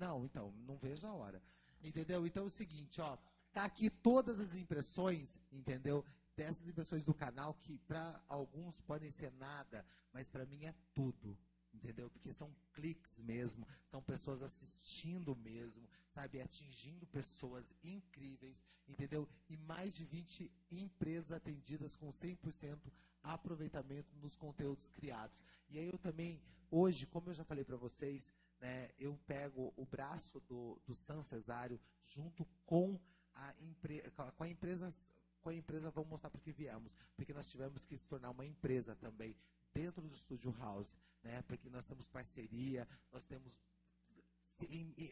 Não, 0.00 0.24
então, 0.24 0.50
não 0.66 0.78
vejo 0.78 1.06
a 1.06 1.12
hora. 1.12 1.42
Entendeu? 1.84 2.26
Então 2.26 2.44
é 2.44 2.46
o 2.46 2.50
seguinte, 2.50 3.00
ó. 3.02 3.18
Tá 3.52 3.64
aqui 3.64 3.90
todas 3.90 4.40
as 4.40 4.54
impressões, 4.54 5.38
entendeu? 5.52 6.02
Dessas 6.34 6.66
impressões 6.66 7.04
do 7.04 7.12
canal 7.12 7.52
que 7.52 7.78
para 7.80 8.18
alguns 8.26 8.80
podem 8.80 9.10
ser 9.10 9.30
nada, 9.32 9.84
mas 10.12 10.26
para 10.26 10.46
mim 10.46 10.64
é 10.64 10.74
tudo. 10.94 11.36
Entendeu? 11.74 12.08
Porque 12.10 12.32
são 12.32 12.50
cliques 12.72 13.20
mesmo, 13.20 13.66
são 13.84 14.02
pessoas 14.02 14.42
assistindo 14.42 15.36
mesmo, 15.36 15.88
sabe? 16.08 16.40
Atingindo 16.40 17.06
pessoas 17.06 17.72
incríveis, 17.84 18.56
entendeu? 18.88 19.28
E 19.48 19.56
mais 19.56 19.94
de 19.94 20.04
20 20.04 20.50
empresas 20.70 21.30
atendidas 21.30 21.94
com 21.94 22.10
100% 22.10 22.78
aproveitamento 23.22 24.16
nos 24.16 24.34
conteúdos 24.34 24.88
criados. 24.88 25.38
E 25.68 25.78
aí 25.78 25.88
eu 25.88 25.98
também, 25.98 26.40
hoje, 26.70 27.06
como 27.06 27.30
eu 27.30 27.34
já 27.34 27.44
falei 27.44 27.64
para 27.64 27.76
vocês, 27.76 28.28
né, 28.60 28.90
eu 28.98 29.18
pego 29.26 29.72
o 29.76 29.84
braço 29.86 30.40
do, 30.40 30.80
do 30.86 30.94
San 30.94 31.22
Cesário 31.22 31.80
junto 32.04 32.44
com 32.66 33.00
a, 33.34 33.54
empre, 33.60 34.02
com 34.36 34.44
a 34.44 34.48
empresa 34.48 34.92
com 35.40 35.48
a 35.48 35.54
empresa 35.54 35.90
vamos 35.90 36.10
mostrar 36.10 36.30
porque 36.30 36.52
viemos, 36.52 36.94
porque 37.16 37.32
nós 37.32 37.48
tivemos 37.48 37.86
que 37.86 37.96
se 37.96 38.06
tornar 38.06 38.30
uma 38.30 38.44
empresa 38.44 38.94
também 38.94 39.34
dentro 39.72 40.06
do 40.06 40.14
Studio 40.16 40.54
House, 40.58 40.94
né? 41.22 41.42
Porque 41.42 41.70
nós 41.70 41.86
temos 41.86 42.06
parceria, 42.08 42.86
nós 43.10 43.24
temos 43.24 43.58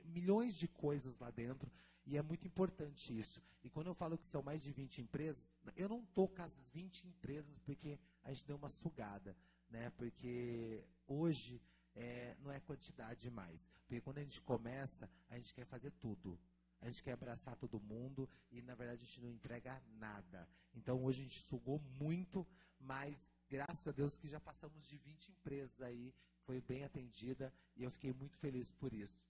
milhões 0.04 0.54
de 0.54 0.68
coisas 0.68 1.18
lá 1.18 1.30
dentro 1.30 1.70
e 2.04 2.18
é 2.18 2.22
muito 2.22 2.46
importante 2.46 3.18
isso. 3.18 3.42
E 3.62 3.70
quando 3.70 3.86
eu 3.86 3.94
falo 3.94 4.18
que 4.18 4.26
são 4.26 4.42
mais 4.42 4.62
de 4.62 4.70
20 4.70 5.00
empresas, 5.00 5.46
eu 5.76 5.88
não 5.88 6.00
estou 6.00 6.28
com 6.28 6.42
as 6.42 6.58
20 6.72 7.06
empresas 7.06 7.58
porque 7.60 7.98
a 8.22 8.32
gente 8.32 8.46
deu 8.46 8.56
uma 8.56 8.70
sugada, 8.70 9.36
né? 9.70 9.90
Porque 9.90 10.84
hoje 11.06 11.60
é, 11.98 12.36
não 12.40 12.50
é 12.50 12.60
quantidade 12.60 13.30
mais. 13.30 13.66
Porque 13.86 14.00
quando 14.00 14.18
a 14.18 14.22
gente 14.22 14.40
começa, 14.42 15.10
a 15.28 15.36
gente 15.36 15.52
quer 15.52 15.66
fazer 15.66 15.90
tudo. 15.92 16.38
A 16.80 16.86
gente 16.86 17.02
quer 17.02 17.12
abraçar 17.12 17.56
todo 17.56 17.80
mundo 17.80 18.28
e, 18.50 18.62
na 18.62 18.74
verdade, 18.74 19.02
a 19.02 19.04
gente 19.04 19.20
não 19.20 19.28
entrega 19.28 19.82
nada. 19.98 20.48
Então, 20.74 21.02
hoje 21.02 21.20
a 21.20 21.24
gente 21.24 21.40
sugou 21.42 21.80
muito, 21.98 22.46
mas 22.78 23.26
graças 23.48 23.86
a 23.88 23.92
Deus 23.92 24.16
que 24.16 24.28
já 24.28 24.38
passamos 24.38 24.86
de 24.86 24.96
20 24.98 25.32
empresas 25.32 25.80
aí, 25.80 26.14
foi 26.44 26.60
bem 26.60 26.84
atendida 26.84 27.52
e 27.76 27.82
eu 27.82 27.90
fiquei 27.90 28.12
muito 28.12 28.36
feliz 28.38 28.70
por 28.72 28.92
isso. 28.92 29.20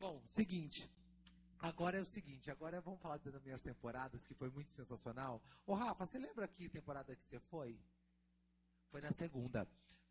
Bom, 0.00 0.22
seguinte. 0.28 0.90
Agora 1.58 1.98
é 1.98 2.00
o 2.00 2.04
seguinte, 2.04 2.50
agora 2.50 2.80
vamos 2.80 3.00
falar 3.00 3.18
das 3.18 3.42
minhas 3.42 3.62
temporadas, 3.62 4.24
que 4.26 4.34
foi 4.34 4.50
muito 4.50 4.72
sensacional. 4.72 5.42
Ô 5.64 5.74
Rafa, 5.74 6.06
você 6.06 6.18
lembra 6.18 6.46
que 6.46 6.68
temporada 6.68 7.16
que 7.16 7.26
você 7.26 7.40
foi? 7.40 7.78
Foi 8.90 9.00
na 9.00 9.10
segunda. 9.12 9.66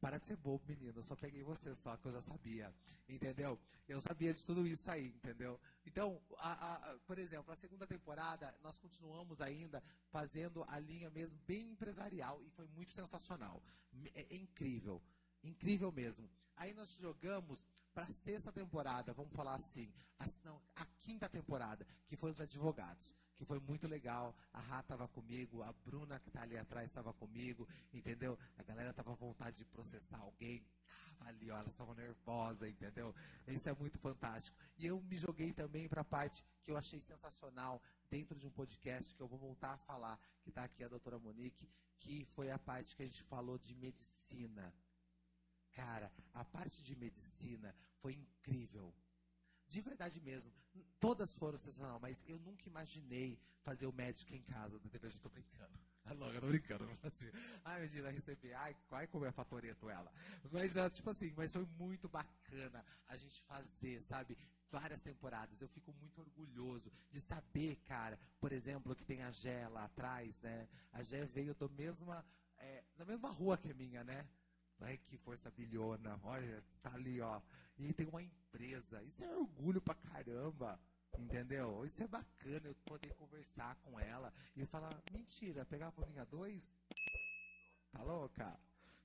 Para 0.06 0.20
de 0.20 0.26
ser 0.28 0.36
bobo, 0.36 0.64
menino. 0.68 1.00
Eu 1.00 1.04
só 1.04 1.16
peguei 1.16 1.42
você 1.42 1.74
só, 1.74 1.98
que 1.98 2.06
eu 2.06 2.12
já 2.12 2.22
sabia. 2.22 2.72
Entendeu? 3.10 3.60
Eu 3.88 4.00
sabia 4.00 4.32
de 4.32 4.46
tudo 4.46 4.68
isso 4.68 4.88
aí, 4.92 5.08
entendeu? 5.08 5.60
Então, 5.84 6.22
a, 6.38 6.76
a, 6.76 7.00
por 7.08 7.18
exemplo, 7.18 7.52
a 7.52 7.56
segunda 7.56 7.88
temporada, 7.88 8.56
nós 8.62 8.78
continuamos 8.78 9.42
ainda 9.42 9.84
fazendo 10.12 10.64
a 10.68 10.78
linha 10.78 11.10
mesmo 11.10 11.40
bem 11.48 11.72
empresarial 11.72 12.40
e 12.44 12.52
foi 12.52 12.68
muito 12.68 12.92
sensacional. 12.92 13.64
É, 14.14 14.28
é 14.30 14.36
incrível. 14.36 15.02
Incrível 15.44 15.92
mesmo. 15.92 16.30
Aí 16.56 16.72
nós 16.76 16.96
jogamos 17.00 17.66
para 17.92 18.04
a 18.04 18.12
sexta 18.12 18.52
temporada, 18.52 19.12
vamos 19.12 19.34
falar 19.34 19.56
assim, 19.56 19.92
a, 20.20 20.28
não, 20.44 20.62
a 20.76 20.86
quinta 21.00 21.28
temporada, 21.28 21.84
que 22.06 22.16
foi 22.16 22.30
os 22.30 22.40
advogados 22.40 23.12
que 23.36 23.46
foi 23.46 23.60
muito 23.60 23.88
legal. 23.88 24.36
A 24.54 24.60
Rá 24.60 24.80
estava 24.80 25.08
comigo, 25.08 25.62
a 25.62 25.72
Bruna 25.86 26.20
que 26.20 26.30
está 26.30 26.42
ali 26.42 26.58
atrás 26.58 26.88
estava 26.88 27.14
comigo, 27.14 27.68
entendeu? 27.94 28.38
A 28.58 28.64
galera 28.64 28.90
estava 28.90 29.12
à 29.12 29.16
vontade 29.16 29.58
de 29.58 29.66
processar 29.66 30.20
alguém. 30.20 30.64
Tava 31.18 31.30
ali, 31.30 31.50
ó, 31.52 31.58
elas 31.58 31.72
estavam 31.72 31.96
nervosas, 31.96 32.70
entendeu? 32.70 33.14
Isso 33.48 33.70
é 33.70 33.74
muito 33.74 33.98
fantástico. 34.00 34.56
E 34.78 34.86
eu 34.86 35.02
me 35.02 35.16
joguei 35.16 35.52
também 35.54 35.88
para 35.88 36.02
a 36.02 36.06
parte 36.06 36.44
que 36.64 36.72
eu 36.72 36.78
achei 36.78 37.00
sensacional 37.00 37.82
dentro 38.10 38.38
de 38.38 38.48
um 38.48 38.52
podcast 38.52 39.16
que 39.16 39.22
eu 39.22 39.28
vou 39.28 39.40
voltar 39.40 39.74
a 39.74 39.78
falar, 39.78 40.20
que 40.42 40.50
está 40.50 40.64
aqui 40.64 40.84
a 40.84 40.88
doutora 40.88 41.20
Monique, 41.20 41.70
que 42.00 42.26
foi 42.36 42.52
a 42.52 42.60
parte 42.60 42.96
que 42.96 43.04
a 43.04 43.06
gente 43.06 43.24
falou 43.24 43.58
de 43.58 43.74
medicina. 43.76 44.74
Cara, 45.72 46.12
a 46.34 46.46
parte 46.46 46.82
de 46.82 46.96
medicina 46.96 47.76
foi 48.02 48.14
incrível 48.14 48.94
de 49.68 49.82
verdade 49.82 50.20
mesmo. 50.22 50.52
Todas 51.00 51.32
foram 51.36 51.58
sensacional, 51.58 52.00
mas 52.00 52.24
eu 52.28 52.40
nunca 52.40 52.68
imaginei 52.68 53.40
fazer 53.62 53.86
o 53.88 53.94
médico 53.94 54.34
em 54.34 54.42
casa 54.44 54.80
da 54.80 54.90
TV. 54.90 55.08
Eu 55.08 55.12
tô 55.20 55.30
brincando. 55.30 55.80
Ah, 56.06 56.14
não, 56.16 56.32
eu 56.32 56.40
tô 56.40 56.48
brincando. 56.48 56.88
Assim, 57.04 57.30
ai, 57.64 57.78
imagina 57.80 58.12
receber. 58.12 58.54
Ai, 58.54 58.76
vai 58.90 59.08
comer 59.08 59.32
fatoreto 59.32 59.90
ela. 59.90 60.12
Mas, 60.52 60.76
é, 60.76 60.90
tipo 60.90 61.10
assim, 61.10 61.34
mas 61.36 61.52
foi 61.52 61.66
muito 61.78 62.08
bacana 62.08 62.86
a 63.08 63.18
gente 63.18 63.42
fazer, 63.44 64.02
sabe? 64.02 64.38
Várias 64.70 65.02
temporadas. 65.02 65.60
Eu 65.62 65.68
fico 65.70 65.94
muito 65.94 66.22
orgulhoso 66.22 66.92
de 67.12 67.20
saber, 67.20 67.76
cara, 67.88 68.20
por 68.40 68.52
exemplo, 68.52 68.96
que 68.96 69.06
tem 69.06 69.22
a 69.24 69.32
Gé 69.32 69.68
lá 69.68 69.86
atrás, 69.86 70.40
né? 70.42 70.68
A 70.92 71.02
Gé 71.02 71.26
veio 71.26 71.56
do 71.56 71.70
mesma, 71.70 72.26
é, 72.58 72.84
da 72.96 73.06
mesma 73.06 73.30
rua 73.30 73.58
que 73.58 73.72
a 73.72 73.74
minha, 73.74 74.04
né? 74.04 74.28
Ai, 74.82 74.98
que 74.98 75.18
força 75.18 75.50
bilhona. 75.52 76.20
Olha, 76.24 76.64
tá 76.82 76.94
ali, 76.94 77.22
ó. 77.22 77.42
E 77.78 77.94
tem 77.94 78.08
uma 78.08 78.22
empresa. 78.22 79.02
Isso 79.04 79.24
é 79.24 79.38
orgulho 79.38 79.82
pra 79.82 79.96
caramba. 79.96 80.80
Entendeu? 81.18 81.86
Isso 81.86 82.04
é 82.04 82.08
bacana 82.08 82.68
eu 82.68 82.76
poder 82.86 83.14
conversar 83.16 83.76
com 83.78 83.98
ela 84.00 84.34
e 84.56 84.66
falar, 84.66 85.02
mentira, 85.12 85.66
pegar 85.66 85.94
a 85.96 86.06
linha 86.06 86.26
2? 86.26 86.74
Tá 87.92 88.04
louca? 88.04 88.60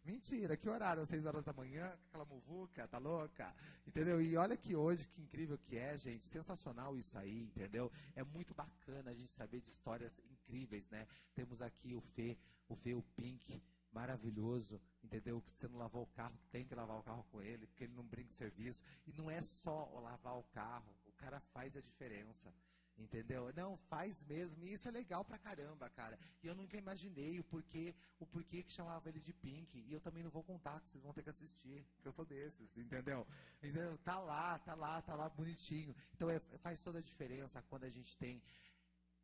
Mentira, 0.04 0.56
que 0.56 0.68
horário? 0.68 1.06
6 1.06 1.26
horas 1.26 1.44
da 1.44 1.52
manhã, 1.52 1.86
aquela 2.08 2.24
muvuca, 2.24 2.88
tá 2.88 2.98
louca? 2.98 3.54
Entendeu? 3.86 4.20
E 4.20 4.36
olha 4.36 4.56
que 4.56 4.74
hoje, 4.74 5.06
que 5.06 5.20
incrível 5.20 5.58
que 5.58 5.76
é, 5.76 5.96
gente. 5.98 6.26
Sensacional 6.26 6.96
isso 6.98 7.16
aí, 7.16 7.42
entendeu? 7.44 7.92
É 8.16 8.24
muito 8.24 8.54
bacana 8.54 9.10
a 9.10 9.14
gente 9.14 9.30
saber 9.32 9.60
de 9.60 9.70
histórias 9.70 10.18
incríveis, 10.30 10.88
né? 10.88 11.06
Temos 11.34 11.60
aqui 11.60 11.94
o 11.94 12.00
Fê, 12.00 12.36
o 12.68 12.74
Fê, 12.74 12.94
o 12.94 13.02
Pink, 13.14 13.62
maravilhoso, 13.93 14.80
entendeu? 15.03 15.41
Que 15.41 15.53
você 15.53 15.68
não 15.68 15.78
lavou 15.78 16.03
o 16.03 16.07
carro, 16.09 16.38
tem 16.51 16.64
que 16.64 16.74
lavar 16.74 16.99
o 16.99 17.03
carro 17.03 17.24
com 17.30 17.43
ele, 17.43 17.66
porque 17.66 17.84
ele 17.84 17.95
não 17.95 18.05
brinca 18.05 18.32
serviço. 18.34 18.80
E 19.07 19.12
não 19.12 19.30
é 19.30 19.41
só 19.43 19.84
lavar 20.01 20.38
o 20.38 20.45
carro, 20.45 20.95
o 21.07 21.12
cara 21.12 21.41
faz 21.53 21.76
a 21.76 21.80
diferença. 21.80 22.53
Entendeu? 22.99 23.51
Não, 23.57 23.78
faz 23.88 24.22
mesmo. 24.24 24.62
E 24.66 24.74
isso 24.74 24.86
é 24.86 24.91
legal 24.91 25.24
pra 25.24 25.38
caramba, 25.38 25.88
cara. 25.88 26.18
E 26.43 26.47
eu 26.47 26.55
nunca 26.55 26.76
imaginei 26.76 27.41
o 27.41 27.45
porquê, 27.45 27.95
o 28.18 28.26
porquê 28.26 28.62
que 28.62 28.70
chamava 28.70 29.09
ele 29.09 29.20
de 29.20 29.32
Pink. 29.32 29.78
E 29.78 29.93
eu 29.93 30.01
também 30.01 30.22
não 30.22 30.30
vou 30.30 30.43
contar, 30.43 30.78
que 30.80 30.91
vocês 30.91 31.03
vão 31.03 31.14
ter 31.14 31.22
que 31.22 31.30
assistir. 31.30 31.82
Porque 31.95 32.09
eu 32.09 32.12
sou 32.12 32.26
desses, 32.26 32.76
entendeu? 32.76 33.26
Entendeu? 33.57 33.97
Tá 33.99 34.18
lá, 34.18 34.59
tá 34.59 34.74
lá, 34.74 35.01
tá 35.01 35.14
lá 35.14 35.30
bonitinho. 35.30 35.97
Então 36.14 36.28
é, 36.28 36.38
faz 36.59 36.82
toda 36.82 36.99
a 36.99 37.03
diferença 37.03 37.62
quando 37.70 37.84
a 37.84 37.91
gente 37.91 38.14
tem 38.18 38.43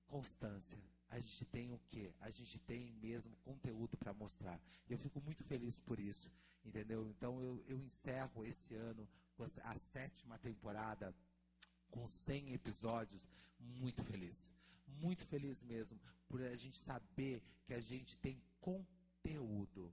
constância 0.06 0.78
a 1.08 1.18
gente 1.18 1.44
tem 1.46 1.72
o 1.72 1.80
quê? 1.88 2.12
A 2.20 2.30
gente 2.30 2.58
tem 2.60 2.92
mesmo 2.94 3.36
conteúdo 3.44 3.96
para 3.96 4.12
mostrar. 4.12 4.60
Eu 4.88 4.98
fico 4.98 5.20
muito 5.20 5.44
feliz 5.44 5.78
por 5.80 5.98
isso, 5.98 6.30
entendeu? 6.64 7.06
Então 7.06 7.40
eu, 7.40 7.64
eu 7.68 7.78
encerro 7.80 8.44
esse 8.44 8.74
ano 8.74 9.08
a 9.62 9.78
sétima 9.78 10.38
temporada 10.38 11.14
com 11.90 12.06
100 12.08 12.54
episódios 12.54 13.22
muito 13.58 14.02
feliz. 14.04 14.36
Muito 15.00 15.26
feliz 15.26 15.62
mesmo 15.62 15.98
por 16.28 16.40
a 16.42 16.56
gente 16.56 16.78
saber 16.80 17.42
que 17.64 17.74
a 17.74 17.80
gente 17.80 18.16
tem 18.18 18.40
conteúdo. 18.60 19.92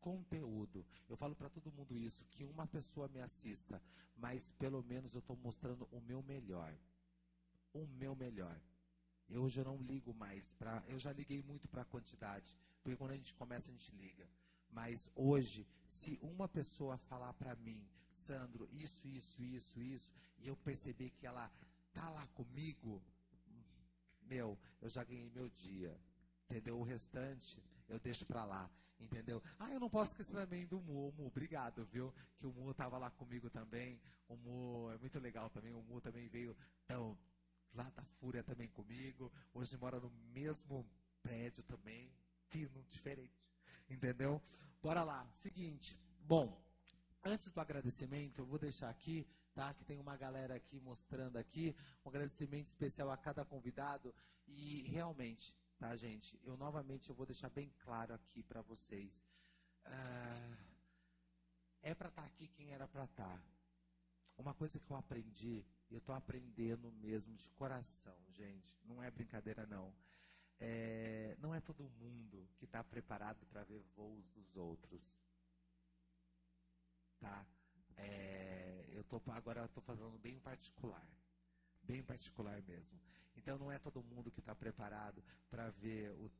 Conteúdo. 0.00 0.84
Eu 1.08 1.16
falo 1.16 1.34
para 1.34 1.48
todo 1.48 1.72
mundo 1.72 1.96
isso, 1.98 2.24
que 2.30 2.44
uma 2.44 2.66
pessoa 2.66 3.08
me 3.08 3.20
assista, 3.20 3.82
mas 4.16 4.50
pelo 4.58 4.82
menos 4.82 5.14
eu 5.14 5.20
estou 5.20 5.36
mostrando 5.36 5.88
o 5.90 6.00
meu 6.00 6.22
melhor. 6.22 6.74
O 7.72 7.86
meu 7.86 8.14
melhor. 8.14 8.60
Eu 9.28 9.42
hoje 9.42 9.60
eu 9.60 9.64
não 9.64 9.76
ligo 9.78 10.12
mais 10.14 10.50
para. 10.52 10.82
Eu 10.88 10.98
já 10.98 11.12
liguei 11.12 11.42
muito 11.42 11.68
para 11.68 11.82
a 11.82 11.86
quantidade, 11.86 12.54
porque 12.82 12.96
quando 12.96 13.12
a 13.12 13.16
gente 13.16 13.34
começa 13.34 13.70
a 13.70 13.72
gente 13.72 13.90
liga. 13.96 14.28
Mas 14.70 15.10
hoje, 15.14 15.66
se 15.86 16.18
uma 16.20 16.48
pessoa 16.48 16.98
falar 16.98 17.32
para 17.34 17.54
mim, 17.56 17.86
Sandro, 18.12 18.68
isso, 18.72 19.06
isso, 19.06 19.42
isso, 19.42 19.80
isso, 19.80 20.10
e 20.38 20.48
eu 20.48 20.56
perceber 20.56 21.10
que 21.10 21.26
ela 21.26 21.50
tá 21.92 22.10
lá 22.10 22.26
comigo, 22.28 23.02
meu, 24.22 24.58
eu 24.80 24.88
já 24.88 25.04
ganhei 25.04 25.30
meu 25.30 25.48
dia. 25.48 25.98
Entendeu? 26.50 26.78
O 26.78 26.82
restante 26.82 27.62
eu 27.88 27.98
deixo 27.98 28.26
para 28.26 28.44
lá. 28.44 28.70
Entendeu? 28.98 29.42
Ah, 29.58 29.70
eu 29.72 29.80
não 29.80 29.90
posso 29.90 30.12
esquecer 30.12 30.32
também 30.32 30.66
do 30.66 30.80
Mu. 30.80 31.12
Mu, 31.12 31.26
obrigado, 31.26 31.84
viu? 31.86 32.12
Que 32.38 32.46
o 32.46 32.52
Mu 32.52 32.72
tava 32.72 32.96
lá 32.96 33.10
comigo 33.10 33.50
também. 33.50 34.00
O 34.28 34.36
Mu 34.36 34.90
é 34.92 34.98
muito 34.98 35.18
legal 35.18 35.50
também. 35.50 35.72
O 35.72 35.82
Mu 35.82 36.00
também 36.00 36.28
veio 36.28 36.56
tão 36.86 37.18
lá 37.74 37.90
da 37.90 38.04
Fúria 38.20 38.42
também 38.42 38.68
comigo. 38.68 39.32
Hoje 39.52 39.76
mora 39.76 39.98
no 39.98 40.10
mesmo 40.32 40.86
prédio 41.22 41.62
também, 41.64 42.10
fino, 42.48 42.82
diferente. 42.88 43.44
Entendeu? 43.88 44.40
Bora 44.82 45.04
lá. 45.04 45.26
Seguinte. 45.40 45.98
Bom, 46.20 46.62
antes 47.22 47.50
do 47.52 47.60
agradecimento, 47.60 48.38
eu 48.38 48.46
vou 48.46 48.58
deixar 48.58 48.88
aqui, 48.88 49.26
tá? 49.54 49.74
Que 49.74 49.84
tem 49.84 49.98
uma 49.98 50.16
galera 50.16 50.54
aqui 50.54 50.80
mostrando 50.80 51.36
aqui. 51.36 51.74
Um 52.04 52.08
agradecimento 52.08 52.68
especial 52.68 53.10
a 53.10 53.16
cada 53.16 53.44
convidado. 53.44 54.14
E 54.46 54.82
realmente, 54.82 55.54
tá, 55.78 55.96
gente? 55.96 56.38
Eu 56.44 56.56
novamente 56.56 57.08
eu 57.08 57.14
vou 57.14 57.26
deixar 57.26 57.50
bem 57.50 57.72
claro 57.80 58.14
aqui 58.14 58.42
para 58.42 58.62
vocês. 58.62 59.12
Ah, 59.84 60.56
é 61.82 61.94
para 61.94 62.08
estar 62.08 62.22
tá 62.22 62.28
aqui 62.28 62.48
quem 62.48 62.72
era 62.72 62.86
para 62.86 63.04
estar. 63.04 63.24
Tá. 63.24 63.42
Uma 64.36 64.54
coisa 64.54 64.78
que 64.78 64.90
eu 64.90 64.96
aprendi 64.96 65.64
eu 65.90 65.98
estou 65.98 66.14
aprendendo 66.14 66.90
mesmo 66.92 67.34
de 67.36 67.48
coração, 67.50 68.16
gente. 68.32 68.78
Não 68.84 69.02
é 69.02 69.10
brincadeira, 69.10 69.66
não. 69.66 69.92
É, 70.60 71.36
não 71.40 71.54
é 71.54 71.60
todo 71.60 71.88
mundo 72.00 72.48
que 72.58 72.64
está 72.64 72.82
preparado 72.82 73.44
para 73.46 73.64
ver 73.64 73.82
voos 73.96 74.28
dos 74.30 74.56
outros. 74.56 75.02
Tá? 77.20 77.46
É, 77.96 78.84
eu 78.92 79.04
tô, 79.04 79.20
agora 79.30 79.64
estou 79.64 79.82
falando 79.82 80.18
bem 80.18 80.38
particular. 80.40 81.06
Bem 81.82 82.02
particular 82.02 82.60
mesmo. 82.62 82.98
Então 83.36 83.58
não 83.58 83.70
é 83.70 83.78
todo 83.78 84.02
mundo 84.02 84.30
que 84.30 84.40
está 84.40 84.54
preparado 84.54 85.22
para 85.50 85.70
ver 85.70 86.10
o 86.12 86.30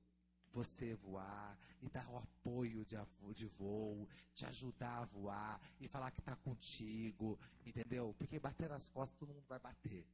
você 0.54 0.94
voar 0.94 1.58
e 1.82 1.88
dar 1.90 2.08
o 2.08 2.16
apoio 2.16 2.84
de, 2.84 2.96
de 3.34 3.46
voo, 3.46 4.08
te 4.32 4.46
ajudar 4.46 5.02
a 5.02 5.04
voar 5.04 5.60
e 5.80 5.88
falar 5.88 6.12
que 6.12 6.20
está 6.20 6.36
contigo, 6.36 7.38
entendeu? 7.66 8.14
Porque 8.16 8.38
bater 8.38 8.68
nas 8.68 8.88
costas 8.90 9.18
todo 9.18 9.34
mundo 9.34 9.46
vai 9.48 9.58
bater. 9.58 10.06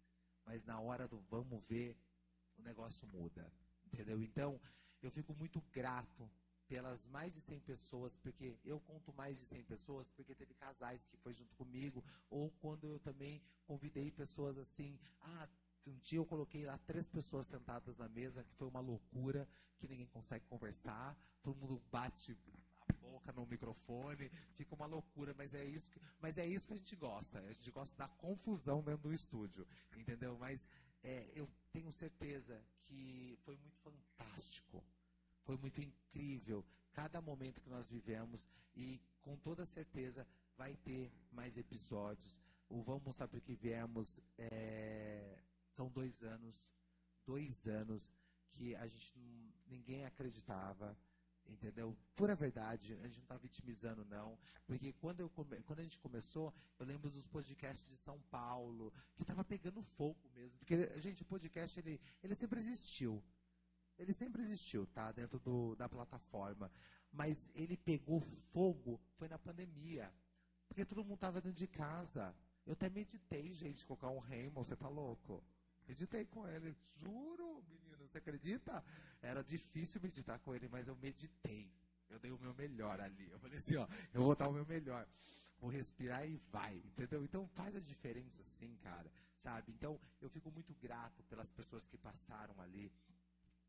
Mas 0.46 0.64
na 0.64 0.80
hora 0.80 1.06
do 1.06 1.20
vamos 1.30 1.62
ver, 1.68 1.94
o 2.58 2.62
negócio 2.62 3.06
muda, 3.08 3.52
entendeu? 3.92 4.20
Então, 4.22 4.58
eu 5.02 5.10
fico 5.10 5.34
muito 5.34 5.60
grato 5.72 6.30
pelas 6.66 7.04
mais 7.06 7.34
de 7.34 7.40
100 7.40 7.60
pessoas, 7.60 8.16
porque 8.16 8.56
eu 8.64 8.80
conto 8.80 9.12
mais 9.12 9.36
de 9.36 9.44
100 9.44 9.64
pessoas, 9.64 10.08
porque 10.12 10.34
teve 10.34 10.54
casais 10.54 11.04
que 11.04 11.16
foi 11.16 11.34
junto 11.34 11.54
comigo, 11.56 12.02
ou 12.30 12.50
quando 12.60 12.86
eu 12.86 12.98
também 13.00 13.42
convidei 13.66 14.10
pessoas 14.10 14.56
assim, 14.56 14.98
ah, 15.20 15.48
um 15.86 15.96
dia 15.98 16.18
eu 16.18 16.26
coloquei 16.26 16.64
lá 16.64 16.78
três 16.86 17.08
pessoas 17.08 17.46
sentadas 17.46 17.96
na 17.96 18.08
mesa, 18.08 18.44
que 18.44 18.54
foi 18.54 18.68
uma 18.68 18.80
loucura, 18.80 19.48
que 19.78 19.88
ninguém 19.88 20.06
consegue 20.06 20.44
conversar, 20.46 21.16
todo 21.42 21.56
mundo 21.56 21.82
bate 21.90 22.36
a 22.88 22.92
boca 22.94 23.32
no 23.32 23.46
microfone, 23.46 24.30
fica 24.56 24.74
uma 24.74 24.86
loucura, 24.86 25.34
mas 25.34 25.54
é 25.54 25.64
isso 25.64 25.90
que, 25.90 26.00
mas 26.20 26.36
é 26.36 26.46
isso 26.46 26.66
que 26.66 26.74
a 26.74 26.76
gente 26.76 26.96
gosta. 26.96 27.38
A 27.38 27.52
gente 27.52 27.70
gosta 27.70 27.96
da 27.96 28.08
confusão 28.08 28.82
dentro 28.82 29.08
do 29.08 29.14
estúdio, 29.14 29.66
entendeu? 29.96 30.36
Mas 30.38 30.66
é, 31.02 31.30
eu 31.34 31.48
tenho 31.72 31.90
certeza 31.92 32.62
que 32.84 33.38
foi 33.44 33.56
muito 33.56 33.78
fantástico, 33.78 34.84
foi 35.44 35.56
muito 35.56 35.80
incrível 35.80 36.64
cada 36.92 37.20
momento 37.20 37.60
que 37.60 37.70
nós 37.70 37.88
vivemos 37.88 38.46
e 38.74 39.00
com 39.22 39.36
toda 39.36 39.64
certeza 39.66 40.26
vai 40.56 40.76
ter 40.76 41.10
mais 41.32 41.56
episódios. 41.56 42.38
O 42.68 42.82
Vamos 42.82 43.02
Mostrar 43.04 43.26
Porque 43.26 43.54
Viemos 43.54 44.20
é, 44.38 45.38
são 45.80 45.88
dois 45.88 46.22
anos, 46.22 46.62
dois 47.24 47.66
anos 47.66 48.02
que 48.52 48.76
a 48.76 48.86
gente 48.86 49.18
ninguém 49.66 50.04
acreditava. 50.04 50.94
entendeu? 51.46 51.96
Pura 52.14 52.34
verdade, 52.34 52.92
a 53.02 53.06
gente 53.06 53.16
não 53.16 53.22
está 53.22 53.38
vitimizando, 53.38 54.04
não. 54.04 54.38
Porque 54.66 54.92
quando, 54.92 55.20
eu 55.20 55.30
come... 55.30 55.56
quando 55.62 55.80
a 55.80 55.82
gente 55.82 55.98
começou, 55.98 56.52
eu 56.78 56.84
lembro 56.84 57.10
dos 57.10 57.26
podcasts 57.26 57.88
de 57.88 57.96
São 57.96 58.20
Paulo, 58.30 58.92
que 59.16 59.22
estava 59.22 59.42
pegando 59.42 59.82
fogo 59.82 60.20
mesmo. 60.34 60.58
Porque, 60.58 61.00
gente, 61.00 61.22
o 61.22 61.24
podcast, 61.24 61.80
ele, 61.80 61.98
ele 62.22 62.34
sempre 62.34 62.60
existiu. 62.60 63.24
Ele 63.98 64.12
sempre 64.12 64.42
existiu, 64.42 64.86
tá? 64.86 65.10
Dentro 65.12 65.40
do, 65.40 65.74
da 65.76 65.88
plataforma. 65.88 66.70
Mas 67.10 67.50
ele 67.54 67.76
pegou 67.76 68.20
fogo, 68.52 69.00
foi 69.16 69.28
na 69.28 69.38
pandemia. 69.38 70.12
Porque 70.68 70.84
todo 70.84 71.02
mundo 71.02 71.14
estava 71.14 71.40
dentro 71.40 71.58
de 71.58 71.66
casa. 71.66 72.36
Eu 72.66 72.74
até 72.74 72.88
meditei, 72.90 73.52
gente, 73.54 73.84
colocar 73.86 74.10
um 74.10 74.18
Raymond, 74.18 74.68
você 74.68 74.76
tá 74.76 74.88
louco? 74.88 75.42
Meditei 75.90 76.24
com 76.24 76.46
ele, 76.46 76.72
juro, 76.94 77.64
menino, 77.68 78.06
você 78.06 78.18
acredita? 78.18 78.80
Era 79.20 79.42
difícil 79.42 80.00
meditar 80.00 80.38
com 80.38 80.54
ele, 80.54 80.68
mas 80.68 80.86
eu 80.86 80.94
meditei. 80.94 81.68
Eu 82.08 82.20
dei 82.20 82.30
o 82.30 82.38
meu 82.38 82.54
melhor 82.54 83.00
ali. 83.00 83.28
Eu 83.28 83.40
falei 83.40 83.58
assim, 83.58 83.74
ó, 83.74 83.88
eu 84.14 84.22
vou 84.22 84.36
dar 84.36 84.48
o 84.48 84.52
meu 84.52 84.64
melhor. 84.64 85.04
Vou 85.58 85.68
respirar 85.68 86.24
e 86.24 86.36
vai, 86.52 86.76
entendeu? 86.76 87.24
Então 87.24 87.44
faz 87.48 87.74
a 87.74 87.80
diferença 87.80 88.40
sim, 88.44 88.76
cara, 88.84 89.10
sabe? 89.38 89.72
Então 89.72 89.98
eu 90.20 90.30
fico 90.30 90.48
muito 90.52 90.72
grato 90.74 91.24
pelas 91.24 91.50
pessoas 91.50 91.84
que 91.88 91.98
passaram 91.98 92.54
ali. 92.60 92.92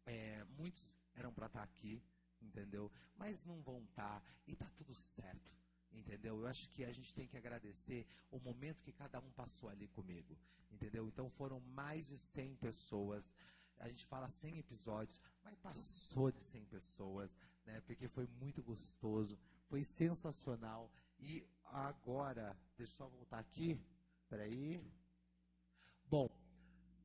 É, 0.05 0.43
muitos 0.59 0.85
eram 1.15 1.33
para 1.33 1.47
estar 1.47 1.61
tá 1.61 1.65
aqui, 1.65 2.03
entendeu? 2.39 2.91
Mas 3.17 3.43
não 3.45 3.59
vão 3.63 3.83
estar 3.85 4.21
tá, 4.21 4.23
e 4.45 4.55
tá 4.55 4.69
tudo 4.77 4.93
certo. 4.93 5.51
Entendeu? 5.91 6.39
Eu 6.39 6.47
acho 6.47 6.69
que 6.69 6.83
a 6.83 6.91
gente 6.91 7.13
tem 7.13 7.27
que 7.27 7.37
agradecer 7.37 8.05
o 8.29 8.39
momento 8.39 8.81
que 8.81 8.91
cada 8.91 9.19
um 9.19 9.29
passou 9.31 9.69
ali 9.69 9.87
comigo. 9.89 10.37
Entendeu? 10.71 11.07
Então 11.07 11.29
foram 11.29 11.59
mais 11.59 12.07
de 12.07 12.17
100 12.17 12.55
pessoas. 12.55 13.23
A 13.77 13.87
gente 13.87 14.05
fala 14.05 14.29
100 14.29 14.59
episódios, 14.59 15.19
mas 15.43 15.57
passou 15.57 16.31
de 16.31 16.39
100 16.39 16.65
pessoas, 16.65 17.35
né? 17.65 17.81
Porque 17.81 18.07
foi 18.07 18.27
muito 18.39 18.61
gostoso, 18.61 19.37
foi 19.67 19.83
sensacional. 19.83 20.91
E 21.19 21.45
agora, 21.65 22.57
deixa 22.77 22.93
eu 22.93 22.97
só 22.97 23.07
voltar 23.07 23.39
aqui. 23.39 23.79
Peraí. 24.29 24.81
Bom, 26.05 26.29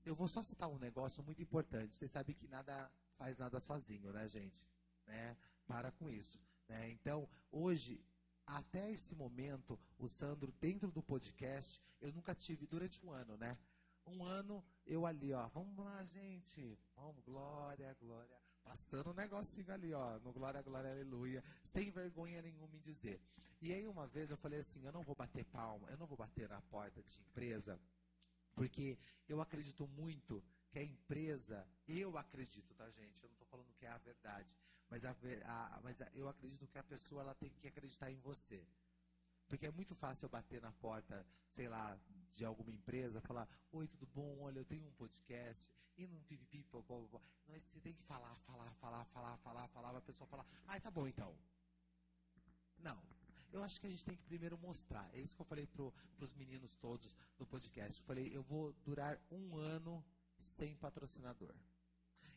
eu 0.04 0.14
vou 0.14 0.28
só 0.28 0.42
citar 0.42 0.68
um 0.68 0.78
negócio 0.78 1.22
muito 1.22 1.42
importante. 1.42 1.96
Você 1.96 2.06
sabe 2.06 2.34
que 2.34 2.46
nada 2.46 2.90
faz 3.16 3.36
nada 3.36 3.58
sozinho, 3.60 4.12
né, 4.12 4.28
gente? 4.28 4.64
Né? 5.06 5.36
Para 5.66 5.90
com 5.90 6.08
isso. 6.08 6.40
Né? 6.68 6.90
Então, 6.90 7.28
hoje 7.50 8.04
até 8.46 8.90
esse 8.90 9.14
momento, 9.14 9.78
o 9.98 10.08
Sandro, 10.08 10.52
dentro 10.60 10.90
do 10.90 11.02
podcast, 11.02 11.82
eu 12.00 12.12
nunca 12.12 12.34
tive 12.34 12.66
durante 12.66 13.04
um 13.04 13.10
ano, 13.10 13.36
né? 13.36 13.58
Um 14.06 14.24
ano 14.24 14.64
eu 14.86 15.04
ali, 15.04 15.32
ó, 15.32 15.48
vamos 15.48 15.76
lá, 15.84 16.04
gente, 16.04 16.78
vamos, 16.94 17.24
glória, 17.24 17.92
glória, 18.00 18.40
passando 18.62 19.10
um 19.10 19.14
negocinho 19.14 19.72
ali, 19.72 19.92
ó, 19.92 20.18
no 20.20 20.32
glória, 20.32 20.62
glória, 20.62 20.92
aleluia, 20.92 21.42
sem 21.64 21.90
vergonha 21.90 22.40
nenhuma 22.40 22.76
em 22.76 22.80
dizer. 22.80 23.20
E 23.60 23.72
aí 23.72 23.86
uma 23.86 24.06
vez 24.06 24.30
eu 24.30 24.36
falei 24.36 24.60
assim, 24.60 24.84
eu 24.84 24.92
não 24.92 25.02
vou 25.02 25.16
bater 25.16 25.44
palma, 25.46 25.90
eu 25.90 25.98
não 25.98 26.06
vou 26.06 26.16
bater 26.16 26.48
na 26.48 26.62
porta 26.62 27.02
de 27.02 27.20
empresa, 27.20 27.80
porque 28.54 28.96
eu 29.28 29.40
acredito 29.40 29.88
muito 29.88 30.42
que 30.68 30.78
a 30.78 30.84
empresa, 30.84 31.66
eu 31.88 32.16
acredito, 32.16 32.74
tá, 32.74 32.88
gente? 32.90 33.22
Eu 33.22 33.28
não 33.28 33.34
estou 33.34 33.48
falando 33.48 33.72
que 33.74 33.86
é 33.86 33.88
a 33.88 33.98
verdade, 33.98 34.48
mas, 34.90 35.04
a, 35.04 35.14
a, 35.44 35.80
mas 35.82 36.00
a, 36.00 36.08
eu 36.14 36.28
acredito 36.28 36.66
que 36.66 36.78
a 36.78 36.82
pessoa 36.82 37.22
ela 37.22 37.34
tem 37.34 37.50
que 37.50 37.68
acreditar 37.68 38.10
em 38.10 38.18
você. 38.20 38.66
Porque 39.48 39.66
é 39.66 39.70
muito 39.70 39.94
fácil 39.94 40.26
eu 40.26 40.30
bater 40.30 40.60
na 40.60 40.72
porta, 40.72 41.24
sei 41.54 41.68
lá, 41.68 41.98
de 42.32 42.44
alguma 42.44 42.72
empresa, 42.72 43.20
falar, 43.20 43.48
oi, 43.72 43.86
tudo 43.86 44.06
bom? 44.06 44.40
Olha, 44.40 44.58
eu 44.58 44.64
tenho 44.64 44.84
um 44.86 44.92
podcast, 44.92 45.68
e 45.96 46.06
não 46.06 46.20
pipipi, 46.22 46.62
popó, 46.64 47.06
Mas 47.48 47.62
você 47.64 47.80
tem 47.80 47.94
que 47.94 48.02
falar, 48.02 48.34
falar, 48.40 48.70
falar, 48.74 49.04
falar, 49.06 49.36
falar, 49.38 49.68
falar, 49.68 49.96
a 49.96 50.00
pessoa 50.00 50.26
falar, 50.26 50.46
ah, 50.66 50.80
tá 50.80 50.90
bom 50.90 51.06
então. 51.06 51.34
Não. 52.78 53.00
Eu 53.52 53.62
acho 53.62 53.80
que 53.80 53.86
a 53.86 53.90
gente 53.90 54.04
tem 54.04 54.16
que 54.16 54.24
primeiro 54.24 54.58
mostrar. 54.58 55.08
É 55.14 55.20
isso 55.20 55.34
que 55.34 55.40
eu 55.40 55.46
falei 55.46 55.66
para 55.66 55.82
os 56.18 56.34
meninos 56.34 56.74
todos 56.76 57.16
no 57.38 57.46
podcast. 57.46 57.98
Eu 58.00 58.06
falei, 58.06 58.36
eu 58.36 58.42
vou 58.42 58.72
durar 58.84 59.18
um 59.30 59.56
ano 59.56 60.04
sem 60.42 60.76
patrocinador. 60.76 61.54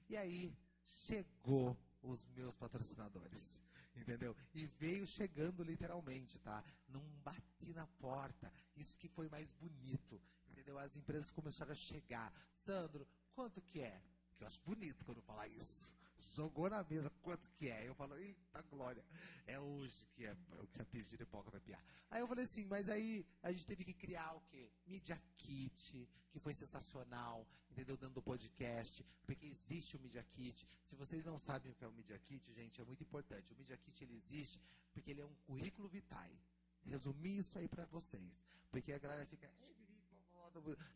E 0.08 0.16
aí 0.16 0.56
chegou 0.86 1.76
os 2.02 2.26
meus 2.30 2.56
patrocinadores. 2.56 3.54
Entendeu? 3.96 4.36
E 4.54 4.66
veio 4.66 5.06
chegando 5.06 5.64
literalmente, 5.64 6.40
tá? 6.40 6.64
Não 6.88 7.02
bati 7.24 7.74
na 7.74 7.86
porta. 8.00 8.52
Isso 8.76 8.98
que 8.98 9.10
foi 9.10 9.28
mais 9.28 9.52
bonito. 9.52 10.22
Entendeu? 10.48 10.78
As 10.78 10.96
empresas 10.96 11.30
começaram 11.32 11.72
a 11.72 11.76
chegar. 11.76 12.32
Sandro, 12.52 13.08
quanto 13.34 13.62
que 13.62 13.82
é? 13.82 14.02
Que 14.38 14.44
eu 14.44 14.48
acho 14.48 14.62
bonito 14.62 15.04
quando 15.04 15.22
falar 15.22 15.48
isso 15.48 15.99
jogou 16.36 16.70
na 16.70 16.84
mesa 16.84 17.10
quanto 17.22 17.50
que 17.52 17.70
é. 17.70 17.88
Eu 17.88 17.96
falo, 17.96 18.18
eita 18.18 18.62
glória, 18.64 19.04
é 19.48 19.60
hoje 19.60 20.08
que 20.16 20.26
é 20.26 20.36
o 20.62 20.68
que 20.68 20.82
a 20.82 20.86
pizza 20.86 21.10
de 21.10 21.18
pipoca 21.18 21.50
vai 21.50 21.60
piar. 21.60 21.84
Aí 22.10 22.22
eu 22.22 22.28
falei 22.28 22.44
assim, 22.44 22.66
mas 22.66 22.90
aí 22.90 23.26
a 23.42 23.52
gente 23.52 23.66
teve 23.66 23.84
que 23.84 23.94
criar 23.94 24.34
o 24.36 24.42
quê? 24.42 24.70
Media 24.86 25.22
Kit, 25.38 26.08
que 26.32 26.40
foi 26.40 26.54
sensacional, 26.54 27.48
entendeu? 27.72 27.98
Dando 27.98 28.22
podcast, 28.22 29.06
porque 29.26 29.46
existe 29.46 29.96
o 29.96 30.00
Media 30.00 30.24
Kit. 30.24 30.68
Se 30.84 30.96
vocês 30.96 31.26
não 31.26 31.40
sabem 31.40 31.72
o 31.72 31.76
que 31.76 31.84
é 31.84 31.88
o 31.88 31.92
Media 31.92 32.18
Kit, 32.20 32.52
gente, 32.54 32.82
é 32.82 32.84
muito 32.84 33.04
importante. 33.04 33.54
O 33.54 33.58
Media 33.58 33.78
Kit 33.78 34.04
ele 34.04 34.16
existe 34.16 34.60
porque 34.94 35.12
ele 35.12 35.22
é 35.22 35.26
um 35.26 35.36
currículo 35.46 35.88
vitae. 35.88 36.40
Resumir 36.86 37.38
isso 37.38 37.58
aí 37.58 37.68
para 37.68 37.86
vocês, 37.86 38.44
porque 38.72 38.92
a 38.94 38.98
galera 38.98 39.26
fica, 39.26 39.52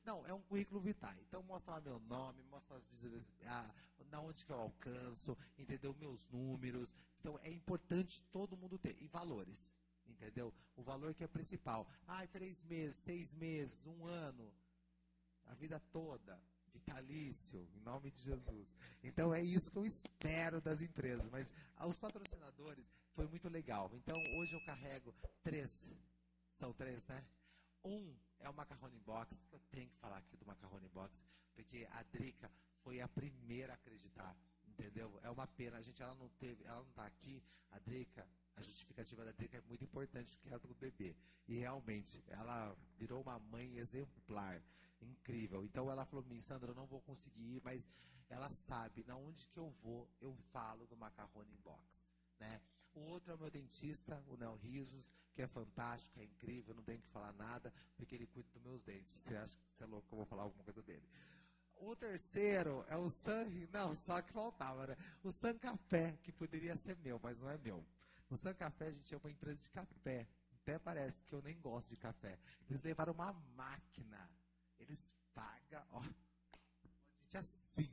não, 0.05 0.25
é 0.25 0.33
um 0.33 0.41
currículo 0.41 0.79
vitae. 0.79 1.17
Então 1.27 1.43
mostra 1.43 1.73
lá 1.73 1.81
meu 1.81 1.99
nome, 1.99 2.43
mostra 2.43 2.77
as 2.77 2.83
ah, 3.45 3.73
na 4.09 4.21
onde 4.21 4.45
que 4.45 4.51
eu 4.51 4.59
alcanço, 4.59 5.37
entendeu? 5.57 5.93
Meus 5.95 6.25
números. 6.29 6.93
Então 7.19 7.39
é 7.41 7.51
importante 7.51 8.21
todo 8.31 8.57
mundo 8.57 8.77
ter. 8.77 8.95
E 9.01 9.07
valores, 9.07 9.71
entendeu? 10.05 10.53
O 10.75 10.83
valor 10.83 11.13
que 11.13 11.23
é 11.23 11.27
principal. 11.27 11.87
Ah, 12.07 12.25
três 12.27 12.61
meses, 12.63 12.95
seis 12.97 13.33
meses, 13.33 13.85
um 13.85 14.05
ano, 14.05 14.51
a 15.45 15.53
vida 15.53 15.79
toda. 15.91 16.39
Vitalício, 16.73 17.69
em 17.75 17.81
nome 17.81 18.09
de 18.09 18.19
Jesus. 18.23 18.75
Então 19.03 19.31
é 19.31 19.39
isso 19.39 19.71
que 19.71 19.77
eu 19.77 19.85
espero 19.85 20.59
das 20.59 20.81
empresas. 20.81 21.29
Mas 21.29 21.53
os 21.85 21.97
patrocinadores 21.99 22.83
foi 23.13 23.27
muito 23.27 23.47
legal. 23.47 23.91
Então 23.93 24.15
hoje 24.37 24.53
eu 24.53 24.65
carrego 24.65 25.13
três. 25.43 25.69
São 26.59 26.73
três, 26.73 27.05
né? 27.05 27.23
Um 27.85 28.15
é 28.43 28.49
o 28.49 28.53
Macarrone 28.53 28.99
Box, 28.99 29.35
que 29.47 29.55
eu 29.55 29.59
tenho 29.71 29.89
que 29.89 29.97
falar 29.97 30.17
aqui 30.17 30.35
do 30.37 30.45
Macarrone 30.45 30.89
Box, 30.89 31.17
porque 31.53 31.87
a 31.91 32.03
Drica 32.03 32.51
foi 32.83 32.99
a 32.99 33.07
primeira 33.07 33.73
a 33.73 33.75
acreditar, 33.75 34.35
entendeu? 34.67 35.19
É 35.23 35.29
uma 35.29 35.47
pena, 35.47 35.77
a 35.77 35.81
gente 35.81 36.01
ela 36.01 36.13
não 36.15 36.29
teve, 36.29 36.63
ela 36.65 36.81
não 36.81 36.89
está 36.89 37.05
aqui, 37.05 37.41
a 37.71 37.79
Drica, 37.79 38.27
a 38.55 38.61
justificativa 38.61 39.23
da 39.23 39.31
Drica 39.31 39.57
é 39.57 39.61
muito 39.61 39.83
importante 39.83 40.35
porque 40.37 40.53
é 40.53 40.59
do 40.59 40.75
bebê. 40.75 41.15
E 41.47 41.57
realmente, 41.57 42.23
ela 42.27 42.75
virou 42.97 43.21
uma 43.21 43.39
mãe 43.39 43.77
exemplar, 43.77 44.61
incrível. 45.01 45.63
Então 45.63 45.89
ela 45.89 46.05
falou 46.05 46.25
mim, 46.25 46.41
Sandra, 46.41 46.71
eu 46.71 46.75
não 46.75 46.85
vou 46.85 47.01
conseguir 47.01 47.55
ir, 47.55 47.61
mas 47.63 47.83
ela 48.29 48.49
sabe, 48.51 49.03
na 49.05 49.15
onde 49.15 49.47
que 49.47 49.57
eu 49.57 49.69
vou, 49.81 50.09
eu 50.19 50.35
falo 50.51 50.85
do 50.87 50.97
Macarrone 50.97 51.55
Box, 51.63 52.07
né? 52.39 52.61
O 52.93 52.99
outro 53.01 53.31
é 53.31 53.35
o 53.35 53.39
meu 53.39 53.49
dentista, 53.49 54.23
o 54.27 54.37
Nel 54.37 54.55
Risos, 54.55 55.05
que 55.33 55.41
é 55.41 55.47
fantástico, 55.47 56.19
é 56.19 56.23
incrível, 56.23 56.75
não 56.75 56.83
tenho 56.83 57.01
que 57.01 57.07
falar 57.07 57.33
nada, 57.33 57.73
porque 57.95 58.15
ele 58.15 58.27
cuida 58.27 58.49
dos 58.51 58.61
meus 58.61 58.81
dentes. 58.83 59.13
Você 59.13 59.35
acha 59.35 59.57
que 59.57 59.65
você 59.75 59.83
é 59.83 59.87
louco 59.87 60.07
que 60.07 60.13
eu 60.13 60.17
vou 60.17 60.25
falar 60.25 60.43
alguma 60.43 60.63
coisa 60.63 60.81
dele? 60.83 61.07
O 61.75 61.95
terceiro 61.95 62.85
é 62.87 62.95
o 62.95 63.09
San... 63.09 63.45
Não, 63.71 63.93
só 63.95 64.21
que 64.21 64.31
faltava, 64.31 64.87
né? 64.87 64.97
O 65.23 65.31
San 65.31 65.57
Café, 65.57 66.17
que 66.21 66.31
poderia 66.31 66.75
ser 66.77 66.95
meu, 66.97 67.19
mas 67.21 67.37
não 67.39 67.49
é 67.49 67.57
meu. 67.57 67.83
O 68.29 68.37
San 68.37 68.53
Café, 68.53 68.87
a 68.87 68.91
gente 68.91 69.13
é 69.13 69.17
uma 69.17 69.31
empresa 69.31 69.59
de 69.59 69.69
café. 69.69 70.27
Até 70.51 70.79
parece 70.79 71.25
que 71.25 71.33
eu 71.33 71.41
nem 71.41 71.59
gosto 71.59 71.89
de 71.89 71.97
café. 71.97 72.39
Eles 72.69 72.81
levaram 72.83 73.13
uma 73.13 73.33
máquina. 73.55 74.29
Eles 74.79 75.11
pagam, 75.33 75.83
ó. 75.91 76.01
Gente, 77.33 77.37
assim. 77.37 77.89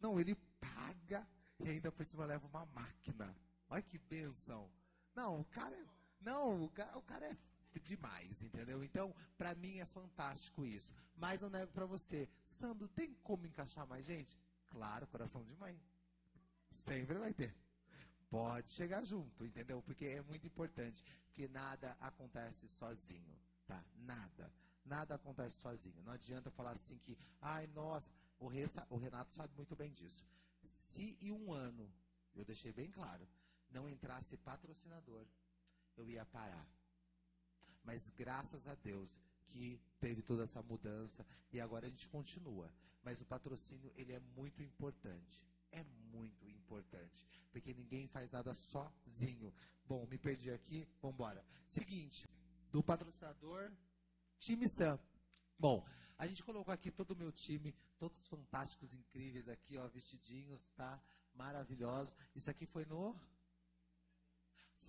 Não, 0.00 0.18
ele 0.18 0.34
paga 0.60 1.26
e 1.60 1.68
ainda 1.68 1.92
por 1.92 2.04
cima 2.04 2.24
leva 2.24 2.46
uma 2.46 2.66
máquina. 2.66 3.34
Olha 3.68 3.82
que 3.82 3.98
bênção. 3.98 4.70
Não, 5.14 5.40
o 5.40 5.44
cara 5.44 5.76
é, 5.76 5.84
não, 6.20 6.64
o 6.64 6.70
cara, 6.70 6.96
o 6.96 7.02
cara 7.02 7.26
é 7.26 7.36
demais, 7.80 8.42
entendeu? 8.42 8.82
Então, 8.82 9.14
para 9.36 9.54
mim 9.54 9.78
é 9.78 9.86
fantástico 9.86 10.66
isso. 10.66 10.92
Mas 11.16 11.40
eu 11.40 11.50
nego 11.50 11.70
para 11.72 11.86
você, 11.86 12.28
Sandro, 12.50 12.88
tem 12.88 13.14
como 13.22 13.46
encaixar 13.46 13.86
mais 13.86 14.04
gente? 14.04 14.36
Claro, 14.68 15.06
coração 15.06 15.44
de 15.44 15.54
mãe. 15.56 15.80
Sempre 16.88 17.18
vai 17.18 17.32
ter. 17.32 17.54
Pode 18.30 18.70
chegar 18.70 19.04
junto, 19.04 19.44
entendeu? 19.44 19.82
Porque 19.82 20.04
é 20.06 20.22
muito 20.22 20.46
importante, 20.46 21.02
porque 21.26 21.48
nada 21.48 21.96
acontece 22.00 22.68
sozinho, 22.68 23.36
tá? 23.66 23.82
Nada. 23.96 24.52
Nada 24.84 25.14
acontece 25.14 25.56
sozinho. 25.58 26.02
Não 26.02 26.12
adianta 26.12 26.50
falar 26.50 26.72
assim 26.72 26.98
que, 26.98 27.16
ai, 27.40 27.66
nossa, 27.68 28.10
o, 28.38 28.48
Renato 28.48 29.32
sabe 29.32 29.54
muito 29.56 29.74
bem 29.74 29.92
disso. 29.92 30.24
Se 30.62 31.16
em 31.20 31.32
um 31.32 31.52
ano, 31.52 31.90
eu 32.34 32.44
deixei 32.44 32.72
bem 32.72 32.90
claro, 32.90 33.26
não 33.70 33.88
entrasse 33.88 34.36
patrocinador, 34.38 35.26
eu 35.96 36.08
ia 36.08 36.24
parar. 36.26 36.66
Mas 37.84 38.08
graças 38.10 38.66
a 38.66 38.74
Deus 38.74 39.10
que 39.48 39.80
teve 39.98 40.22
toda 40.22 40.44
essa 40.44 40.62
mudança 40.62 41.24
e 41.52 41.60
agora 41.60 41.86
a 41.86 41.90
gente 41.90 42.08
continua. 42.08 42.70
Mas 43.02 43.20
o 43.20 43.24
patrocínio 43.24 43.92
ele 43.96 44.12
é 44.12 44.20
muito 44.36 44.62
importante, 44.62 45.44
é 45.70 45.82
muito 46.12 46.46
importante, 46.48 47.26
porque 47.50 47.72
ninguém 47.72 48.06
faz 48.08 48.30
nada 48.30 48.52
sozinho. 48.54 49.52
Bom, 49.86 50.06
me 50.06 50.18
perdi 50.18 50.50
aqui, 50.50 50.86
vamos 51.00 51.14
embora. 51.14 51.44
Seguinte, 51.68 52.28
do 52.70 52.82
patrocinador 52.82 53.72
Time 54.38 54.68
Sam. 54.68 54.98
Bom, 55.58 55.84
a 56.16 56.26
gente 56.26 56.42
colocou 56.44 56.72
aqui 56.72 56.90
todo 56.90 57.12
o 57.12 57.16
meu 57.16 57.32
time, 57.32 57.74
todos 57.98 58.26
fantásticos, 58.26 58.92
incríveis 58.92 59.48
aqui, 59.48 59.76
ó, 59.78 59.88
vestidinhos, 59.88 60.62
tá? 60.76 61.00
Maravilhosos. 61.34 62.14
Isso 62.34 62.50
aqui 62.50 62.66
foi 62.66 62.84
no 62.84 63.18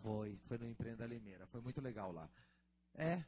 foi, 0.02 0.38
foi 0.46 0.58
no 0.58 0.68
Empreenda 0.68 1.06
Limeira. 1.06 1.46
Foi 1.48 1.62
muito 1.62 1.82
legal 1.82 2.12
lá. 2.12 2.30
É, 2.94 3.24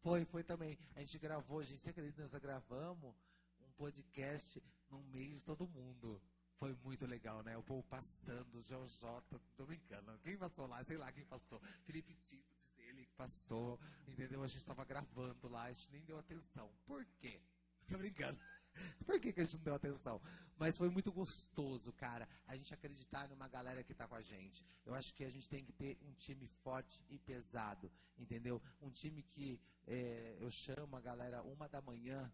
foi, 0.00 0.24
foi 0.24 0.44
também. 0.44 0.78
A 0.94 1.00
gente 1.00 1.18
gravou, 1.18 1.62
gente, 1.62 1.82
você 1.82 1.90
acredita? 1.90 2.22
Nós 2.22 2.42
gravamos 2.42 3.14
um 3.60 3.70
podcast 3.76 4.62
no 4.90 5.02
meio 5.04 5.34
de 5.34 5.44
todo 5.44 5.66
mundo. 5.66 6.20
Foi 6.58 6.74
muito 6.84 7.04
legal, 7.06 7.42
né? 7.42 7.56
O 7.56 7.62
povo 7.62 7.82
passando, 7.84 8.62
Jota, 8.62 9.40
tô 9.56 9.66
brincando. 9.66 10.18
Quem 10.22 10.38
passou 10.38 10.66
lá? 10.66 10.82
Sei 10.84 10.96
lá 10.96 11.12
quem 11.12 11.24
passou. 11.24 11.60
Felipe 11.84 12.14
Tito, 12.14 12.56
diz 12.62 12.78
ele 12.88 13.06
passou, 13.16 13.78
entendeu? 14.06 14.42
A 14.42 14.46
gente 14.46 14.64
tava 14.64 14.84
gravando 14.84 15.48
lá, 15.48 15.64
a 15.64 15.72
gente 15.72 15.90
nem 15.90 16.02
deu 16.02 16.18
atenção. 16.18 16.70
Por 16.86 17.04
quê? 17.18 17.40
Tô 17.88 17.98
brincando. 17.98 18.38
Por 19.04 19.20
que, 19.20 19.32
que 19.32 19.40
a 19.40 19.44
gente 19.44 19.56
não 19.56 19.64
deu 19.64 19.74
atenção? 19.74 20.20
Mas 20.58 20.76
foi 20.76 20.88
muito 20.88 21.12
gostoso, 21.12 21.92
cara, 21.92 22.28
a 22.46 22.56
gente 22.56 22.72
acreditar 22.72 23.28
numa 23.28 23.48
galera 23.48 23.82
que 23.82 23.94
tá 23.94 24.06
com 24.06 24.14
a 24.14 24.22
gente. 24.22 24.64
Eu 24.84 24.94
acho 24.94 25.12
que 25.14 25.24
a 25.24 25.30
gente 25.30 25.48
tem 25.48 25.64
que 25.64 25.72
ter 25.72 25.98
um 26.02 26.12
time 26.14 26.46
forte 26.62 27.04
e 27.08 27.18
pesado, 27.18 27.90
entendeu? 28.16 28.62
Um 28.80 28.90
time 28.90 29.22
que 29.22 29.60
é, 29.86 30.36
eu 30.40 30.50
chamo 30.50 30.96
a 30.96 31.00
galera 31.00 31.42
uma 31.42 31.68
da 31.68 31.80
manhã, 31.80 32.32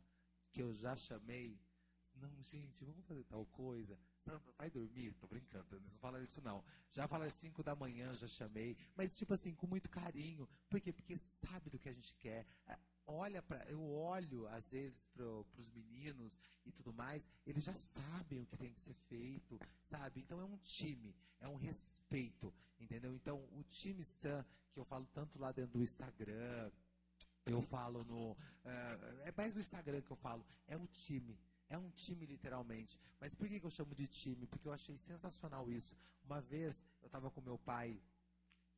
que 0.53 0.62
eu 0.62 0.72
já 0.72 0.95
chamei. 0.95 1.59
Não, 2.14 2.43
gente, 2.43 2.84
vamos 2.84 3.05
fazer 3.07 3.24
tal 3.24 3.45
coisa. 3.47 3.99
Sandra, 4.18 4.53
vai 4.57 4.70
dormir? 4.70 5.14
Tô 5.14 5.26
brincando, 5.26 5.80
não 5.80 5.99
falaram 5.99 6.24
isso 6.24 6.40
não. 6.40 6.62
Já 6.90 7.09
falaram 7.09 7.26
às 7.26 7.34
5 7.34 7.62
da 7.62 7.74
manhã, 7.74 8.14
já 8.14 8.28
chamei. 8.28 8.76
Mas, 8.95 9.12
tipo 9.12 9.34
assim, 9.34 9.55
com 9.55 9.66
muito 9.66 9.88
carinho. 9.88 10.49
Por 10.68 10.80
quê? 10.80 10.93
Porque 10.93 11.16
sabe 11.16 11.70
do 11.70 11.78
que 11.78 11.88
a 11.88 11.93
gente 11.93 12.14
quer 12.16 12.47
olha 13.07 13.42
para 13.42 13.64
eu 13.68 13.82
olho 13.82 14.46
às 14.48 14.68
vezes 14.68 15.05
para 15.14 15.24
os 15.24 15.70
meninos 15.70 16.38
e 16.64 16.72
tudo 16.72 16.92
mais, 16.92 17.28
eles 17.46 17.64
já 17.64 17.74
sabem 17.74 18.40
o 18.40 18.46
que 18.46 18.57
tem 18.57 18.72
que 18.72 18.80
ser 18.80 18.94
feito, 19.09 19.59
sabe? 19.88 20.20
Então 20.20 20.40
é 20.40 20.44
um 20.44 20.57
time, 20.59 21.14
é 21.40 21.48
um 21.48 21.57
respeito, 21.57 22.53
entendeu? 22.78 23.14
Então 23.14 23.38
o 23.53 23.62
time 23.64 24.05
Sam, 24.05 24.44
que 24.72 24.78
eu 24.78 24.84
falo 24.84 25.07
tanto 25.12 25.38
lá 25.38 25.53
dentro 25.53 25.78
do 25.78 25.82
Instagram, 25.82 26.70
eu 27.46 27.62
falo 27.62 28.05
no. 28.05 28.32
Uh, 28.32 28.36
é 29.24 29.32
mais 29.36 29.55
no 29.55 29.61
Instagram 29.61 30.00
que 30.00 30.11
eu 30.11 30.16
falo, 30.16 30.44
é 30.66 30.76
um 30.76 30.86
time. 30.86 31.38
É 31.68 31.78
um 31.78 31.88
time, 31.90 32.26
literalmente. 32.26 32.98
Mas 33.18 33.34
por 33.34 33.48
que 33.48 33.59
eu 33.64 33.70
chamo 33.70 33.94
de 33.94 34.07
time? 34.07 34.46
Porque 34.46 34.68
eu 34.68 34.72
achei 34.72 34.98
sensacional 34.98 35.70
isso. 35.70 35.96
Uma 36.22 36.40
vez 36.40 36.78
eu 37.00 37.07
estava 37.07 37.30
com 37.30 37.40
meu 37.40 37.59
pai 37.59 37.98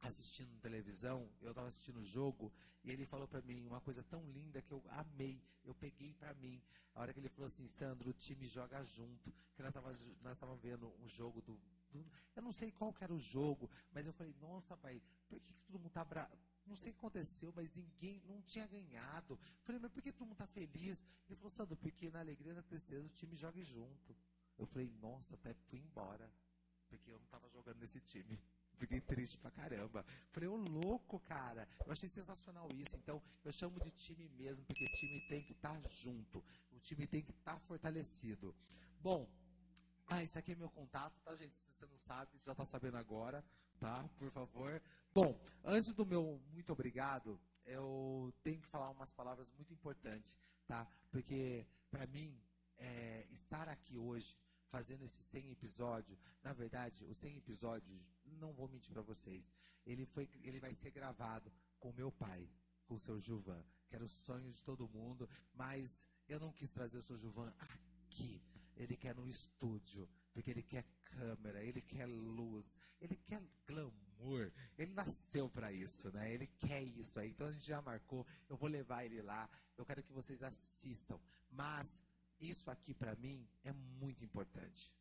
assistindo 0.08 0.58
televisão, 0.60 1.28
eu 1.40 1.50
estava 1.50 1.68
assistindo 1.68 1.98
o 2.00 2.04
jogo, 2.04 2.52
e 2.82 2.90
ele 2.90 3.06
falou 3.06 3.26
para 3.26 3.40
mim 3.42 3.66
uma 3.66 3.80
coisa 3.80 4.02
tão 4.02 4.22
linda 4.30 4.60
que 4.60 4.72
eu 4.72 4.82
amei, 4.88 5.42
eu 5.64 5.74
peguei 5.74 6.12
para 6.14 6.34
mim. 6.34 6.62
A 6.94 7.00
hora 7.00 7.12
que 7.12 7.20
ele 7.20 7.28
falou 7.28 7.48
assim, 7.48 7.66
Sandro, 7.66 8.10
o 8.10 8.12
time 8.12 8.46
joga 8.46 8.84
junto, 8.84 9.32
que 9.54 9.62
nós 9.62 9.70
estávamos 9.70 10.00
nós 10.22 10.60
vendo 10.60 10.92
um 11.02 11.08
jogo 11.08 11.40
do, 11.42 11.54
do, 11.90 12.06
Eu 12.36 12.42
não 12.42 12.52
sei 12.52 12.70
qual 12.70 12.94
era 13.00 13.12
o 13.12 13.18
jogo, 13.18 13.70
mas 13.92 14.06
eu 14.06 14.12
falei, 14.12 14.34
nossa, 14.40 14.76
pai, 14.76 15.00
por 15.28 15.40
que, 15.40 15.52
que 15.54 15.60
todo 15.62 15.78
mundo 15.78 15.90
tá 15.90 16.04
bravo? 16.04 16.36
Não 16.66 16.76
sei 16.76 16.90
o 16.90 16.92
que 16.94 16.98
aconteceu, 16.98 17.52
mas 17.54 17.74
ninguém 17.74 18.22
não 18.26 18.40
tinha 18.42 18.66
ganhado. 18.66 19.38
Falei, 19.64 19.80
mas 19.80 19.90
por 19.90 20.02
que 20.02 20.12
todo 20.12 20.26
mundo 20.26 20.36
tá 20.36 20.46
feliz? 20.46 21.02
Ele 21.26 21.36
falou, 21.36 21.50
Sandro, 21.50 21.76
porque 21.76 22.10
na 22.10 22.20
alegria 22.20 22.52
e 22.52 22.54
na 22.54 22.62
tristeza 22.62 23.04
o 23.04 23.10
time 23.10 23.36
joga 23.36 23.62
junto. 23.64 24.16
Eu 24.56 24.66
falei, 24.66 24.90
nossa, 25.00 25.34
até 25.34 25.52
fui 25.68 25.80
embora, 25.80 26.30
porque 26.88 27.10
eu 27.10 27.18
não 27.18 27.24
estava 27.24 27.48
jogando 27.50 27.80
nesse 27.80 28.00
time. 28.00 28.38
Fiquei 28.78 29.00
triste 29.00 29.38
pra 29.38 29.50
caramba. 29.50 30.04
Falei, 30.30 30.48
ô 30.48 30.56
louco, 30.56 31.20
cara. 31.20 31.68
Eu 31.86 31.92
achei 31.92 32.08
sensacional 32.08 32.68
isso. 32.72 32.96
Então, 32.96 33.22
eu 33.44 33.52
chamo 33.52 33.78
de 33.80 33.90
time 33.90 34.28
mesmo, 34.30 34.64
porque 34.64 34.88
time 34.90 35.20
tem 35.28 35.42
que 35.42 35.52
estar 35.52 35.80
tá 35.80 35.88
junto. 35.88 36.44
O 36.72 36.78
time 36.80 37.06
tem 37.06 37.22
que 37.22 37.30
estar 37.30 37.54
tá 37.54 37.60
fortalecido. 37.60 38.54
Bom, 39.00 39.28
ah, 40.06 40.22
esse 40.22 40.38
aqui 40.38 40.52
é 40.52 40.54
meu 40.54 40.70
contato, 40.70 41.18
tá, 41.24 41.34
gente? 41.34 41.56
Se 41.56 41.64
você 41.72 41.86
não 41.86 41.98
sabe, 41.98 42.30
já 42.44 42.54
tá 42.54 42.66
sabendo 42.66 42.96
agora, 42.96 43.44
tá? 43.78 44.08
Por 44.18 44.30
favor. 44.30 44.82
Bom, 45.12 45.38
antes 45.64 45.94
do 45.94 46.04
meu 46.04 46.40
muito 46.52 46.72
obrigado, 46.72 47.40
eu 47.64 48.32
tenho 48.42 48.60
que 48.60 48.66
falar 48.66 48.90
umas 48.90 49.10
palavras 49.12 49.48
muito 49.52 49.72
importantes, 49.72 50.36
tá? 50.66 50.86
Porque, 51.10 51.66
para 51.90 52.06
mim, 52.06 52.38
é, 52.76 53.26
estar 53.30 53.68
aqui 53.68 53.96
hoje 53.96 54.36
fazendo 54.68 55.04
esse 55.04 55.22
100 55.22 55.52
episódio. 55.52 56.18
Na 56.42 56.52
verdade, 56.52 57.04
os 57.04 57.16
100 57.18 57.36
episódios, 57.36 58.02
não 58.34 58.52
vou 58.52 58.68
mentir 58.68 58.92
para 58.92 59.02
vocês, 59.02 59.44
ele, 59.86 60.04
foi, 60.06 60.28
ele 60.42 60.60
vai 60.60 60.74
ser 60.74 60.90
gravado 60.90 61.52
com 61.78 61.92
meu 61.92 62.10
pai, 62.10 62.48
com 62.86 62.94
o 62.94 63.00
seu 63.00 63.20
Gilvan, 63.20 63.62
que 63.86 63.94
era 63.94 64.04
o 64.04 64.08
sonho 64.08 64.52
de 64.52 64.62
todo 64.62 64.88
mundo, 64.88 65.28
mas 65.52 66.02
eu 66.28 66.40
não 66.40 66.52
quis 66.52 66.70
trazer 66.70 66.98
o 66.98 67.02
seu 67.02 67.18
Gilvan 67.18 67.52
aqui. 67.58 68.42
Ele 68.76 68.96
quer 68.96 69.14
no 69.14 69.28
estúdio, 69.28 70.08
porque 70.32 70.50
ele 70.50 70.62
quer 70.62 70.84
câmera, 71.04 71.62
ele 71.62 71.80
quer 71.80 72.06
luz, 72.06 72.76
ele 73.00 73.16
quer 73.16 73.40
glamour. 73.66 74.52
Ele 74.76 74.92
nasceu 74.92 75.48
para 75.48 75.72
isso, 75.72 76.10
né? 76.10 76.32
Ele 76.32 76.46
quer 76.46 76.82
isso 76.82 77.20
aí. 77.20 77.30
Então 77.30 77.46
a 77.46 77.52
gente 77.52 77.66
já 77.66 77.80
marcou. 77.80 78.26
Eu 78.48 78.56
vou 78.56 78.68
levar 78.68 79.04
ele 79.04 79.22
lá. 79.22 79.48
Eu 79.76 79.84
quero 79.84 80.02
que 80.02 80.12
vocês 80.12 80.42
assistam. 80.42 81.20
Mas 81.50 82.00
isso 82.40 82.70
aqui 82.70 82.92
para 82.94 83.14
mim 83.14 83.48
é 83.62 83.72
muito 83.72 84.24
importante. 84.24 84.92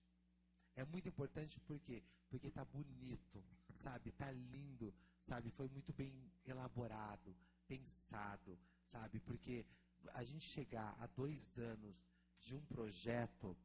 É 0.75 0.83
muito 0.85 1.07
importante 1.07 1.59
por 1.61 1.79
quê? 1.79 2.03
Porque 2.29 2.49
tá 2.49 2.65
bonito, 2.65 3.43
sabe? 3.83 4.11
Tá 4.11 4.31
lindo, 4.31 4.93
sabe? 5.27 5.51
Foi 5.51 5.67
muito 5.69 5.93
bem 5.93 6.31
elaborado, 6.45 7.35
pensado, 7.67 8.57
sabe? 8.91 9.19
Porque 9.19 9.65
a 10.13 10.23
gente 10.23 10.45
chegar 10.49 10.95
a 10.99 11.07
dois 11.07 11.57
anos 11.57 11.95
de 12.39 12.55
um 12.55 12.65
projeto 12.65 13.55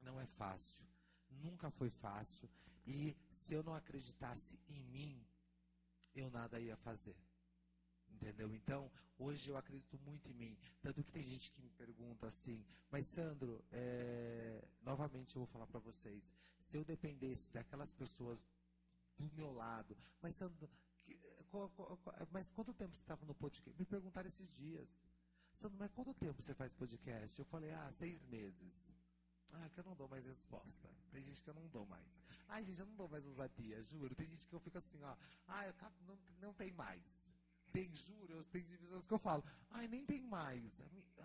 não 0.00 0.20
é 0.20 0.26
fácil. 0.26 0.84
Nunca 1.30 1.70
foi 1.70 1.90
fácil. 1.90 2.48
E 2.86 3.14
se 3.30 3.54
eu 3.54 3.62
não 3.62 3.74
acreditasse 3.74 4.58
em 4.68 4.82
mim, 4.84 5.26
eu 6.14 6.30
nada 6.30 6.58
ia 6.58 6.76
fazer. 6.78 7.16
Entendeu? 8.20 8.54
Então, 8.54 8.90
hoje 9.18 9.48
eu 9.48 9.56
acredito 9.56 9.98
muito 10.00 10.28
em 10.28 10.34
mim. 10.34 10.58
Tanto 10.82 11.02
que 11.02 11.10
tem 11.10 11.22
gente 11.22 11.50
que 11.50 11.60
me 11.62 11.70
pergunta 11.70 12.26
assim, 12.26 12.62
mas 12.90 13.06
Sandro, 13.06 13.64
é... 13.72 14.62
novamente 14.82 15.34
eu 15.34 15.40
vou 15.40 15.46
falar 15.46 15.66
para 15.66 15.80
vocês, 15.80 16.30
se 16.58 16.76
eu 16.76 16.84
dependesse 16.84 17.50
daquelas 17.50 17.90
pessoas 17.92 18.38
do 19.18 19.34
meu 19.34 19.52
lado, 19.52 19.96
mas 20.20 20.34
Sandro, 20.34 20.68
que, 20.98 21.14
qual, 21.50 21.70
qual, 21.70 21.96
qual, 21.96 22.28
mas 22.30 22.50
quanto 22.50 22.74
tempo 22.74 22.94
você 22.94 23.02
estava 23.02 23.24
no 23.24 23.34
podcast? 23.34 23.78
Me 23.78 23.86
perguntaram 23.86 24.28
esses 24.28 24.52
dias. 24.52 24.88
Sandro, 25.54 25.78
mas 25.78 25.90
quanto 25.92 26.12
tempo 26.12 26.42
você 26.42 26.54
faz 26.54 26.72
podcast? 26.74 27.38
Eu 27.38 27.46
falei, 27.46 27.70
ah, 27.70 27.90
seis 27.92 28.22
meses. 28.26 28.90
Ah, 29.52 29.68
que 29.70 29.80
eu 29.80 29.84
não 29.84 29.96
dou 29.96 30.08
mais 30.08 30.24
resposta. 30.24 30.88
Tem 31.10 31.24
gente 31.24 31.42
que 31.42 31.50
eu 31.50 31.54
não 31.54 31.66
dou 31.68 31.86
mais. 31.86 32.06
Ai, 32.48 32.64
gente, 32.64 32.80
eu 32.80 32.86
não 32.86 32.94
dou 32.94 33.08
mais 33.08 33.24
ousadia, 33.26 33.82
juro. 33.82 34.14
Tem 34.14 34.28
gente 34.28 34.46
que 34.46 34.54
eu 34.54 34.60
fico 34.60 34.78
assim, 34.78 35.02
ó. 35.02 35.16
Ah, 35.48 35.66
eu, 35.66 35.74
não, 36.06 36.18
não 36.40 36.54
tem 36.54 36.70
mais. 36.72 37.29
Tem 37.72 37.88
juros, 37.94 38.46
tem 38.46 38.64
divisões 38.64 39.04
que 39.04 39.12
eu 39.12 39.18
falo, 39.18 39.44
ai, 39.70 39.86
nem 39.86 40.04
tem 40.04 40.22
mais. 40.22 40.80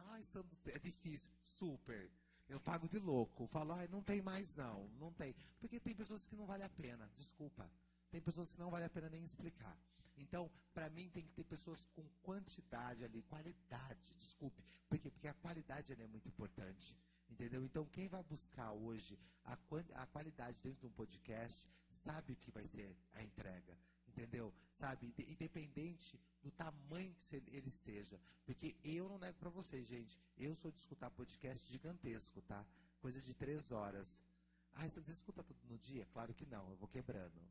Ai, 0.09 0.23
Santos, 0.25 0.57
é 0.67 0.79
difícil. 0.79 1.29
Super. 1.43 2.11
Eu 2.47 2.59
pago 2.59 2.87
de 2.87 2.99
louco. 2.99 3.43
Eu 3.43 3.47
falo, 3.47 3.73
ai, 3.73 3.87
não 3.87 4.03
tem 4.03 4.21
mais 4.21 4.53
não, 4.55 4.87
não 4.99 5.11
tem. 5.11 5.35
Porque 5.59 5.79
tem 5.79 5.95
pessoas 5.95 6.25
que 6.27 6.35
não 6.35 6.45
vale 6.45 6.63
a 6.63 6.69
pena, 6.69 7.09
desculpa. 7.17 7.69
Tem 8.11 8.21
pessoas 8.21 8.51
que 8.51 8.59
não 8.59 8.69
vale 8.69 8.85
a 8.85 8.89
pena 8.89 9.09
nem 9.09 9.23
explicar. 9.23 9.77
Então, 10.17 10.49
para 10.73 10.89
mim, 10.89 11.09
tem 11.09 11.23
que 11.23 11.33
ter 11.33 11.43
pessoas 11.43 11.83
com 11.95 12.03
quantidade 12.21 13.03
ali, 13.03 13.21
qualidade, 13.23 14.13
desculpe. 14.19 14.63
Por 14.87 14.97
quê? 14.99 15.09
Porque 15.09 15.27
a 15.27 15.33
qualidade 15.33 15.91
é 15.91 16.07
muito 16.07 16.27
importante. 16.27 16.95
Entendeu? 17.29 17.65
Então, 17.65 17.85
quem 17.87 18.07
vai 18.07 18.23
buscar 18.23 18.71
hoje 18.71 19.17
a, 19.43 19.57
a 19.95 20.05
qualidade 20.07 20.57
dentro 20.61 20.81
de 20.81 20.87
um 20.87 20.91
podcast 20.91 21.67
sabe 21.89 22.33
o 22.33 22.35
que 22.35 22.51
vai 22.51 22.67
ser 22.67 22.95
a 23.13 23.23
entrega 23.23 23.75
entendeu? 24.16 24.53
Sabe? 24.74 25.13
Independente 25.28 26.20
do 26.41 26.49
tamanho 26.51 27.13
que 27.24 27.36
ele 27.36 27.70
seja. 27.70 28.20
Porque 28.45 28.76
eu 28.84 29.09
não 29.09 29.20
nego 29.20 29.38
para 29.38 29.49
vocês, 29.49 29.86
gente. 29.88 30.18
Eu 30.38 30.55
sou 30.55 30.72
de 30.72 30.78
escutar 30.78 31.09
podcast 31.11 31.70
gigantesco, 31.70 32.41
tá? 32.43 32.66
Coisas 32.99 33.24
de 33.24 33.34
três 33.34 33.72
horas. 33.72 34.07
Ah, 34.74 34.88
você 34.88 35.11
escuta 35.11 35.43
tudo 35.43 35.59
no 35.68 35.78
dia? 35.78 36.05
Claro 36.13 36.34
que 36.34 36.45
não, 36.45 36.70
eu 36.70 36.76
vou 36.78 36.88
quebrando. 36.88 37.41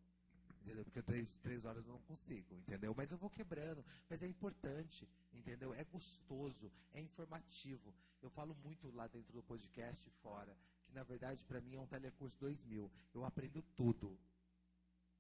Entendeu? 0.63 0.85
Porque 0.85 1.03
três, 1.03 1.31
três 1.43 1.65
horas 1.67 1.87
eu 1.87 1.93
não 1.93 2.01
consigo, 2.03 2.55
entendeu? 2.55 2.95
Mas 2.97 3.13
eu 3.13 3.19
vou 3.19 3.29
quebrando. 3.29 3.85
Mas 4.09 4.23
é 4.23 4.27
importante, 4.27 5.07
entendeu? 5.33 5.75
É 5.75 5.85
gostoso, 5.85 6.73
é 6.95 7.01
informativo. 7.01 7.95
Eu 8.23 8.31
falo 8.31 8.55
muito 8.65 8.91
lá 8.93 9.07
dentro 9.07 9.31
do 9.35 9.43
podcast 9.43 10.09
e 10.09 10.13
fora, 10.23 10.57
que 10.85 10.93
na 10.95 11.03
verdade 11.03 11.45
para 11.45 11.61
mim 11.61 11.75
é 11.75 11.81
um 11.81 11.87
telecurso 11.87 12.39
2000. 12.39 12.91
Eu 13.13 13.25
aprendo 13.27 13.61
tudo. 13.77 14.19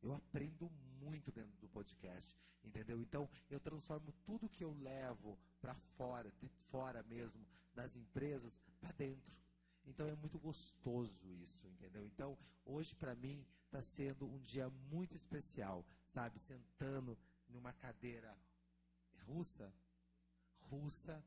Eu 0.04 0.14
aprendo 0.14 0.70
muito 1.00 1.32
dentro 1.32 1.56
do 1.60 1.68
podcast, 1.68 2.36
entendeu? 2.62 3.00
Então, 3.00 3.28
eu 3.48 3.58
transformo 3.58 4.12
tudo 4.26 4.50
que 4.50 4.62
eu 4.62 4.72
levo 4.74 5.38
para 5.60 5.74
fora, 5.96 6.30
de 6.38 6.48
fora 6.70 7.02
mesmo, 7.04 7.44
das 7.74 7.96
empresas, 7.96 8.52
para 8.78 8.92
dentro. 8.92 9.34
Então 9.86 10.06
é 10.06 10.14
muito 10.14 10.38
gostoso 10.38 11.32
isso, 11.32 11.66
entendeu? 11.66 12.04
Então, 12.06 12.38
hoje 12.64 12.94
para 12.94 13.14
mim 13.14 13.44
está 13.64 13.82
sendo 13.82 14.26
um 14.26 14.38
dia 14.40 14.68
muito 14.90 15.16
especial, 15.16 15.84
sabe? 16.12 16.38
Sentando 16.40 17.18
numa 17.48 17.72
cadeira 17.72 18.36
russa, 19.26 19.72
russa, 20.60 21.24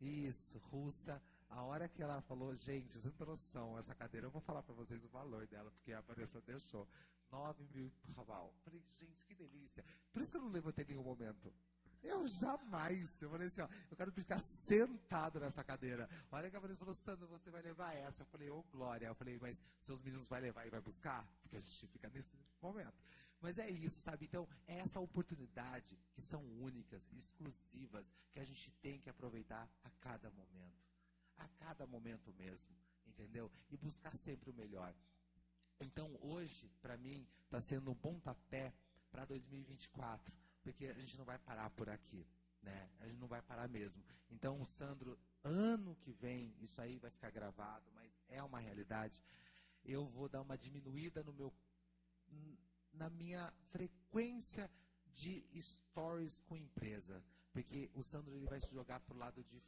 isso, 0.00 0.58
russa. 0.70 1.22
A 1.48 1.62
hora 1.62 1.88
que 1.88 2.02
ela 2.02 2.20
falou, 2.22 2.54
gente, 2.54 2.92
vocês 2.92 3.04
não 3.04 3.12
tem 3.12 3.26
noção, 3.26 3.78
essa 3.78 3.94
cadeira, 3.94 4.26
eu 4.26 4.30
vou 4.30 4.42
falar 4.42 4.62
para 4.62 4.74
vocês 4.74 5.02
o 5.02 5.08
valor 5.08 5.46
dela, 5.46 5.70
porque 5.70 5.92
a 5.92 6.00
Vanessa 6.02 6.40
deixou. 6.42 6.86
9 7.30 7.64
mil 7.74 7.92
Raval. 8.16 8.54
Falei, 8.64 8.82
gente, 8.98 9.24
que 9.24 9.34
delícia. 9.34 9.84
Por 10.12 10.22
isso 10.22 10.30
que 10.30 10.36
eu 10.38 10.42
não 10.42 10.50
levantei 10.50 10.84
nenhum 10.84 11.02
momento. 11.02 11.52
Eu 12.02 12.26
jamais. 12.26 13.20
Eu 13.20 13.30
falei 13.30 13.48
assim, 13.48 13.60
ó, 13.60 13.68
eu 13.90 13.96
quero 13.96 14.12
ficar 14.12 14.38
sentado 14.38 15.40
nessa 15.40 15.64
cadeira. 15.64 16.08
A 16.30 16.36
hora 16.36 16.50
que 16.50 16.56
a 16.56 16.60
Vanessa 16.60 16.78
falou, 16.78 16.94
Sandro, 16.94 17.26
você 17.26 17.50
vai 17.50 17.62
levar 17.62 17.94
essa. 17.94 18.22
Eu 18.22 18.26
falei, 18.26 18.50
ô, 18.50 18.58
oh, 18.58 18.62
Glória. 18.70 19.06
Eu 19.06 19.14
falei, 19.14 19.38
mas 19.40 19.58
seus 19.80 20.02
meninos 20.02 20.26
vai 20.28 20.40
levar 20.40 20.66
e 20.66 20.70
vai 20.70 20.80
buscar? 20.80 21.26
Porque 21.42 21.56
a 21.56 21.60
gente 21.60 21.86
fica 21.88 22.08
nesse 22.08 22.30
momento. 22.62 22.94
Mas 23.40 23.58
é 23.58 23.70
isso, 23.70 24.00
sabe? 24.00 24.24
Então, 24.24 24.48
é 24.66 24.78
essa 24.78 25.00
oportunidade 25.00 25.96
que 26.12 26.22
são 26.22 26.42
únicas, 26.60 27.02
exclusivas, 27.12 28.04
que 28.32 28.40
a 28.40 28.44
gente 28.44 28.70
tem 28.82 29.00
que 29.00 29.08
aproveitar 29.08 29.68
a 29.84 29.90
cada 30.00 30.30
momento. 30.30 30.88
A 31.36 31.46
cada 31.64 31.86
momento 31.86 32.32
mesmo, 32.34 32.76
entendeu? 33.06 33.50
E 33.70 33.76
buscar 33.76 34.16
sempre 34.16 34.50
o 34.50 34.54
melhor. 34.54 34.92
Então, 35.80 36.16
hoje, 36.20 36.70
para 36.82 36.96
mim, 36.96 37.26
está 37.44 37.60
sendo 37.60 37.90
um 37.90 37.94
pontapé 37.94 38.72
para 39.10 39.24
2024 39.24 40.32
porque 40.68 40.86
a 40.86 40.92
gente 40.92 41.16
não 41.16 41.24
vai 41.24 41.38
parar 41.38 41.70
por 41.70 41.88
aqui, 41.88 42.26
né? 42.62 42.90
A 43.00 43.06
gente 43.06 43.18
não 43.18 43.26
vai 43.26 43.40
parar 43.40 43.68
mesmo. 43.68 44.04
Então, 44.30 44.62
Sandro, 44.64 45.18
ano 45.42 45.96
que 45.96 46.12
vem, 46.12 46.54
isso 46.60 46.78
aí 46.80 46.98
vai 46.98 47.10
ficar 47.10 47.30
gravado, 47.30 47.90
mas 47.94 48.12
é 48.28 48.42
uma 48.42 48.60
realidade. 48.60 49.22
Eu 49.82 50.06
vou 50.06 50.28
dar 50.28 50.42
uma 50.42 50.58
diminuída 50.58 51.22
no 51.22 51.32
meu 51.32 51.52
na 52.92 53.08
minha 53.08 53.50
frequência 53.70 54.70
de 55.14 55.42
stories 55.62 56.38
com 56.40 56.54
empresa, 56.54 57.24
porque 57.50 57.90
o 57.94 58.02
Sandro 58.02 58.34
ele 58.34 58.46
vai 58.46 58.60
se 58.60 58.70
jogar 58.70 59.00
pro 59.00 59.16
lado 59.16 59.42
de 59.44 59.62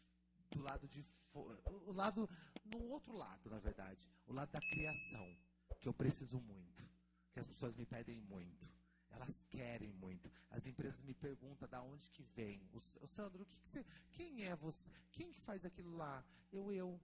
do 0.50 0.60
lado 0.60 0.86
de 0.86 1.06
o 1.32 1.92
lado 1.92 2.28
no 2.64 2.82
outro 2.90 3.16
lado, 3.16 3.48
na 3.48 3.58
verdade, 3.58 4.06
o 4.26 4.32
lado 4.34 4.50
da 4.50 4.60
criação, 4.60 5.34
que 5.78 5.88
eu 5.88 5.94
preciso 5.94 6.40
muito, 6.40 6.84
que 7.32 7.40
as 7.40 7.46
pessoas 7.46 7.74
me 7.74 7.86
pedem 7.86 8.20
muito. 8.22 8.68
Elas 9.10 9.44
querem 9.50 9.92
muito. 9.94 10.30
As 10.50 10.66
empresas 10.66 11.02
me 11.02 11.14
perguntam 11.14 11.68
da 11.68 11.82
onde 11.82 12.08
que 12.10 12.22
vem. 12.22 12.62
O, 12.72 12.76
o 12.76 13.06
Sandro, 13.06 13.42
o 13.42 13.46
que, 13.46 13.58
que 13.58 13.68
você, 13.68 13.84
quem 14.12 14.44
é 14.44 14.54
você? 14.54 14.82
Quem 15.12 15.32
que 15.32 15.40
faz 15.40 15.64
aquilo 15.64 15.96
lá? 15.96 16.24
Eu, 16.52 16.70
eu. 16.72 17.00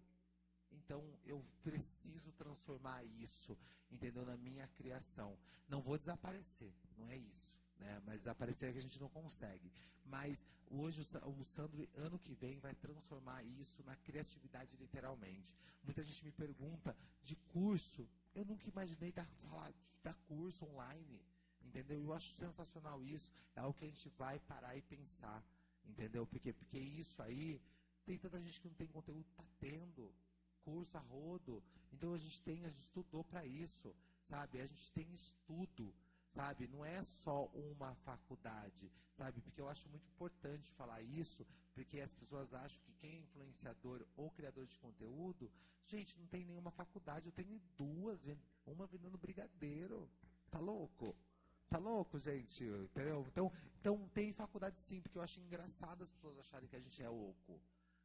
Então 0.70 1.02
eu 1.24 1.44
preciso 1.62 2.32
transformar 2.32 3.04
isso, 3.04 3.58
entendeu? 3.90 4.24
Na 4.24 4.36
minha 4.36 4.68
criação. 4.68 5.36
Não 5.68 5.82
vou 5.82 5.98
desaparecer, 5.98 6.72
não 6.96 7.10
é 7.10 7.16
isso. 7.16 7.52
Né? 7.78 8.00
Mas 8.04 8.20
desaparecer 8.20 8.68
é 8.68 8.72
que 8.72 8.78
a 8.78 8.82
gente 8.82 9.00
não 9.00 9.08
consegue. 9.08 9.72
Mas 10.04 10.44
hoje 10.68 11.00
o, 11.00 11.40
o 11.40 11.44
Sandro, 11.44 11.88
ano 11.94 12.18
que 12.18 12.34
vem, 12.34 12.58
vai 12.58 12.74
transformar 12.74 13.42
isso 13.42 13.82
na 13.84 13.96
criatividade 13.96 14.76
literalmente. 14.76 15.58
Muita 15.82 16.02
gente 16.02 16.24
me 16.24 16.32
pergunta 16.32 16.96
de 17.22 17.36
curso. 17.36 18.08
Eu 18.36 18.44
nunca 18.44 18.68
imaginei 18.68 19.10
dar, 19.10 19.26
falar, 19.48 19.72
dar 20.02 20.14
curso 20.28 20.66
online. 20.66 21.18
Entendeu? 21.62 22.02
Eu 22.02 22.12
acho 22.12 22.28
sensacional 22.34 23.02
isso. 23.02 23.30
É 23.54 23.60
algo 23.60 23.72
que 23.72 23.86
a 23.86 23.88
gente 23.88 24.10
vai 24.10 24.38
parar 24.40 24.76
e 24.76 24.82
pensar. 24.82 25.42
Entendeu? 25.86 26.26
Porque, 26.26 26.52
porque 26.52 26.78
isso 26.78 27.22
aí, 27.22 27.58
tem 28.04 28.18
tanta 28.18 28.38
gente 28.42 28.60
que 28.60 28.68
não 28.68 28.74
tem 28.74 28.88
conteúdo, 28.88 29.24
tá 29.34 29.44
tendo. 29.58 30.12
Curso 30.62 30.98
a 30.98 31.00
rodo. 31.00 31.62
Então 31.90 32.12
a 32.12 32.18
gente 32.18 32.42
tem, 32.42 32.66
a 32.66 32.68
gente 32.68 32.82
estudou 32.82 33.24
para 33.24 33.46
isso. 33.46 33.96
Sabe? 34.28 34.60
A 34.60 34.66
gente 34.66 34.92
tem 34.92 35.10
estudo. 35.14 35.94
Sabe? 36.34 36.68
Não 36.68 36.84
é 36.84 37.02
só 37.24 37.46
uma 37.46 37.94
faculdade. 38.04 38.92
Sabe? 39.16 39.40
Porque 39.40 39.62
eu 39.62 39.68
acho 39.70 39.88
muito 39.88 40.06
importante 40.08 40.70
falar 40.72 41.00
isso. 41.00 41.46
Porque 41.76 42.00
as 42.00 42.12
pessoas 42.14 42.54
acham 42.54 42.80
que 42.84 42.92
quem 42.94 43.16
é 43.16 43.18
influenciador 43.18 44.02
ou 44.16 44.30
criador 44.30 44.66
de 44.66 44.78
conteúdo, 44.78 45.52
gente, 45.84 46.18
não 46.18 46.26
tem 46.26 46.42
nenhuma 46.42 46.70
faculdade. 46.70 47.26
Eu 47.26 47.32
tenho 47.32 47.60
duas, 47.76 48.18
uma 48.64 48.86
vendendo 48.86 49.18
brigadeiro. 49.18 50.08
Tá 50.50 50.58
louco? 50.58 51.14
Tá 51.68 51.76
louco, 51.76 52.18
gente? 52.18 52.64
Entendeu? 52.64 53.26
Então, 53.28 53.52
então 53.78 54.08
tem 54.14 54.32
faculdade 54.32 54.80
sim, 54.80 55.02
porque 55.02 55.18
eu 55.18 55.22
acho 55.22 55.38
engraçado 55.38 56.02
as 56.02 56.10
pessoas 56.10 56.38
acharem 56.38 56.66
que 56.66 56.76
a 56.76 56.80
gente 56.80 57.02
é 57.02 57.10
oco. 57.10 57.60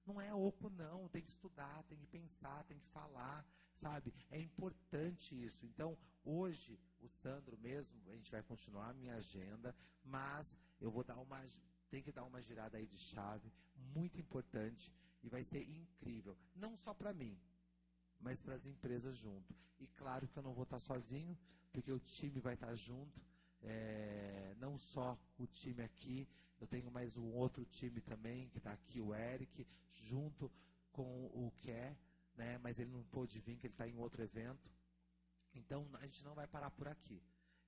Não 0.05 0.19
é 0.19 0.33
oco, 0.33 0.69
não. 0.69 1.07
Tem 1.07 1.21
que 1.21 1.29
estudar, 1.29 1.81
tem 1.83 1.97
que 1.97 2.07
pensar, 2.07 2.65
tem 2.65 2.77
que 2.77 2.87
falar, 2.89 3.45
sabe? 3.75 4.13
É 4.29 4.37
importante 4.37 5.41
isso. 5.41 5.65
Então, 5.65 5.97
hoje, 6.25 6.77
o 6.99 7.07
Sandro 7.07 7.57
mesmo, 7.57 8.01
a 8.09 8.15
gente 8.15 8.29
vai 8.31 8.43
continuar 8.43 8.89
a 8.89 8.93
minha 8.93 9.15
agenda, 9.15 9.73
mas 10.03 10.57
eu 10.81 10.91
vou 10.91 11.05
dar 11.05 11.15
uma. 11.15 11.41
Tem 11.91 12.01
que 12.01 12.11
dar 12.11 12.23
uma 12.23 12.41
girada 12.41 12.77
aí 12.77 12.87
de 12.87 12.97
chave, 12.97 13.53
muito 13.93 14.19
importante, 14.19 14.91
e 15.21 15.29
vai 15.29 15.43
ser 15.43 15.61
incrível. 15.69 16.35
Não 16.55 16.75
só 16.77 16.91
para 16.95 17.13
mim, 17.13 17.39
mas 18.19 18.41
para 18.41 18.55
as 18.55 18.65
empresas 18.65 19.15
junto. 19.17 19.53
E 19.79 19.85
claro 19.89 20.27
que 20.27 20.37
eu 20.37 20.43
não 20.43 20.55
vou 20.55 20.63
estar 20.63 20.79
sozinho, 20.79 21.37
porque 21.71 21.91
o 21.91 21.99
time 21.99 22.39
vai 22.39 22.55
estar 22.55 22.73
junto 22.73 23.21
é, 23.63 24.55
não 24.59 24.77
só 24.77 25.17
o 25.37 25.45
time 25.45 25.83
aqui, 25.83 26.27
eu 26.59 26.67
tenho 26.67 26.91
mais 26.91 27.15
um 27.17 27.31
outro 27.33 27.65
time 27.65 28.01
também, 28.01 28.49
que 28.49 28.57
está 28.57 28.71
aqui, 28.71 28.99
o 28.99 29.13
Eric, 29.13 29.67
junto 30.07 30.51
com 30.91 31.25
o 31.27 31.51
Ké, 31.61 31.95
né, 32.35 32.57
mas 32.59 32.79
ele 32.79 32.91
não 32.91 33.03
pôde 33.05 33.39
vir, 33.39 33.57
que 33.57 33.67
ele 33.67 33.73
está 33.73 33.87
em 33.87 33.97
outro 33.97 34.21
evento. 34.21 34.69
Então 35.53 35.87
a 35.93 36.05
gente 36.05 36.23
não 36.23 36.33
vai 36.33 36.47
parar 36.47 36.71
por 36.71 36.87
aqui, 36.87 37.21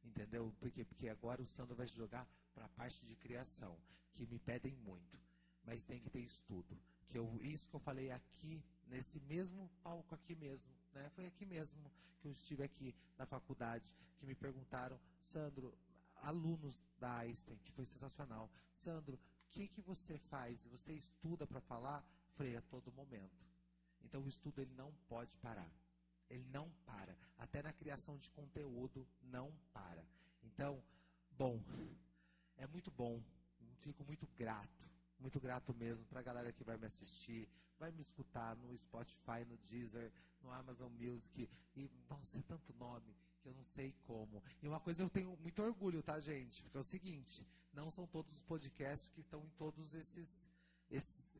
entendeu? 0.03 0.53
Porque, 0.59 0.85
porque 0.85 1.09
agora 1.09 1.41
o 1.41 1.47
Sandro 1.47 1.75
vai 1.75 1.87
jogar 1.87 2.27
para 2.53 2.65
a 2.65 2.69
parte 2.69 3.05
de 3.05 3.15
criação, 3.15 3.77
que 4.13 4.25
me 4.25 4.39
pedem 4.39 4.75
muito, 4.77 5.19
mas 5.63 5.83
tem 5.83 5.99
que 5.99 6.09
ter 6.09 6.19
estudo. 6.21 6.77
Que 7.09 7.17
eu, 7.17 7.39
isso 7.41 7.69
que 7.69 7.75
eu 7.75 7.79
falei 7.79 8.11
aqui, 8.11 8.63
nesse 8.87 9.19
mesmo 9.21 9.69
palco 9.81 10.15
aqui 10.15 10.35
mesmo, 10.35 10.71
né? 10.93 11.09
Foi 11.15 11.25
aqui 11.25 11.45
mesmo 11.45 11.91
que 12.19 12.27
eu 12.27 12.31
estive 12.31 12.63
aqui 12.63 12.95
na 13.17 13.25
faculdade, 13.25 13.89
que 14.17 14.25
me 14.25 14.35
perguntaram, 14.35 14.99
Sandro, 15.19 15.77
alunos 16.15 16.79
da 16.97 17.17
Einstein, 17.17 17.57
que 17.57 17.71
foi 17.71 17.85
sensacional. 17.85 18.49
Sandro, 18.75 19.15
o 19.15 19.19
que, 19.51 19.67
que 19.67 19.81
você 19.81 20.17
faz? 20.17 20.63
Você 20.65 20.93
estuda 20.93 21.45
para 21.45 21.61
falar? 21.61 22.03
Falei, 22.35 22.55
a 22.55 22.61
todo 22.61 22.91
momento. 22.93 23.43
Então 24.03 24.21
o 24.21 24.27
estudo 24.27 24.61
ele 24.61 24.73
não 24.75 24.91
pode 25.07 25.35
parar. 25.37 25.69
Ele 26.29 26.45
não 26.45 26.69
para. 26.85 27.15
Até 27.37 27.61
na 27.61 27.73
criação 27.73 28.17
de 28.17 28.29
conteúdo 28.31 29.07
não 29.21 29.51
para. 29.71 30.03
Então, 30.43 30.81
bom, 31.31 31.61
é 32.57 32.67
muito 32.67 32.91
bom. 32.91 33.21
Fico 33.81 34.03
muito 34.05 34.27
grato, 34.37 34.89
muito 35.19 35.39
grato 35.39 35.73
mesmo 35.73 36.05
para 36.05 36.19
a 36.19 36.23
galera 36.23 36.51
que 36.53 36.63
vai 36.63 36.77
me 36.77 36.85
assistir, 36.85 37.49
vai 37.77 37.91
me 37.91 38.01
escutar 38.01 38.55
no 38.55 38.77
Spotify, 38.77 39.43
no 39.47 39.57
Deezer, 39.69 40.11
no 40.41 40.51
Amazon 40.51 40.91
Music. 40.93 41.49
E, 41.75 41.89
nossa, 42.09 42.37
é 42.37 42.41
tanto 42.43 42.73
nome 42.73 43.13
que 43.41 43.49
eu 43.49 43.53
não 43.53 43.63
sei 43.65 43.93
como. 44.05 44.41
E 44.61 44.67
uma 44.67 44.79
coisa 44.79 45.01
eu 45.01 45.09
tenho 45.09 45.35
muito 45.37 45.61
orgulho, 45.61 46.01
tá, 46.01 46.19
gente? 46.19 46.61
Porque 46.63 46.77
é 46.77 46.81
o 46.81 46.85
seguinte, 46.85 47.45
não 47.73 47.91
são 47.91 48.07
todos 48.07 48.33
os 48.33 48.41
podcasts 48.43 49.09
que 49.09 49.19
estão 49.19 49.43
em 49.43 49.49
todos 49.57 49.93
esses, 49.93 50.29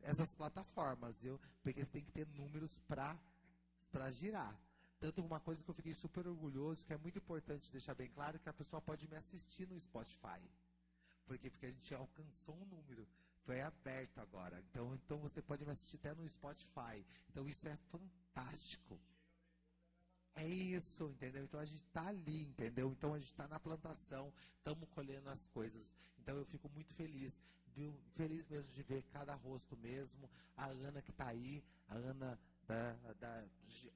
essas 0.02 0.30
plataformas, 0.34 1.18
viu? 1.18 1.40
Porque 1.62 1.84
tem 1.86 2.04
que 2.04 2.12
ter 2.12 2.26
números 2.28 2.78
para 2.86 3.18
para 3.90 4.10
girar. 4.10 4.58
Tanto 4.98 5.22
uma 5.22 5.38
coisa 5.38 5.62
que 5.62 5.70
eu 5.70 5.74
fiquei 5.74 5.94
super 5.94 6.26
orgulhoso, 6.26 6.84
que 6.84 6.92
é 6.92 6.98
muito 6.98 7.18
importante 7.18 7.70
deixar 7.70 7.94
bem 7.94 8.10
claro, 8.10 8.40
que 8.40 8.48
a 8.48 8.52
pessoa 8.52 8.82
pode 8.82 9.06
me 9.08 9.16
assistir 9.16 9.68
no 9.68 9.78
Spotify. 9.78 10.40
Porque, 11.26 11.50
porque 11.50 11.66
a 11.66 11.70
gente 11.70 11.94
alcançou 11.94 12.54
um 12.54 12.64
número. 12.66 13.06
Foi 13.44 13.60
aberto 13.60 14.18
agora. 14.18 14.62
Então, 14.70 14.94
então 14.94 15.18
você 15.18 15.42
pode 15.42 15.64
me 15.64 15.72
assistir 15.72 15.96
até 15.96 16.14
no 16.14 16.28
Spotify. 16.28 17.04
Então 17.30 17.46
isso 17.48 17.68
é 17.68 17.76
fantástico. 17.90 18.98
É 20.36 20.46
isso, 20.46 21.04
entendeu? 21.10 21.44
Então 21.44 21.60
a 21.60 21.64
gente 21.64 21.82
está 21.82 22.08
ali, 22.08 22.42
entendeu? 22.42 22.90
Então 22.90 23.14
a 23.14 23.18
gente 23.18 23.30
está 23.30 23.46
na 23.46 23.60
plantação, 23.60 24.32
estamos 24.56 24.88
colhendo 24.90 25.28
as 25.30 25.46
coisas. 25.48 25.94
Então 26.18 26.36
eu 26.36 26.44
fico 26.46 26.68
muito 26.70 26.92
feliz, 26.94 27.38
viu? 27.68 27.94
Feliz 28.16 28.48
mesmo 28.48 28.72
de 28.72 28.82
ver 28.82 29.02
cada 29.12 29.34
rosto 29.34 29.76
mesmo. 29.76 30.28
A 30.56 30.66
Ana 30.66 31.00
que 31.02 31.10
está 31.10 31.28
aí, 31.28 31.62
a 31.88 31.94
Ana 31.94 32.38
da, 32.66 32.92
da 33.20 33.44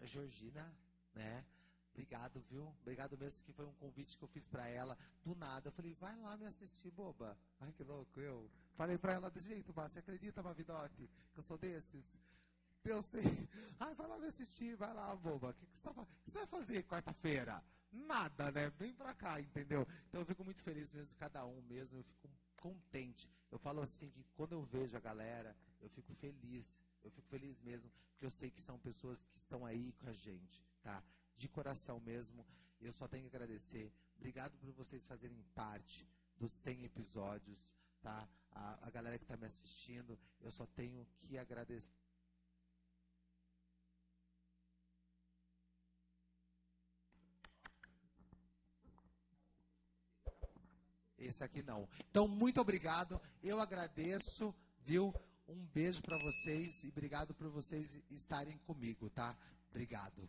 Georgina, 0.03 0.72
né? 1.14 1.45
Obrigado, 1.99 2.40
viu? 2.49 2.72
Obrigado 2.80 3.18
mesmo 3.18 3.42
que 3.42 3.53
foi 3.53 3.66
um 3.66 3.72
convite 3.72 4.16
que 4.16 4.22
eu 4.22 4.28
fiz 4.28 4.46
para 4.46 4.68
ela 4.68 4.96
do 5.24 5.34
nada. 5.34 5.66
Eu 5.66 5.72
falei, 5.72 5.92
vai 5.94 6.16
lá 6.20 6.36
me 6.36 6.46
assistir, 6.46 6.92
boba. 6.92 7.36
Ai, 7.59 7.72
que 7.72 7.82
louco, 7.82 8.20
eu. 8.20 8.49
Falei 8.76 8.96
para 8.96 9.14
ela 9.14 9.28
desse 9.28 9.49
jeito, 9.49 9.72
você 9.72 9.99
acredita, 9.99 10.40
Mavidote, 10.40 11.11
que 11.34 11.40
eu 11.40 11.42
sou 11.42 11.59
desses? 11.59 12.16
Eu 12.84 13.03
sei. 13.03 13.24
Ai, 13.80 13.96
vai 13.96 14.07
lá 14.07 14.16
me 14.16 14.28
assistir, 14.28 14.76
vai 14.76 14.94
lá, 14.94 15.16
boba. 15.16 15.51
O 15.51 15.55
que, 15.55 15.66
que, 15.66 15.76
você, 15.76 15.92
tá, 15.92 16.07
que 16.24 16.30
você 16.30 16.38
vai 16.38 16.46
fazer 16.46 16.84
quarta-feira? 16.84 17.61
Nada, 17.90 18.53
né? 18.53 18.70
Vem 18.78 18.94
pra 18.94 19.12
cá, 19.12 19.40
entendeu? 19.40 19.84
Então 20.09 20.20
eu 20.20 20.24
fico 20.24 20.44
muito 20.44 20.62
feliz 20.62 20.88
mesmo, 20.92 21.16
cada 21.16 21.44
um 21.44 21.61
mesmo, 21.62 21.99
eu 21.99 22.05
fico 22.05 22.30
contente. 22.61 23.28
Eu 23.51 23.59
falo 23.59 23.82
assim 23.82 24.09
que 24.09 24.24
quando 24.36 24.53
eu 24.53 24.62
vejo 24.62 24.96
a 24.96 25.01
galera, 25.01 25.57
eu 25.80 25.88
fico 25.90 26.14
feliz 26.14 26.72
Eu 27.03 27.11
fico 27.11 27.26
feliz 27.28 27.61
mesmo, 27.61 27.90
porque 28.12 28.24
eu 28.26 28.30
sei 28.30 28.51
que 28.53 28.61
são 28.61 28.78
pessoas 28.78 29.20
que 29.24 29.38
estão 29.38 29.66
aí 29.66 29.92
com 29.94 30.09
a 30.09 30.12
gente, 30.12 30.64
tá? 30.80 31.03
De 31.39 31.49
coração 31.49 31.99
mesmo. 32.01 32.45
Eu 32.80 32.93
só 32.93 33.09
tenho 33.09 33.30
que 33.30 33.36
agradecer. 33.36 33.91
Obrigado 34.16 34.59
por 34.59 34.70
vocês 34.72 35.03
fazerem 35.07 35.43
parte 35.55 36.07
dos 36.36 36.53
100 36.53 36.84
episódios, 36.84 37.59
tá? 38.03 38.28
A, 38.51 38.86
a 38.86 38.91
galera 38.91 39.16
que 39.18 39.24
está 39.24 39.36
me 39.36 39.47
assistindo, 39.47 40.18
eu 40.41 40.51
só 40.51 40.66
tenho 40.66 41.07
que 41.20 41.39
agradecer. 41.39 41.97
Esse 51.18 51.43
aqui 51.43 51.62
não. 51.62 51.89
Então, 52.11 52.28
muito 52.28 52.61
obrigado. 52.61 53.20
Eu 53.43 53.61
agradeço, 53.61 54.55
viu? 54.84 55.12
Um 55.49 55.66
beijo 55.66 56.01
para 56.03 56.18
vocês 56.18 56.84
e 56.84 56.89
obrigado 56.89 57.34
por 57.34 57.49
vocês 57.49 57.97
estarem 58.11 58.57
comigo, 58.59 59.09
tá? 59.11 59.36
Obrigado. 59.70 60.28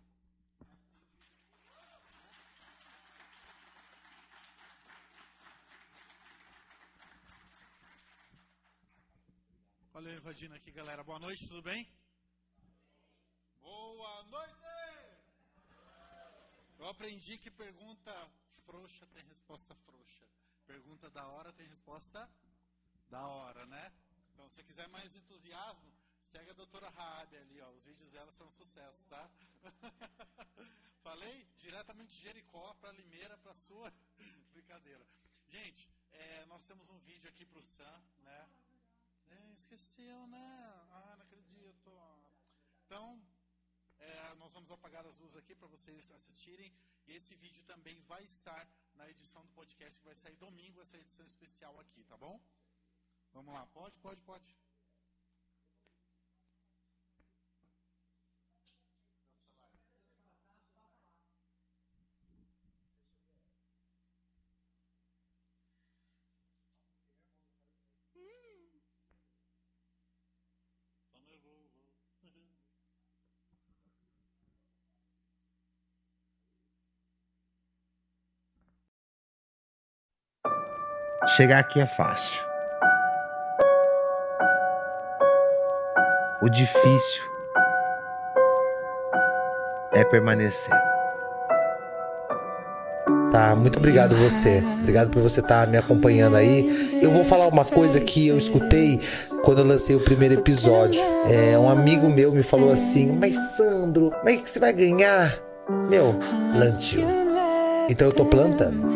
Olha 9.99 10.11
eu 10.11 10.53
aqui, 10.55 10.71
galera. 10.71 11.03
Boa 11.03 11.19
noite, 11.19 11.45
tudo 11.45 11.61
bem? 11.61 11.85
Boa 13.59 14.23
noite! 14.23 14.53
Eu 16.77 16.87
aprendi 16.87 17.37
que 17.37 17.51
pergunta 17.51 18.13
frouxa 18.65 19.05
tem 19.07 19.21
resposta 19.25 19.75
frouxa. 19.75 20.25
Pergunta 20.65 21.09
da 21.09 21.27
hora 21.27 21.51
tem 21.51 21.67
resposta 21.67 22.29
da 23.09 23.27
hora, 23.27 23.65
né? 23.65 23.91
Então, 24.31 24.47
se 24.51 24.63
quiser 24.63 24.87
mais 24.87 25.13
entusiasmo, 25.13 25.91
segue 26.31 26.49
a 26.51 26.53
doutora 26.53 26.89
Raab 26.91 27.35
ali, 27.35 27.59
ó. 27.59 27.69
Os 27.71 27.83
vídeos 27.83 28.09
dela 28.09 28.31
são 28.31 28.47
um 28.47 28.53
sucesso, 28.53 29.03
tá? 29.09 29.29
Falei? 31.03 31.45
Diretamente 31.57 32.15
de 32.15 32.21
Jericó 32.21 32.73
para 32.75 32.93
Limeira, 32.93 33.37
para 33.39 33.53
sua 33.53 33.93
brincadeira. 34.53 35.05
Gente, 35.49 35.89
é, 36.13 36.45
nós 36.45 36.63
temos 36.63 36.89
um 36.89 36.99
vídeo 36.99 37.27
aqui 37.27 37.45
pro 37.45 37.61
Sam, 37.61 38.01
né? 38.19 38.49
É, 39.29 39.53
esqueceu, 39.53 40.27
né? 40.27 40.45
Ah, 40.91 41.15
não 41.17 41.25
acredito. 41.25 41.91
Então, 42.85 43.21
é, 43.99 44.35
nós 44.35 44.51
vamos 44.51 44.71
apagar 44.71 45.05
as 45.05 45.17
luzes 45.17 45.35
aqui 45.35 45.55
para 45.55 45.67
vocês 45.67 46.09
assistirem. 46.11 46.73
E 47.07 47.15
esse 47.15 47.35
vídeo 47.35 47.63
também 47.63 47.99
vai 48.01 48.23
estar 48.23 48.67
na 48.93 49.09
edição 49.09 49.43
do 49.45 49.51
podcast 49.53 49.97
que 49.97 50.05
vai 50.05 50.15
sair 50.15 50.35
domingo, 50.35 50.81
essa 50.81 50.97
edição 50.97 51.25
especial 51.25 51.79
aqui, 51.79 52.03
tá 52.03 52.17
bom? 52.17 52.39
Vamos 53.31 53.53
lá, 53.53 53.65
pode, 53.67 53.97
pode, 53.99 54.21
pode. 54.21 54.68
Chegar 81.27 81.59
aqui 81.59 81.79
é 81.79 81.85
fácil. 81.85 82.41
O 86.41 86.49
difícil 86.49 87.23
é 89.91 90.03
permanecer. 90.05 90.73
Tá, 93.31 93.55
muito 93.55 93.77
obrigado 93.77 94.15
você. 94.15 94.63
Obrigado 94.81 95.09
por 95.09 95.21
você 95.21 95.41
estar 95.41 95.65
tá 95.65 95.71
me 95.71 95.77
acompanhando 95.77 96.37
aí. 96.37 96.89
Eu 97.01 97.11
vou 97.11 97.23
falar 97.23 97.47
uma 97.47 97.65
coisa 97.65 97.99
que 97.99 98.27
eu 98.27 98.37
escutei 98.37 98.99
quando 99.43 99.59
eu 99.59 99.65
lancei 99.65 99.95
o 99.95 99.99
primeiro 99.99 100.35
episódio. 100.35 101.01
É, 101.29 101.57
um 101.59 101.69
amigo 101.69 102.09
meu 102.09 102.31
me 102.31 102.43
falou 102.43 102.71
assim: 102.71 103.11
Mas 103.11 103.35
Sandro, 103.57 104.11
como 104.11 104.29
é 104.29 104.37
que 104.37 104.49
você 104.49 104.59
vai 104.59 104.73
ganhar? 104.73 105.37
Meu, 105.89 106.17
plantio. 106.53 107.05
Então 107.89 108.07
eu 108.07 108.13
tô 108.13 108.25
plantando. 108.25 108.87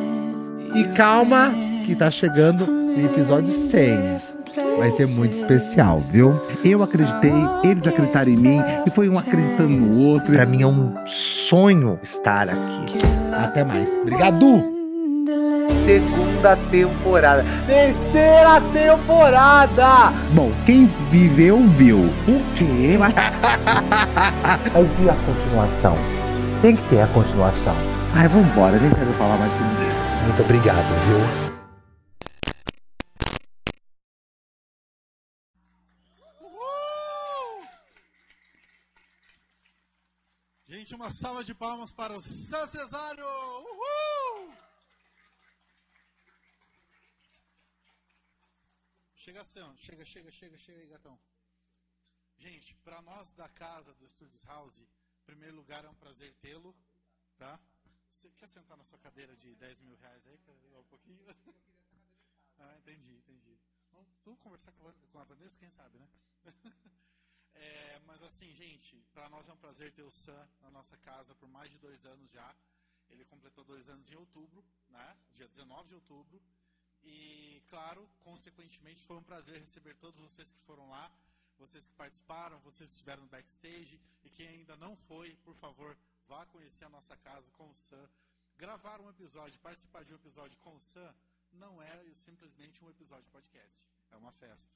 E 0.73 0.83
calma, 0.95 1.51
que 1.83 1.95
tá 1.95 2.09
chegando 2.09 2.65
o 2.65 3.05
episódio 3.05 3.69
100. 3.69 4.33
Vai 4.77 4.91
ser 4.91 5.07
muito 5.07 5.35
especial, 5.35 5.99
viu? 5.99 6.33
Eu 6.63 6.81
acreditei, 6.81 7.33
eles 7.63 7.85
acreditaram 7.87 8.29
em 8.29 8.37
mim 8.37 8.61
e 8.85 8.89
foi 8.89 9.09
um 9.09 9.17
acreditando 9.17 9.69
no 9.69 9.99
outro. 10.09 10.31
Pra 10.31 10.45
mim 10.45 10.61
é 10.61 10.67
um 10.67 10.93
sonho 11.07 11.99
estar 12.01 12.49
aqui. 12.49 12.99
Até 13.35 13.63
mais. 13.63 13.93
Obrigado! 14.01 14.73
Segunda 15.85 16.55
temporada. 16.71 17.45
Terceira 17.65 18.61
temporada! 18.71 20.13
Bom, 20.31 20.51
quem 20.65 20.89
viveu, 21.11 21.59
viu. 21.77 21.97
O 21.99 22.41
quê? 22.55 22.97
Mas 24.73 24.99
e 24.99 25.09
a 25.09 25.15
continuação? 25.25 25.97
Tem 26.61 26.75
que 26.75 26.83
ter 26.89 27.01
a 27.01 27.07
continuação. 27.07 27.75
Ai, 28.15 28.27
vambora, 28.27 28.77
nem 28.77 28.89
quero 28.91 29.13
falar 29.13 29.37
mais 29.37 29.51
com 29.53 29.63
ninguém. 29.63 29.93
Muito 30.25 30.41
obrigado, 30.41 30.85
viu? 31.05 31.52
Uma 40.93 41.11
salva 41.11 41.43
de 41.43 41.55
palmas 41.55 41.91
para 41.91 42.13
o 42.13 42.21
San 42.21 42.67
Cesário! 42.67 43.25
Uhul! 43.25 44.55
Chega, 49.15 49.41
assim, 49.41 49.59
chega, 49.77 50.05
chega, 50.05 50.29
chega, 50.29 50.55
chega 50.55 50.79
aí, 50.79 50.87
gatão. 50.87 51.19
Gente, 52.37 52.75
para 52.83 53.01
nós 53.01 53.27
da 53.33 53.49
casa 53.49 53.91
do 53.95 54.07
Studios 54.07 54.43
House, 54.43 54.77
em 54.77 54.87
primeiro 55.25 55.55
lugar 55.55 55.83
é 55.83 55.89
um 55.89 55.95
prazer 55.95 56.31
tê-lo, 56.35 56.75
tá? 57.37 57.59
Você 58.11 58.29
quer 58.31 58.47
sentar 58.47 58.77
na 58.77 58.83
sua 58.83 58.99
cadeira 58.99 59.35
de 59.35 59.55
10 59.55 59.79
mil 59.79 59.95
reais 59.97 60.25
aí? 60.27 60.37
Quer 60.37 60.51
um 60.77 60.83
pouquinho? 60.83 61.25
ah, 62.59 62.77
entendi, 62.77 63.15
entendi. 63.15 63.59
Vamos, 63.91 64.07
vamos 64.23 64.39
conversar 64.39 64.71
com 64.73 65.19
a 65.19 65.23
Vanessa, 65.23 65.57
quem 65.57 65.71
sabe, 65.71 65.97
né? 65.97 66.07
É, 67.55 67.99
mas 68.05 68.21
assim, 68.23 68.51
gente, 68.53 69.01
para 69.13 69.29
nós 69.29 69.47
é 69.47 69.53
um 69.53 69.57
prazer 69.57 69.91
ter 69.91 70.03
o 70.03 70.11
Sam 70.11 70.47
na 70.61 70.71
nossa 70.71 70.97
casa 70.97 71.35
por 71.35 71.47
mais 71.49 71.71
de 71.71 71.77
dois 71.77 72.05
anos 72.05 72.29
já. 72.31 72.55
Ele 73.09 73.25
completou 73.25 73.63
dois 73.63 73.87
anos 73.89 74.09
em 74.09 74.15
outubro, 74.15 74.63
né? 74.89 75.17
Dia 75.33 75.47
19 75.47 75.89
de 75.89 75.95
outubro. 75.95 76.41
E, 77.03 77.61
claro, 77.69 78.09
consequentemente, 78.19 79.03
foi 79.03 79.17
um 79.17 79.23
prazer 79.23 79.59
receber 79.59 79.95
todos 79.95 80.19
vocês 80.19 80.51
que 80.51 80.59
foram 80.61 80.89
lá, 80.89 81.11
vocês 81.57 81.85
que 81.87 81.93
participaram, 81.95 82.59
vocês 82.59 82.89
que 82.89 82.95
estiveram 82.95 83.23
no 83.23 83.29
backstage. 83.29 83.99
E 84.23 84.29
quem 84.29 84.47
ainda 84.47 84.75
não 84.77 84.95
foi, 84.95 85.35
por 85.37 85.55
favor, 85.55 85.97
vá 86.27 86.45
conhecer 86.47 86.85
a 86.85 86.89
nossa 86.89 87.15
casa 87.17 87.49
com 87.51 87.69
o 87.69 87.75
Sam. 87.75 88.09
Gravar 88.55 89.01
um 89.01 89.09
episódio, 89.09 89.59
participar 89.59 90.03
de 90.03 90.13
um 90.13 90.15
episódio 90.15 90.57
com 90.59 90.73
o 90.73 90.79
Sam, 90.79 91.13
não 91.51 91.81
é 91.81 92.13
simplesmente 92.25 92.83
um 92.83 92.89
episódio 92.89 93.25
de 93.25 93.31
podcast. 93.31 93.83
É 94.11 94.15
uma 94.15 94.31
festa. 94.31 94.71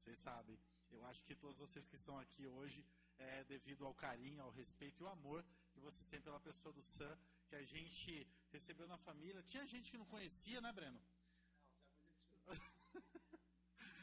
Vocês 0.00 0.18
sabem. 0.18 0.58
Eu 0.90 1.04
acho 1.06 1.22
que 1.24 1.34
todos 1.34 1.56
vocês 1.56 1.86
que 1.86 1.96
estão 1.96 2.18
aqui 2.18 2.46
hoje, 2.46 2.84
é 3.18 3.44
devido 3.44 3.84
ao 3.84 3.94
carinho, 3.94 4.42
ao 4.42 4.50
respeito 4.50 5.02
e 5.02 5.06
ao 5.06 5.12
amor 5.12 5.44
que 5.72 5.80
vocês 5.80 6.06
têm 6.08 6.20
pela 6.20 6.40
pessoa 6.40 6.72
do 6.72 6.82
Sam, 6.82 7.18
que 7.48 7.56
a 7.56 7.64
gente 7.64 8.26
recebeu 8.52 8.86
na 8.86 8.96
família. 8.98 9.42
Tinha 9.42 9.66
gente 9.66 9.90
que 9.90 9.98
não 9.98 10.06
conhecia, 10.06 10.60
né, 10.60 10.72
Breno? 10.72 11.00
Não, 12.46 12.54
já 12.54 12.60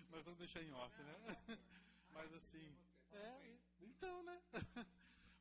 Mas 0.09 0.23
vamos 0.23 0.39
deixar 0.39 0.61
em 0.63 0.71
off, 0.73 1.01
né? 1.01 1.15
Mas 2.11 2.33
assim, 2.33 2.77
é, 3.11 3.57
então, 3.79 4.23
né? 4.23 4.41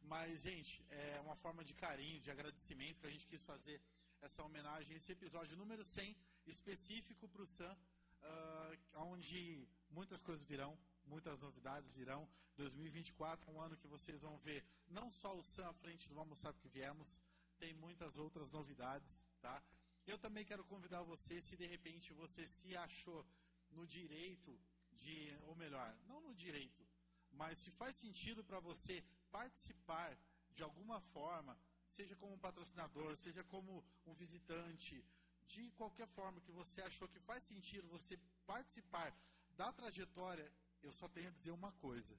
Mas, 0.03 0.43
gente, 0.43 0.85
é 0.91 1.21
uma 1.21 1.37
forma 1.37 1.65
de 1.65 1.75
carinho, 1.75 2.21
de 2.21 2.31
agradecimento 2.31 3.01
que 3.01 3.07
a 3.07 3.11
gente 3.11 3.27
quis 3.27 3.43
fazer 3.43 3.81
essa 4.21 4.43
homenagem, 4.43 4.97
esse 4.97 5.13
episódio 5.13 5.57
número 5.57 5.85
100, 5.85 6.17
específico 6.47 7.29
para 7.29 7.43
o 7.43 7.47
Sam, 7.47 7.75
uh, 8.23 8.79
onde 9.11 9.67
muitas 9.91 10.21
coisas 10.21 10.45
virão, 10.45 10.79
muitas 11.07 11.41
novidades 11.43 11.93
virão. 11.93 12.29
2024 12.57 13.51
um 13.53 13.61
ano 13.61 13.77
que 13.77 13.89
vocês 13.89 14.21
vão 14.21 14.39
ver 14.39 14.65
não 14.89 15.11
só 15.11 15.37
o 15.37 15.43
Sam 15.43 15.69
à 15.69 15.73
frente 15.75 16.09
do 16.09 16.15
Vamos 16.15 16.39
Sabe 16.39 16.59
Que 16.61 16.69
Viemos, 16.69 17.19
tem 17.59 17.75
muitas 17.75 18.19
outras 18.19 18.51
novidades, 18.51 19.25
tá? 19.41 19.63
Eu 20.07 20.19
também 20.19 20.45
quero 20.45 20.65
convidar 20.65 21.03
você, 21.03 21.41
se 21.41 21.57
de 21.57 21.67
repente 21.67 22.13
você 22.13 22.47
se 22.47 22.77
achou 22.77 23.27
no 23.71 23.87
direito 23.87 24.59
de, 24.93 25.37
ou 25.43 25.55
melhor, 25.57 25.97
não 26.07 26.21
no 26.21 26.35
direito, 26.35 26.87
mas 27.33 27.59
se 27.59 27.71
faz 27.73 27.97
sentido 27.97 28.45
para 28.45 28.61
você 28.61 29.03
participar 29.31 30.17
de 30.55 30.63
alguma 30.63 31.01
forma, 31.01 31.59
seja 31.91 32.15
como 32.17 32.35
um 32.35 32.39
patrocinador, 32.39 33.17
seja 33.17 33.43
como 33.45 33.85
um 34.07 34.15
visitante, 34.15 35.05
de 35.47 35.71
qualquer 35.73 36.07
forma 36.09 36.41
que 36.41 36.53
você 36.53 36.81
achou 36.83 37.09
que 37.09 37.19
faz 37.21 37.43
sentido 37.45 37.89
você 37.89 38.17
participar 38.47 39.15
da 39.57 39.73
trajetória 39.73 40.51
eu 40.85 40.93
só 40.93 41.09
tenho 41.09 41.29
a 41.29 41.33
dizer 41.33 41.51
uma 41.51 41.73
coisa. 41.73 42.15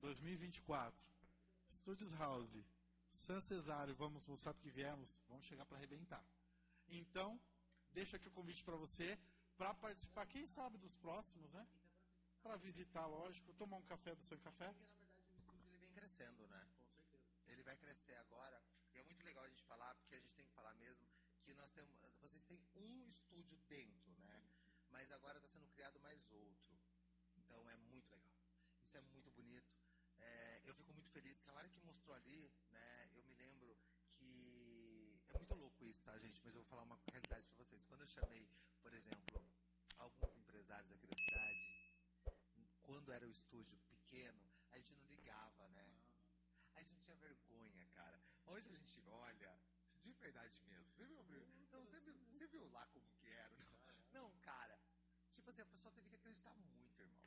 2024. 0.00 0.94
Studios 1.72 2.12
House, 2.12 2.58
San 3.10 3.40
Cesário, 3.40 3.94
vamos 3.94 4.24
mostrar 4.26 4.52
porque 4.54 4.70
viemos, 4.70 5.18
vamos 5.28 5.46
chegar 5.46 5.64
para 5.64 5.78
arrebentar. 5.78 6.24
Então, 6.88 7.40
deixa 7.92 8.16
aqui 8.16 8.28
o 8.28 8.32
convite 8.32 8.62
para 8.62 8.76
você, 8.76 9.18
para 9.56 9.74
participar, 9.74 10.26
quem 10.26 10.46
sabe, 10.46 10.78
dos 10.78 10.94
próximos, 10.94 11.50
né? 11.52 11.66
Para 12.42 12.56
visitar, 12.56 13.06
lógico, 13.06 13.52
tomar 13.54 13.76
um 13.78 13.82
café 13.82 14.14
do 14.14 14.22
seu 14.22 14.38
café. 14.38 14.72
Porque, 14.72 14.94
na 14.94 15.08
verdade, 15.08 15.32
o 15.40 15.42
estúdio 15.42 15.74
ele 15.74 15.78
vem 15.78 15.90
crescendo, 15.90 16.46
né? 16.46 16.68
Com 16.78 16.86
certeza. 16.86 17.24
Ele 17.48 17.62
vai 17.62 17.76
crescer 17.76 18.14
agora. 18.16 18.62
E 18.92 18.98
é 18.98 19.02
muito 19.02 19.24
legal 19.24 19.44
a 19.44 19.48
gente 19.48 19.64
falar, 19.64 19.94
porque 19.96 20.14
a 20.14 20.20
gente 20.20 20.34
tem 20.34 20.46
que 20.46 20.52
falar 20.52 20.74
mesmo 20.74 21.06
que 21.44 21.54
nós 21.54 21.70
temos. 21.72 21.96
Vocês 22.20 22.42
têm 22.46 22.62
um 22.76 23.08
estúdio 23.08 23.58
dentro, 23.68 24.12
né? 24.24 24.42
Mas 24.90 25.10
agora 25.10 25.38
está 25.38 25.48
sendo 25.48 25.66
criado 25.68 25.98
mais 26.00 26.20
outro. 26.30 26.76
Então 27.36 27.68
é 27.70 27.76
muito 27.76 28.08
legal. 28.10 28.36
Isso 28.96 29.10
é 29.10 29.12
muito 29.12 29.30
bonito. 29.32 29.68
É, 30.18 30.62
eu 30.64 30.74
fico 30.74 30.92
muito 30.94 31.10
feliz 31.10 31.38
que 31.40 31.50
a 31.50 31.54
hora 31.54 31.68
que 31.68 31.80
mostrou 31.80 32.14
ali, 32.16 32.50
né? 32.70 33.10
Eu 33.14 33.22
me 33.24 33.34
lembro 33.34 33.76
que. 34.14 35.20
É 35.28 35.34
muito 35.38 35.54
louco 35.54 35.84
isso, 35.84 36.02
tá, 36.02 36.16
gente? 36.18 36.40
Mas 36.44 36.54
eu 36.54 36.62
vou 36.62 36.70
falar 36.70 36.82
uma 36.84 36.98
realidade 37.12 37.46
para 37.48 37.56
vocês. 37.64 37.82
Quando 37.84 38.00
eu 38.02 38.06
chamei, 38.08 38.48
por 38.80 38.92
exemplo, 38.94 39.44
alguns 39.98 40.34
empresários 40.38 40.90
aqui 40.92 41.06
da 41.06 41.16
cidade, 41.16 41.60
quando 42.82 43.12
era 43.12 43.26
o 43.26 43.30
estúdio 43.30 43.78
pequeno, 43.90 44.40
a 44.72 44.78
gente 44.78 44.94
não 44.94 45.04
ligava, 45.06 45.68
né? 45.70 45.86
A 46.74 46.80
gente 46.82 46.92
não 46.94 47.00
tinha 47.02 47.16
vergonha, 47.16 47.86
cara. 47.94 48.18
Hoje 48.46 48.68
a 48.68 48.76
gente 48.78 49.02
olha, 49.08 49.60
de 50.02 50.12
verdade 50.14 50.62
mesmo. 50.64 50.90
Você 50.90 51.04
viu, 51.04 51.22
não, 51.72 51.84
você 51.84 52.00
viu, 52.00 52.14
você 52.32 52.46
viu 52.46 52.66
lá 52.70 52.86
como 52.86 53.06
que 53.10 53.28
era? 53.28 53.56
Não, 54.12 54.30
cara. 54.40 54.78
Tipo 55.30 55.50
assim, 55.50 55.60
a 55.62 55.66
pessoa 55.66 55.92
teve 55.92 56.08
que 56.08 56.16
acreditar 56.16 56.54
muito, 56.54 57.02
irmão. 57.02 57.26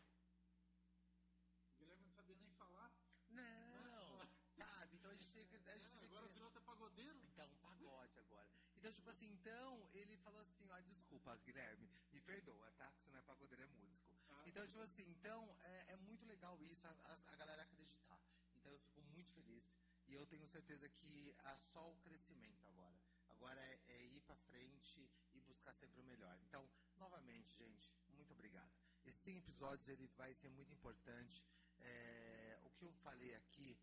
O 1.74 1.78
Guilherme 1.78 2.04
não 2.06 2.12
sabia 2.12 2.36
nem 2.36 2.50
falar. 2.54 2.92
Não, 3.30 4.28
sabe? 4.58 4.96
Então 4.98 5.12
a 5.12 5.14
gente 5.14 5.32
tem 5.32 5.46
que. 5.48 5.56
A 5.56 5.78
gente 5.78 5.88
É, 5.88 5.90
teve 6.00 6.06
agora 6.06 6.28
que- 6.28 6.34
virou 6.34 6.50
até 6.50 6.60
pagodeiro. 6.62 7.20
Então, 7.24 7.50
pagode 7.62 8.20
agora. 8.20 8.50
Então, 8.80 8.92
tipo 8.94 9.10
assim, 9.10 9.28
então, 9.34 9.90
ele 9.94 10.16
falou 10.18 10.40
assim, 10.42 10.66
ó, 10.72 10.80
desculpa, 10.80 11.36
Guilherme, 11.46 11.90
me 12.14 12.22
perdoa, 12.22 12.72
tá? 12.78 12.90
Que 12.92 13.02
você 13.04 13.12
não 13.12 13.20
é 13.20 13.22
pagodeiro, 13.24 13.62
é 13.64 13.68
músico. 13.68 14.16
Ah. 14.30 14.44
Então, 14.48 14.66
tipo 14.66 14.80
assim, 14.80 15.04
então, 15.10 15.54
é, 15.64 15.94
é 15.94 15.96
muito 15.98 16.26
legal 16.26 16.62
isso, 16.64 16.88
a, 16.88 16.92
a- 16.92 17.20
a 17.34 17.36
galera 17.36 17.62
acreditar. 17.64 18.20
Então, 18.56 18.72
eu 18.72 18.80
fico 18.80 19.02
muito 19.02 19.30
feliz. 19.34 19.64
E 20.08 20.14
eu 20.14 20.26
tenho 20.26 20.48
certeza 20.48 20.88
que 20.90 21.36
há 21.40 21.56
só 21.58 21.92
o 21.92 21.98
crescimento 21.98 22.66
agora. 22.68 22.98
Agora 23.28 23.62
é, 23.62 23.80
é 23.88 24.06
ir 24.06 24.22
pra 24.22 24.36
frente 24.38 25.12
e 25.34 25.42
buscar 25.42 25.74
sempre 25.76 26.00
o 26.00 26.04
melhor. 26.04 26.36
Então, 26.44 26.68
novamente, 26.98 27.54
gente, 27.58 27.94
muito 28.16 28.32
obrigado. 28.32 28.72
Esses 29.06 29.22
100 29.22 29.38
episódios, 29.38 29.88
ele 29.90 30.08
vai 30.18 30.34
ser 30.36 30.50
muito 30.50 30.74
importante. 30.74 31.44
É, 31.82 32.58
o 32.64 32.70
que 32.72 32.86
eu 32.86 32.92
falei 33.04 33.36
aqui, 33.36 33.78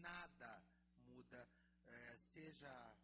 nada 0.00 0.64
muda, 0.96 1.48
é, 1.86 2.16
seja 2.32 2.96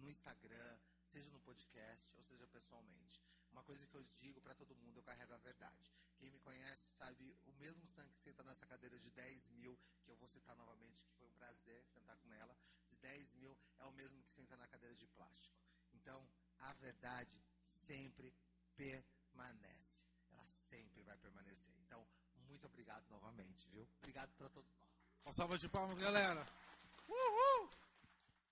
no 0.00 0.10
Instagram, 0.10 0.78
seja 1.04 1.30
no 1.30 1.40
podcast, 1.40 2.16
ou 2.16 2.24
seja 2.24 2.46
pessoalmente. 2.48 3.22
Uma 3.50 3.62
coisa 3.64 3.86
que 3.86 3.96
eu 3.96 4.04
digo 4.18 4.40
pra 4.40 4.54
todo 4.54 4.76
mundo, 4.76 4.98
eu 4.98 5.02
carrego 5.02 5.34
a 5.34 5.38
verdade. 5.38 5.92
Quem 6.18 6.30
me 6.30 6.38
conhece 6.40 6.88
sabe, 6.92 7.36
o 7.46 7.52
mesmo 7.52 7.86
sangue 7.88 8.12
que 8.14 8.22
senta 8.22 8.42
nessa 8.42 8.66
cadeira 8.66 8.98
de 8.98 9.10
10 9.10 9.48
mil, 9.50 9.78
que 10.04 10.10
eu 10.10 10.16
vou 10.16 10.28
citar 10.28 10.56
novamente, 10.56 11.02
que 11.04 11.14
foi 11.18 11.28
um 11.28 11.34
prazer 11.34 11.84
sentar 11.86 12.16
com 12.18 12.32
ela, 12.32 12.56
de 12.88 12.96
10 12.96 13.32
mil, 13.34 13.56
é 13.78 13.84
o 13.84 13.92
mesmo 13.92 14.22
que 14.22 14.30
senta 14.30 14.56
na 14.56 14.68
cadeira 14.68 14.94
de 14.94 15.06
plástico. 15.08 15.54
Então, 15.92 16.26
a 16.58 16.72
verdade 16.74 17.42
sempre 17.72 18.32
permanece. 18.76 20.00
Ela 20.30 20.46
sempre 20.68 21.02
vai 21.02 21.16
permanecer. 21.18 21.74
Então, 21.80 22.06
muito 22.46 22.66
obrigado 22.66 23.08
novamente, 23.08 23.68
viu? 23.68 23.88
Obrigado 23.98 24.32
para 24.36 24.48
todos 24.50 24.70
nós. 24.78 24.90
Uma 25.24 25.32
salva 25.32 25.58
de 25.58 25.68
palmas, 25.68 25.98
galera. 25.98 26.46
Uhul! 27.08 27.79